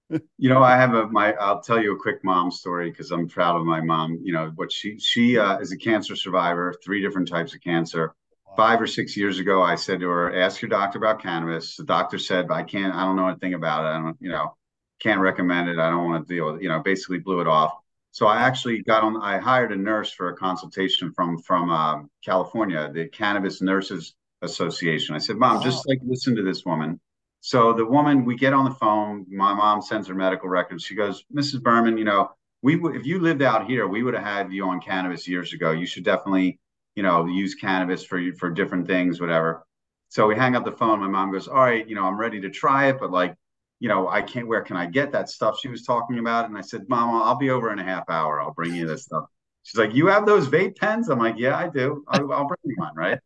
you 0.09 0.49
know, 0.49 0.61
I 0.61 0.75
have 0.75 0.93
a 0.93 1.07
my. 1.07 1.33
I'll 1.33 1.61
tell 1.61 1.81
you 1.81 1.95
a 1.95 1.99
quick 1.99 2.23
mom 2.23 2.51
story 2.51 2.89
because 2.89 3.11
I'm 3.11 3.27
proud 3.27 3.55
of 3.57 3.65
my 3.65 3.81
mom. 3.81 4.19
You 4.23 4.33
know 4.33 4.51
what 4.55 4.71
she 4.71 4.99
she 4.99 5.37
uh, 5.37 5.57
is 5.59 5.71
a 5.71 5.77
cancer 5.77 6.15
survivor, 6.15 6.73
three 6.83 7.01
different 7.01 7.27
types 7.27 7.53
of 7.53 7.61
cancer. 7.61 8.13
Five 8.55 8.79
or 8.81 8.87
six 8.87 9.17
years 9.17 9.39
ago, 9.39 9.63
I 9.63 9.75
said 9.75 9.99
to 10.01 10.09
her, 10.09 10.35
"Ask 10.35 10.61
your 10.61 10.69
doctor 10.69 10.99
about 10.99 11.21
cannabis." 11.21 11.77
The 11.77 11.85
doctor 11.85 12.19
said, 12.19 12.51
"I 12.51 12.63
can't. 12.63 12.93
I 12.93 13.05
don't 13.05 13.15
know 13.15 13.27
anything 13.27 13.53
about 13.53 13.85
it. 13.85 13.89
I 13.89 14.01
don't. 14.01 14.17
You 14.19 14.29
know, 14.29 14.55
can't 14.99 15.21
recommend 15.21 15.69
it. 15.69 15.79
I 15.79 15.89
don't 15.89 16.05
want 16.05 16.27
to 16.27 16.33
deal 16.33 16.47
with. 16.47 16.57
It. 16.57 16.63
You 16.63 16.69
know, 16.69 16.79
basically 16.79 17.19
blew 17.19 17.39
it 17.39 17.47
off." 17.47 17.73
So 18.11 18.27
I 18.27 18.41
actually 18.41 18.83
got 18.83 19.03
on. 19.03 19.19
I 19.21 19.39
hired 19.39 19.71
a 19.71 19.75
nurse 19.75 20.11
for 20.11 20.29
a 20.29 20.35
consultation 20.35 21.11
from 21.13 21.39
from 21.39 21.71
uh, 21.71 22.03
California, 22.23 22.91
the 22.93 23.07
Cannabis 23.07 23.61
Nurses 23.61 24.13
Association. 24.43 25.15
I 25.15 25.19
said, 25.19 25.37
"Mom, 25.37 25.57
wow. 25.57 25.63
just 25.63 25.87
like 25.87 25.99
listen 26.03 26.35
to 26.35 26.43
this 26.43 26.63
woman." 26.63 26.99
So 27.45 27.73
the 27.73 27.85
woman, 27.85 28.23
we 28.23 28.37
get 28.37 28.53
on 28.53 28.63
the 28.63 28.71
phone. 28.71 29.25
My 29.29 29.53
mom 29.53 29.81
sends 29.81 30.07
her 30.07 30.15
medical 30.15 30.47
records. 30.47 30.81
She 30.85 30.95
goes, 30.95 31.25
Mrs. 31.29 31.59
Berman, 31.59 31.97
you 31.97 32.05
know, 32.05 32.31
we 32.61 32.77
w- 32.77 32.97
if 32.97 33.05
you 33.05 33.19
lived 33.19 33.41
out 33.41 33.65
here, 33.67 33.85
we 33.85 34.01
would 34.01 34.13
have 34.13 34.23
had 34.23 34.53
you 34.53 34.65
on 34.65 34.79
cannabis 34.79 35.27
years 35.27 35.51
ago. 35.51 35.71
You 35.71 35.85
should 35.85 36.05
definitely, 36.05 36.57
you 36.95 37.03
know, 37.03 37.25
use 37.25 37.53
cannabis 37.55 38.01
for 38.05 38.21
for 38.39 38.49
different 38.49 38.87
things, 38.87 39.19
whatever. 39.19 39.65
So 40.07 40.25
we 40.25 40.35
hang 40.37 40.55
up 40.55 40.63
the 40.63 40.71
phone. 40.71 41.01
My 41.01 41.07
mom 41.09 41.33
goes, 41.33 41.49
all 41.49 41.57
right, 41.57 41.85
you 41.85 41.95
know, 41.95 42.05
I'm 42.05 42.17
ready 42.17 42.39
to 42.41 42.49
try 42.49 42.87
it, 42.87 42.97
but 42.97 43.11
like, 43.11 43.35
you 43.81 43.89
know, 43.89 44.07
I 44.07 44.21
can't. 44.21 44.47
Where 44.47 44.61
can 44.61 44.77
I 44.77 44.85
get 44.85 45.11
that 45.11 45.29
stuff 45.29 45.59
she 45.59 45.67
was 45.67 45.83
talking 45.83 46.19
about? 46.19 46.45
And 46.45 46.57
I 46.57 46.61
said, 46.61 46.87
Mama, 46.87 47.23
I'll 47.25 47.35
be 47.37 47.49
over 47.49 47.73
in 47.73 47.79
a 47.79 47.83
half 47.83 48.09
hour. 48.09 48.39
I'll 48.41 48.53
bring 48.53 48.73
you 48.73 48.87
this 48.87 49.03
stuff. 49.03 49.25
She's 49.63 49.77
like, 49.77 49.93
you 49.93 50.07
have 50.07 50.25
those 50.25 50.47
vape 50.47 50.77
pens? 50.77 51.09
I'm 51.09 51.19
like, 51.19 51.35
yeah, 51.37 51.57
I 51.57 51.67
do. 51.67 52.05
I'll, 52.07 52.31
I'll 52.31 52.47
bring 52.47 52.59
you 52.63 52.75
one, 52.77 52.95
right? 52.95 53.19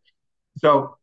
So 0.60 0.98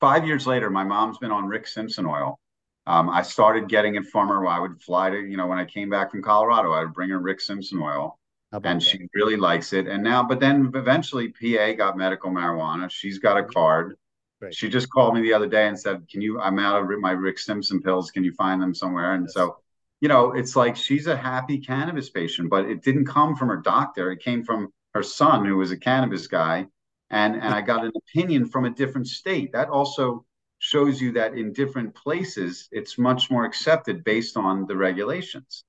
five 0.00 0.26
years 0.26 0.46
later, 0.46 0.70
my 0.70 0.84
mom's 0.84 1.18
been 1.18 1.30
on 1.30 1.46
Rick 1.46 1.66
Simpson 1.66 2.06
oil. 2.06 2.40
Um, 2.86 3.08
I 3.08 3.22
started 3.22 3.68
getting 3.68 3.94
it 3.94 4.06
from 4.06 4.28
her. 4.28 4.46
I 4.46 4.58
would 4.58 4.82
fly 4.82 5.10
to, 5.10 5.18
you 5.18 5.36
know, 5.36 5.46
when 5.46 5.58
I 5.58 5.64
came 5.64 5.90
back 5.90 6.10
from 6.10 6.22
Colorado, 6.22 6.72
I 6.72 6.80
would 6.80 6.94
bring 6.94 7.10
her 7.10 7.18
Rick 7.18 7.40
Simpson 7.40 7.80
oil. 7.80 8.18
And 8.52 8.64
that? 8.64 8.82
she 8.82 9.06
really 9.14 9.36
likes 9.36 9.72
it. 9.72 9.86
And 9.86 10.02
now, 10.02 10.24
but 10.24 10.40
then 10.40 10.72
eventually 10.74 11.28
PA 11.28 11.72
got 11.74 11.96
medical 11.96 12.30
marijuana. 12.30 12.90
She's 12.90 13.18
got 13.18 13.36
a 13.36 13.44
card. 13.44 13.96
Right. 14.40 14.52
She 14.52 14.68
just 14.68 14.90
called 14.90 15.14
me 15.14 15.20
the 15.20 15.34
other 15.34 15.46
day 15.46 15.68
and 15.68 15.78
said, 15.78 16.08
Can 16.10 16.20
you, 16.20 16.40
I'm 16.40 16.58
out 16.58 16.82
of 16.82 16.98
my 16.98 17.12
Rick 17.12 17.38
Simpson 17.38 17.80
pills. 17.80 18.10
Can 18.10 18.24
you 18.24 18.32
find 18.32 18.60
them 18.60 18.74
somewhere? 18.74 19.12
And 19.12 19.24
yes. 19.24 19.34
so, 19.34 19.58
you 20.00 20.08
know, 20.08 20.32
it's 20.32 20.56
like 20.56 20.74
she's 20.74 21.06
a 21.06 21.16
happy 21.16 21.58
cannabis 21.58 22.10
patient, 22.10 22.50
but 22.50 22.64
it 22.64 22.82
didn't 22.82 23.04
come 23.04 23.36
from 23.36 23.48
her 23.48 23.58
doctor. 23.58 24.10
It 24.10 24.20
came 24.20 24.42
from 24.42 24.72
her 24.94 25.02
son, 25.02 25.44
who 25.44 25.58
was 25.58 25.70
a 25.70 25.76
cannabis 25.76 26.26
guy 26.26 26.66
and 27.10 27.34
and 27.34 27.54
I 27.54 27.60
got 27.72 27.84
an 27.84 27.92
opinion 27.96 28.48
from 28.48 28.64
a 28.64 28.70
different 28.70 29.08
state. 29.08 29.52
That 29.52 29.68
also 29.68 30.24
shows 30.58 31.00
you 31.00 31.12
that 31.12 31.34
in 31.34 31.52
different 31.52 31.94
places 31.94 32.68
it's 32.70 32.98
much 32.98 33.30
more 33.30 33.44
accepted 33.44 34.04
based 34.04 34.36
on 34.36 34.66
the 34.66 34.76
regulations. 34.76 35.64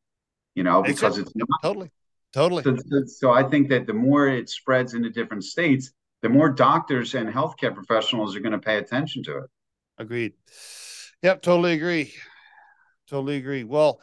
You 0.55 0.63
know, 0.63 0.81
because 0.81 1.17
it's 1.17 1.31
not, 1.35 1.47
totally, 1.63 1.91
totally. 2.33 2.63
So, 2.63 2.75
so 3.05 3.31
I 3.31 3.43
think 3.43 3.69
that 3.69 3.87
the 3.87 3.93
more 3.93 4.27
it 4.27 4.49
spreads 4.49 4.93
into 4.93 5.09
different 5.09 5.45
states, 5.45 5.91
the 6.21 6.29
more 6.29 6.49
doctors 6.49 7.15
and 7.15 7.29
healthcare 7.33 7.73
professionals 7.73 8.35
are 8.35 8.41
going 8.41 8.51
to 8.51 8.59
pay 8.59 8.77
attention 8.77 9.23
to 9.23 9.37
it. 9.39 9.49
Agreed. 9.97 10.33
Yep, 11.23 11.41
totally 11.41 11.73
agree. 11.73 12.13
Totally 13.07 13.37
agree. 13.37 13.63
Well, 13.63 14.01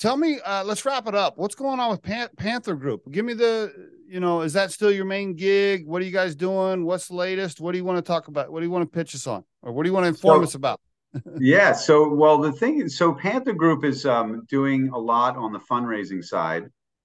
tell 0.00 0.16
me, 0.16 0.40
uh, 0.44 0.64
let's 0.64 0.84
wrap 0.84 1.06
it 1.06 1.14
up. 1.14 1.38
What's 1.38 1.54
going 1.54 1.78
on 1.78 1.90
with 1.90 2.02
Pan- 2.02 2.30
Panther 2.36 2.74
Group? 2.74 3.10
Give 3.12 3.24
me 3.24 3.34
the 3.34 3.90
you 4.10 4.18
know, 4.18 4.40
is 4.40 4.52
that 4.54 4.72
still 4.72 4.90
your 4.90 5.04
main 5.04 5.34
gig? 5.34 5.86
What 5.86 6.02
are 6.02 6.04
you 6.04 6.10
guys 6.10 6.34
doing? 6.34 6.84
What's 6.84 7.06
the 7.06 7.14
latest? 7.14 7.60
What 7.60 7.70
do 7.70 7.78
you 7.78 7.84
want 7.84 7.98
to 7.98 8.02
talk 8.02 8.26
about? 8.26 8.50
What 8.50 8.58
do 8.58 8.66
you 8.66 8.70
want 8.72 8.82
to 8.82 8.98
pitch 8.98 9.14
us 9.14 9.28
on? 9.28 9.44
Or 9.62 9.72
what 9.72 9.84
do 9.84 9.88
you 9.88 9.92
want 9.92 10.02
to 10.02 10.08
inform 10.08 10.40
so, 10.40 10.44
us 10.44 10.54
about? 10.56 10.80
yeah. 11.38 11.72
So, 11.72 12.12
well, 12.12 12.36
the 12.36 12.50
thing 12.50 12.80
is, 12.80 12.98
so 12.98 13.14
Panther 13.14 13.52
Group 13.52 13.84
is 13.84 14.04
um, 14.06 14.44
doing 14.48 14.88
a 14.88 14.98
lot 14.98 15.36
on 15.36 15.52
the 15.52 15.60
fundraising 15.60 16.24
side, 16.24 16.64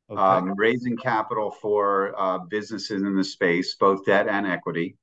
okay. 0.10 0.20
um, 0.20 0.56
raising 0.56 0.98
capital 0.98 1.52
for 1.52 2.20
uh, 2.20 2.40
businesses 2.40 3.04
in 3.04 3.16
the 3.16 3.24
space, 3.24 3.76
both 3.76 4.04
debt 4.04 4.28
and 4.28 4.48
equity. 4.48 4.98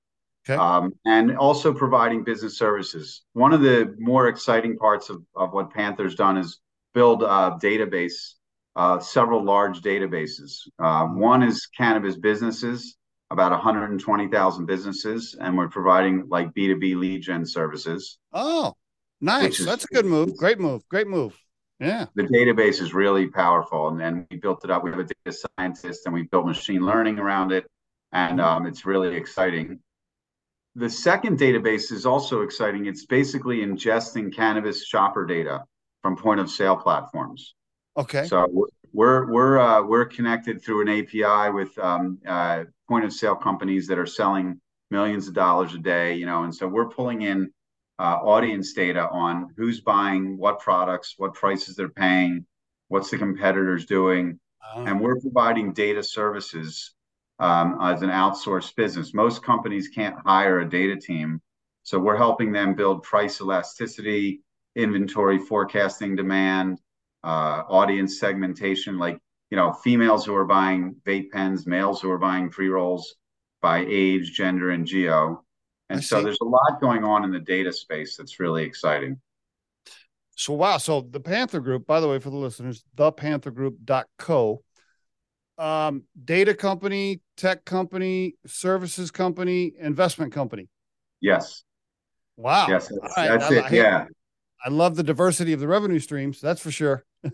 Okay. 0.44 0.60
Um, 0.60 0.92
and 1.06 1.36
also 1.36 1.72
providing 1.72 2.24
business 2.24 2.58
services. 2.58 3.22
One 3.34 3.52
of 3.52 3.60
the 3.60 3.94
more 4.00 4.26
exciting 4.26 4.76
parts 4.76 5.08
of, 5.08 5.22
of 5.36 5.52
what 5.52 5.72
Panther's 5.72 6.16
done 6.16 6.36
is 6.36 6.58
build 6.94 7.22
a 7.22 7.58
database 7.62 8.34
uh, 8.76 8.98
several 8.98 9.44
large 9.44 9.80
databases. 9.80 10.68
Uh, 10.78 11.06
one 11.06 11.42
is 11.42 11.66
cannabis 11.66 12.16
businesses, 12.16 12.96
about 13.30 13.50
120,000 13.52 14.66
businesses, 14.66 15.36
and 15.38 15.56
we're 15.56 15.68
providing 15.68 16.26
like 16.28 16.52
B2B 16.54 16.96
lead 16.96 17.22
gen 17.22 17.44
services. 17.44 18.18
Oh, 18.32 18.74
nice. 19.20 19.60
Is, 19.60 19.66
That's 19.66 19.84
a 19.84 19.94
good 19.94 20.06
move. 20.06 20.36
Great 20.36 20.58
move. 20.58 20.82
Great 20.88 21.06
move. 21.06 21.38
Yeah. 21.80 22.06
The 22.14 22.24
database 22.24 22.80
is 22.80 22.94
really 22.94 23.26
powerful. 23.26 23.88
And 23.88 24.00
then 24.00 24.26
we 24.30 24.36
built 24.36 24.64
it 24.64 24.70
up. 24.70 24.84
We 24.84 24.90
have 24.90 25.00
a 25.00 25.04
data 25.04 25.36
scientist 25.58 26.06
and 26.06 26.14
we 26.14 26.22
built 26.22 26.46
machine 26.46 26.86
learning 26.86 27.18
around 27.18 27.50
it. 27.50 27.66
And 28.12 28.40
um, 28.40 28.66
it's 28.66 28.86
really 28.86 29.16
exciting. 29.16 29.80
The 30.76 30.88
second 30.88 31.38
database 31.38 31.90
is 31.90 32.06
also 32.06 32.42
exciting. 32.42 32.86
It's 32.86 33.04
basically 33.04 33.58
ingesting 33.58 34.32
cannabis 34.32 34.86
shopper 34.86 35.26
data 35.26 35.64
from 36.02 36.16
point 36.16 36.40
of 36.40 36.50
sale 36.50 36.76
platforms. 36.76 37.54
Okay. 37.96 38.26
So 38.26 38.68
we're 38.92 39.30
we're 39.30 39.58
uh, 39.58 39.82
we're 39.82 40.04
connected 40.04 40.62
through 40.62 40.82
an 40.82 40.88
API 40.88 41.50
with 41.52 41.76
um, 41.78 42.18
uh, 42.26 42.64
point 42.88 43.04
of 43.04 43.12
sale 43.12 43.36
companies 43.36 43.86
that 43.86 43.98
are 43.98 44.06
selling 44.06 44.60
millions 44.90 45.28
of 45.28 45.34
dollars 45.34 45.74
a 45.74 45.78
day. 45.78 46.14
You 46.14 46.26
know, 46.26 46.44
and 46.44 46.54
so 46.54 46.66
we're 46.68 46.88
pulling 46.88 47.22
in 47.22 47.50
uh, 47.98 48.18
audience 48.22 48.72
data 48.72 49.08
on 49.10 49.48
who's 49.56 49.80
buying 49.80 50.36
what 50.36 50.58
products, 50.58 51.14
what 51.16 51.34
prices 51.34 51.76
they're 51.76 51.88
paying, 51.88 52.44
what's 52.88 53.10
the 53.10 53.18
competitors 53.18 53.86
doing, 53.86 54.38
oh. 54.74 54.84
and 54.84 55.00
we're 55.00 55.20
providing 55.20 55.72
data 55.72 56.02
services 56.02 56.94
um, 57.38 57.78
as 57.80 58.02
an 58.02 58.10
outsourced 58.10 58.74
business. 58.76 59.14
Most 59.14 59.42
companies 59.42 59.88
can't 59.88 60.16
hire 60.24 60.60
a 60.60 60.68
data 60.68 60.96
team, 60.96 61.40
so 61.82 61.98
we're 61.98 62.16
helping 62.16 62.52
them 62.52 62.74
build 62.74 63.02
price 63.02 63.40
elasticity, 63.40 64.42
inventory 64.76 65.38
forecasting, 65.38 66.16
demand, 66.16 66.80
uh, 67.24 67.62
audience 67.68 68.18
segmentation, 68.18 68.98
like 68.98 69.18
you 69.50 69.56
know, 69.56 69.72
females 69.72 70.24
who 70.24 70.34
are 70.34 70.46
buying 70.46 70.96
vape 71.04 71.30
pens, 71.30 71.66
males 71.66 72.00
who 72.00 72.10
are 72.10 72.18
buying 72.18 72.50
pre 72.50 72.68
rolls 72.68 73.16
by 73.60 73.84
age, 73.86 74.32
gender, 74.32 74.70
and 74.70 74.86
geo. 74.86 75.44
And 75.90 76.02
so 76.02 76.22
there's 76.22 76.38
a 76.40 76.46
lot 76.46 76.80
going 76.80 77.04
on 77.04 77.22
in 77.22 77.30
the 77.30 77.38
data 77.38 77.70
space 77.70 78.16
that's 78.16 78.40
really 78.40 78.64
exciting. 78.64 79.20
So 80.36 80.54
wow, 80.54 80.78
so 80.78 81.02
the 81.02 81.20
Panther 81.20 81.60
Group, 81.60 81.86
by 81.86 82.00
the 82.00 82.08
way, 82.08 82.18
for 82.18 82.30
the 82.30 82.36
listeners, 82.36 82.82
thepanthergroup.co, 82.96 84.62
um, 85.58 86.02
data 86.24 86.54
company, 86.54 87.20
tech 87.36 87.66
company, 87.66 88.36
services 88.46 89.10
company, 89.10 89.74
investment 89.78 90.32
company. 90.32 90.68
Yes. 91.20 91.62
Wow. 92.36 92.68
Yes, 92.68 92.88
that's, 92.88 93.16
right. 93.16 93.28
that's 93.28 93.52
I, 93.52 93.54
it. 93.54 93.64
I, 93.64 93.68
yeah. 93.70 94.06
I 94.64 94.70
love 94.70 94.96
the 94.96 95.02
diversity 95.02 95.52
of 95.52 95.60
the 95.60 95.68
revenue 95.68 95.98
streams. 95.98 96.40
That's 96.40 96.60
for 96.60 96.70
sure. 96.70 97.04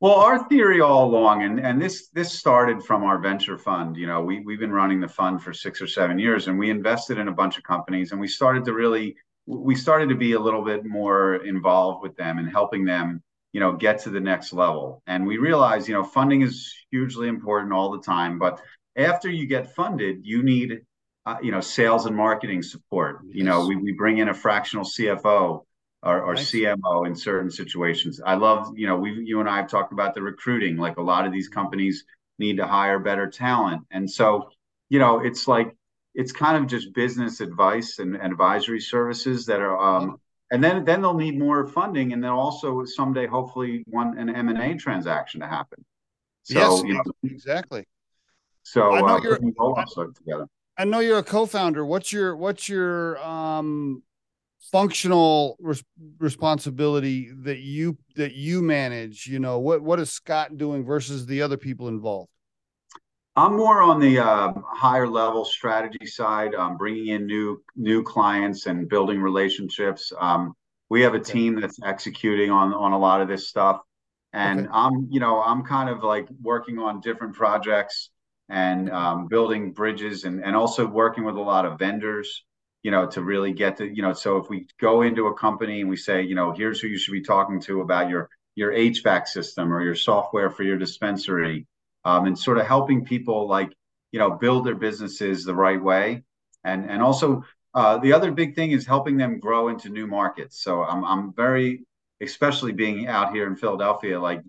Well, 0.00 0.14
our 0.14 0.48
theory 0.48 0.80
all 0.80 1.08
along, 1.08 1.42
and, 1.42 1.58
and 1.58 1.82
this 1.82 2.08
this 2.10 2.32
started 2.32 2.84
from 2.84 3.02
our 3.02 3.18
venture 3.18 3.58
fund. 3.58 3.96
You 3.96 4.06
know, 4.06 4.22
we 4.22 4.38
we've 4.38 4.60
been 4.60 4.70
running 4.70 5.00
the 5.00 5.08
fund 5.08 5.42
for 5.42 5.52
six 5.52 5.82
or 5.82 5.88
seven 5.88 6.20
years, 6.20 6.46
and 6.46 6.56
we 6.56 6.70
invested 6.70 7.18
in 7.18 7.26
a 7.26 7.32
bunch 7.32 7.58
of 7.58 7.64
companies, 7.64 8.12
and 8.12 8.20
we 8.20 8.28
started 8.28 8.64
to 8.66 8.72
really 8.74 9.16
we 9.46 9.74
started 9.74 10.08
to 10.10 10.14
be 10.14 10.34
a 10.34 10.40
little 10.40 10.64
bit 10.64 10.84
more 10.84 11.44
involved 11.44 12.02
with 12.02 12.16
them 12.16 12.38
and 12.38 12.48
helping 12.48 12.84
them, 12.84 13.20
you 13.52 13.58
know, 13.58 13.72
get 13.72 13.98
to 14.02 14.10
the 14.10 14.20
next 14.20 14.52
level. 14.52 15.02
And 15.08 15.26
we 15.26 15.38
realized, 15.38 15.88
you 15.88 15.94
know, 15.94 16.04
funding 16.04 16.42
is 16.42 16.72
hugely 16.92 17.26
important 17.26 17.72
all 17.72 17.90
the 17.90 18.02
time, 18.02 18.38
but 18.38 18.60
after 18.94 19.28
you 19.28 19.46
get 19.46 19.74
funded, 19.74 20.18
you 20.22 20.44
need, 20.44 20.82
uh, 21.26 21.38
you 21.42 21.50
know, 21.50 21.60
sales 21.60 22.06
and 22.06 22.14
marketing 22.14 22.62
support. 22.62 23.22
Yes. 23.24 23.34
You 23.34 23.42
know, 23.42 23.66
we 23.66 23.74
we 23.74 23.90
bring 23.90 24.18
in 24.18 24.28
a 24.28 24.34
fractional 24.34 24.84
CFO 24.84 25.64
or, 26.02 26.22
or 26.22 26.34
nice. 26.34 26.50
CMO 26.50 27.06
in 27.06 27.14
certain 27.14 27.50
situations. 27.50 28.20
I 28.24 28.34
love, 28.34 28.72
you 28.76 28.86
know, 28.86 28.96
we 28.96 29.12
you 29.24 29.40
and 29.40 29.48
I 29.48 29.56
have 29.56 29.68
talked 29.68 29.92
about 29.92 30.14
the 30.14 30.22
recruiting. 30.22 30.76
Like 30.76 30.96
a 30.96 31.02
lot 31.02 31.26
of 31.26 31.32
these 31.32 31.48
companies 31.48 32.04
need 32.38 32.56
to 32.58 32.66
hire 32.66 32.98
better 32.98 33.28
talent, 33.28 33.82
and 33.90 34.10
so 34.10 34.50
you 34.88 34.98
know, 34.98 35.20
it's 35.20 35.48
like 35.48 35.74
it's 36.14 36.32
kind 36.32 36.56
of 36.56 36.68
just 36.68 36.94
business 36.94 37.40
advice 37.40 37.98
and, 37.98 38.16
and 38.16 38.32
advisory 38.32 38.80
services 38.80 39.46
that 39.46 39.60
are. 39.60 39.78
Um, 39.78 40.20
and 40.50 40.64
then, 40.64 40.82
then 40.86 41.02
they'll 41.02 41.12
need 41.12 41.38
more 41.38 41.66
funding, 41.66 42.14
and 42.14 42.24
then 42.24 42.30
also 42.30 42.82
someday, 42.86 43.26
hopefully, 43.26 43.84
want 43.86 44.18
an 44.18 44.34
M 44.34 44.48
and 44.48 44.58
A 44.58 44.74
transaction 44.76 45.42
to 45.42 45.46
happen. 45.46 45.84
So, 46.44 46.54
yes, 46.54 46.82
you 46.84 46.94
know, 46.94 47.02
exactly. 47.22 47.84
So 48.62 48.92
I 48.92 49.00
know 49.00 49.16
uh, 49.16 49.20
you're, 49.20 49.34
I, 49.34 50.04
together. 50.16 50.46
I 50.78 50.84
know 50.84 51.00
you're 51.00 51.18
a 51.18 51.22
co-founder. 51.22 51.84
What's 51.84 52.12
your 52.12 52.36
what's 52.36 52.68
your 52.68 53.18
um 53.22 54.02
functional 54.60 55.56
res- 55.60 55.84
responsibility 56.18 57.30
that 57.42 57.58
you 57.58 57.96
that 58.16 58.34
you 58.34 58.60
manage 58.60 59.26
you 59.26 59.38
know 59.38 59.58
what 59.58 59.80
what 59.82 59.98
is 59.98 60.10
scott 60.10 60.56
doing 60.56 60.84
versus 60.84 61.26
the 61.26 61.40
other 61.40 61.56
people 61.56 61.88
involved 61.88 62.28
i'm 63.36 63.56
more 63.56 63.80
on 63.82 64.00
the 64.00 64.18
uh, 64.18 64.52
higher 64.66 65.08
level 65.08 65.44
strategy 65.44 66.06
side 66.06 66.54
um, 66.54 66.76
bringing 66.76 67.08
in 67.08 67.26
new 67.26 67.62
new 67.76 68.02
clients 68.02 68.66
and 68.66 68.88
building 68.88 69.20
relationships 69.20 70.12
um, 70.20 70.52
we 70.90 71.00
have 71.00 71.14
a 71.14 71.18
okay. 71.18 71.32
team 71.32 71.60
that's 71.60 71.78
executing 71.84 72.50
on 72.50 72.74
on 72.74 72.92
a 72.92 72.98
lot 72.98 73.20
of 73.20 73.28
this 73.28 73.48
stuff 73.48 73.80
and 74.32 74.60
okay. 74.60 74.68
i'm 74.72 75.08
you 75.10 75.20
know 75.20 75.40
i'm 75.40 75.62
kind 75.62 75.88
of 75.88 76.02
like 76.02 76.28
working 76.42 76.78
on 76.78 77.00
different 77.00 77.34
projects 77.34 78.10
and 78.50 78.90
um, 78.90 79.28
building 79.28 79.72
bridges 79.72 80.24
and, 80.24 80.42
and 80.42 80.56
also 80.56 80.86
working 80.86 81.24
with 81.24 81.36
a 81.36 81.40
lot 81.40 81.66
of 81.66 81.78
vendors 81.78 82.44
you 82.82 82.90
know, 82.90 83.06
to 83.06 83.22
really 83.22 83.52
get 83.52 83.76
to, 83.78 83.86
you 83.86 84.02
know, 84.02 84.12
so 84.12 84.36
if 84.36 84.48
we 84.48 84.66
go 84.80 85.02
into 85.02 85.26
a 85.26 85.34
company 85.34 85.80
and 85.80 85.90
we 85.90 85.96
say, 85.96 86.22
you 86.22 86.34
know, 86.34 86.52
here's 86.52 86.80
who 86.80 86.88
you 86.88 86.98
should 86.98 87.12
be 87.12 87.22
talking 87.22 87.60
to 87.62 87.80
about 87.80 88.08
your 88.08 88.28
your 88.54 88.72
HVAC 88.72 89.28
system 89.28 89.72
or 89.72 89.82
your 89.82 89.94
software 89.94 90.50
for 90.50 90.64
your 90.64 90.78
dispensary, 90.78 91.66
um, 92.04 92.26
and 92.26 92.38
sort 92.38 92.58
of 92.58 92.66
helping 92.66 93.04
people 93.04 93.48
like, 93.48 93.72
you 94.10 94.18
know, 94.18 94.30
build 94.30 94.66
their 94.66 94.74
businesses 94.74 95.44
the 95.44 95.54
right 95.54 95.82
way, 95.82 96.22
and 96.64 96.88
and 96.90 97.02
also 97.02 97.44
uh, 97.74 97.98
the 97.98 98.12
other 98.12 98.32
big 98.32 98.54
thing 98.54 98.72
is 98.72 98.86
helping 98.86 99.16
them 99.16 99.38
grow 99.38 99.68
into 99.68 99.88
new 99.88 100.06
markets. 100.06 100.62
So 100.62 100.82
I'm 100.82 101.04
I'm 101.04 101.32
very, 101.34 101.84
especially 102.20 102.72
being 102.72 103.06
out 103.06 103.32
here 103.32 103.46
in 103.46 103.56
Philadelphia, 103.56 104.20
like 104.20 104.40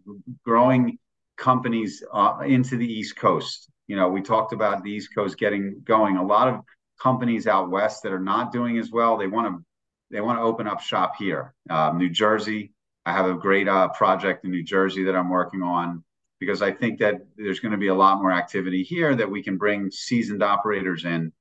growing 0.44 0.98
companies 1.38 2.04
uh, 2.14 2.40
into 2.46 2.78
the 2.78 2.88
East 2.88 3.16
Coast. 3.16 3.70
You 3.88 3.96
know, 3.96 4.10
we 4.10 4.22
talked 4.22 4.54
about 4.54 4.84
the 4.84 4.92
East 4.92 5.16
Coast 5.16 5.38
getting 5.38 5.82
going. 5.84 6.18
A 6.18 6.26
lot 6.26 6.48
of 6.48 6.62
companies 7.02 7.48
out 7.48 7.70
west 7.70 8.04
that 8.04 8.12
are 8.12 8.20
not 8.20 8.52
doing 8.52 8.78
as 8.78 8.92
well. 8.92 9.18
They 9.18 9.28
want 9.28 9.48
to 9.48 9.66
they 10.12 10.22
want 10.22 10.40
to 10.40 10.44
open 10.44 10.68
up 10.68 10.82
shop 10.82 11.14
here. 11.18 11.54
Um, 11.70 11.98
New 11.98 12.10
Jersey, 12.10 12.74
I 13.06 13.14
have 13.14 13.28
a 13.28 13.36
great 13.36 13.68
uh, 13.68 13.90
project 13.90 14.44
in 14.44 14.52
New 14.52 14.64
Jersey 14.64 15.04
that 15.04 15.16
I'm 15.16 15.30
working 15.30 15.62
on 15.62 16.04
because 16.40 16.62
I 16.62 16.72
think 16.72 17.00
that 17.00 17.16
there's 17.38 17.60
going 17.60 17.74
to 17.74 17.78
be 17.78 17.88
a 17.88 17.96
lot 17.96 18.20
more 18.20 18.32
activity 18.32 18.84
here 18.84 19.14
that 19.16 19.30
we 19.30 19.44
can 19.44 19.58
bring 19.58 19.92
seasoned 19.92 20.42
operators 20.42 21.06
in 21.06 21.32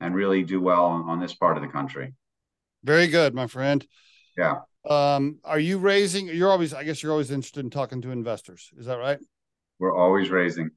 and 0.00 0.14
really 0.14 0.42
do 0.42 0.60
well 0.60 0.84
on, 0.84 1.08
on 1.08 1.20
this 1.20 1.34
part 1.34 1.56
of 1.56 1.62
the 1.62 1.68
country. 1.68 2.14
Very 2.84 3.06
good, 3.06 3.34
my 3.34 3.46
friend. 3.46 3.86
Yeah. 4.36 4.60
Um, 4.88 5.38
are 5.44 5.58
you 5.58 5.78
raising? 5.78 6.28
You're 6.28 6.50
always, 6.50 6.72
I 6.74 6.84
guess, 6.84 7.02
you're 7.02 7.12
always 7.12 7.30
interested 7.30 7.60
in 7.60 7.70
talking 7.70 8.02
to 8.02 8.10
investors. 8.10 8.70
Is 8.78 8.86
that 8.86 8.98
right? 8.98 9.18
We're 9.78 9.96
always 9.96 10.30
raising, 10.30 10.70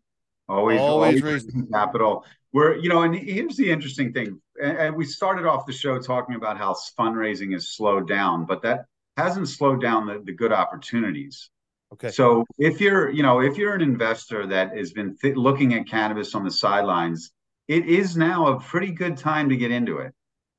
always, 0.51 0.79
always, 0.79 1.21
always 1.21 1.43
raising 1.43 1.67
capital. 1.67 2.25
We're 2.53 2.75
you 2.77 2.89
know 2.89 3.03
and 3.03 3.15
here's 3.15 3.55
the 3.55 3.71
interesting 3.71 4.13
thing. 4.13 4.41
And 4.61 4.95
we 4.95 5.05
started 5.05 5.45
off 5.45 5.65
the 5.65 5.73
show 5.73 5.99
talking 5.99 6.35
about 6.35 6.57
how 6.57 6.75
fundraising 6.99 7.53
has 7.53 7.69
slowed 7.69 8.07
down 8.07 8.45
but 8.45 8.61
that 8.61 8.85
hasn't 9.17 9.49
slowed 9.49 9.81
down 9.81 10.05
the, 10.05 10.21
the 10.23 10.33
good 10.33 10.51
opportunities. 10.51 11.49
Okay. 11.93 12.09
So 12.09 12.45
if 12.57 12.79
you're 12.79 13.09
you 13.09 13.23
know 13.23 13.41
if 13.41 13.57
you're 13.57 13.73
an 13.73 13.81
investor 13.81 14.47
that 14.47 14.77
has 14.77 14.91
been 14.91 15.17
th- 15.17 15.35
looking 15.35 15.73
at 15.73 15.87
cannabis 15.87 16.35
on 16.35 16.43
the 16.43 16.51
sidelines 16.51 17.31
it 17.67 17.85
is 17.85 18.17
now 18.17 18.47
a 18.47 18.59
pretty 18.59 18.91
good 18.91 19.15
time 19.17 19.49
to 19.49 19.55
get 19.55 19.71
into 19.71 19.99
it, 19.99 20.13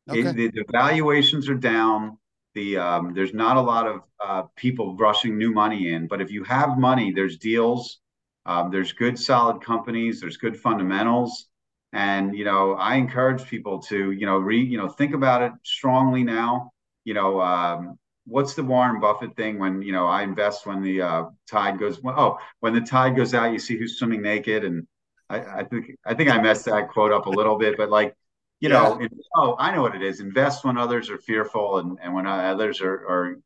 okay. 0.09 0.21
it 0.21 0.37
the, 0.37 0.51
the, 0.51 0.65
valuations 0.71 1.49
are 1.49 1.55
down. 1.55 2.17
The 2.55 2.77
um, 2.77 3.15
there's 3.15 3.33
not 3.33 3.57
a 3.57 3.61
lot 3.61 3.87
of 3.87 4.01
uh, 4.23 4.43
people 4.57 4.97
rushing 4.97 5.39
new 5.39 5.53
money 5.53 5.93
in 5.93 6.07
but 6.07 6.21
if 6.21 6.31
you 6.31 6.45
have 6.45 6.77
money 6.79 7.13
there's 7.13 7.39
deals 7.39 8.02
um, 8.47 8.71
there's 8.71 8.93
good 8.93 9.19
solid 9.19 9.63
companies 9.63 10.21
there's 10.21 10.37
good 10.37 10.57
fundamentals 10.57 11.49
and 11.93 12.37
you 12.37 12.45
know, 12.45 12.73
I 12.73 12.97
encourage 12.97 13.47
people 13.47 13.79
to 13.83 14.13
you 14.13 14.27
know 14.27 14.39
re 14.39 14.59
you 14.59 14.79
know 14.79 14.89
think 14.89 15.15
about 15.15 15.43
it 15.43 15.53
strongly 15.63 16.25
now. 16.25 16.73
You 17.05 17.15
know, 17.15 17.41
um, 17.41 17.99
what's 18.25 18.55
the 18.55 18.63
Warren 18.63 19.01
Buffett 19.01 19.37
thing 19.37 19.59
when 19.59 19.83
you 19.83 19.93
know 19.93 20.07
I 20.07 20.23
invest 20.23 20.67
when 20.67 20.83
the 20.83 21.03
uh, 21.03 21.25
tide 21.51 21.79
goes 21.79 22.01
oh 22.05 22.39
when 22.61 22.73
the 22.73 22.81
tide 22.81 23.17
goes 23.17 23.35
out 23.35 23.53
you 23.53 23.59
see 23.59 23.77
who's 23.77 23.99
swimming 23.99 24.23
naked 24.23 24.65
and 24.65 24.87
I, 25.29 25.61
I 25.61 25.65
think 25.65 25.97
I 26.05 26.15
think 26.15 26.31
I 26.31 26.41
messed 26.41 26.65
that 26.67 26.89
quote 26.89 27.13
up 27.13 27.27
a 27.27 27.31
little 27.31 27.59
bit 27.59 27.77
but 27.77 27.91
like 27.91 28.15
you 28.61 28.71
yeah. 28.71 28.83
know 28.83 29.09
oh 29.37 29.57
I 29.59 29.75
know 29.75 29.83
what 29.83 29.97
it 29.97 30.03
is 30.03 30.21
invest 30.21 30.65
when 30.65 30.79
others 30.79 31.11
are 31.11 31.19
fearful 31.19 31.79
and, 31.79 31.99
and 32.01 32.15
when 32.15 32.27
others 32.27 32.81
are, 32.81 32.95
are 32.95 33.37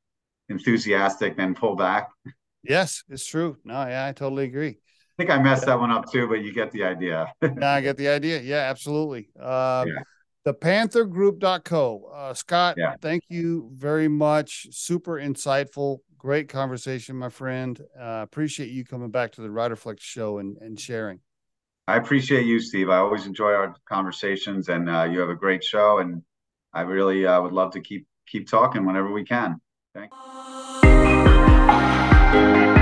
enthusiastic 0.49 1.37
then 1.37 1.55
pull 1.55 1.75
back 1.75 2.11
yes 2.63 3.05
it's 3.09 3.27
true 3.27 3.57
no 3.65 3.75
yeah 3.87 4.07
I 4.07 4.13
totally 4.13 4.45
agree 4.45 4.79
I 5.19 5.23
think 5.23 5.31
I 5.31 5.43
messed 5.43 5.65
that 5.65 5.81
one 5.81 5.91
up 5.91 6.13
too, 6.13 6.29
but 6.29 6.43
you 6.43 6.53
get 6.53 6.71
the 6.73 6.85
idea. 6.85 7.33
yeah, 7.43 7.71
I 7.71 7.81
get 7.81 7.97
the 7.97 8.09
idea. 8.09 8.39
Yeah, 8.43 8.69
absolutely. 8.69 9.31
Uh, 9.41 9.87
yeah. 9.89 10.03
The 10.45 10.53
panthergroup.co. 10.53 12.13
Uh, 12.15 12.35
Scott, 12.35 12.77
yeah. 12.77 12.97
thank 13.01 13.25
you 13.29 13.71
very 13.75 14.09
much. 14.09 14.67
Super 14.71 15.15
insightful. 15.15 16.01
Great 16.19 16.51
conversation, 16.51 17.17
my 17.17 17.31
friend. 17.31 17.81
Uh, 17.99 18.21
appreciate 18.23 18.69
you 18.69 18.85
coming 18.85 19.11
back 19.11 19.33
to 19.33 19.41
the 19.41 19.49
Riderflex 19.49 20.01
show 20.01 20.39
and, 20.39 20.59
and 20.59 20.79
sharing. 20.79 21.21
I 21.89 21.97
appreciate 21.97 22.45
you, 22.45 22.61
Steve. 22.61 22.91
I 22.91 22.99
always 22.99 23.27
enjoy 23.27 23.53
our 23.53 23.75
conversations, 23.89 24.69
and 24.69 24.91
uh, 24.91 25.05
you 25.05 25.19
have 25.21 25.31
a 25.31 25.35
great 25.35 25.65
show. 25.65 25.99
And 25.99 26.23
I 26.75 26.83
really 26.83 27.27
uh, 27.27 27.41
would 27.41 27.53
love 27.53 27.73
to 27.73 27.81
keep 27.81 28.07
keep 28.29 28.49
talking 28.49 28.85
whenever 28.85 29.11
we 29.11 29.25
can. 29.25 29.61
Thanks. 29.95 30.15
Thank 32.33 32.67
you. 32.67 32.76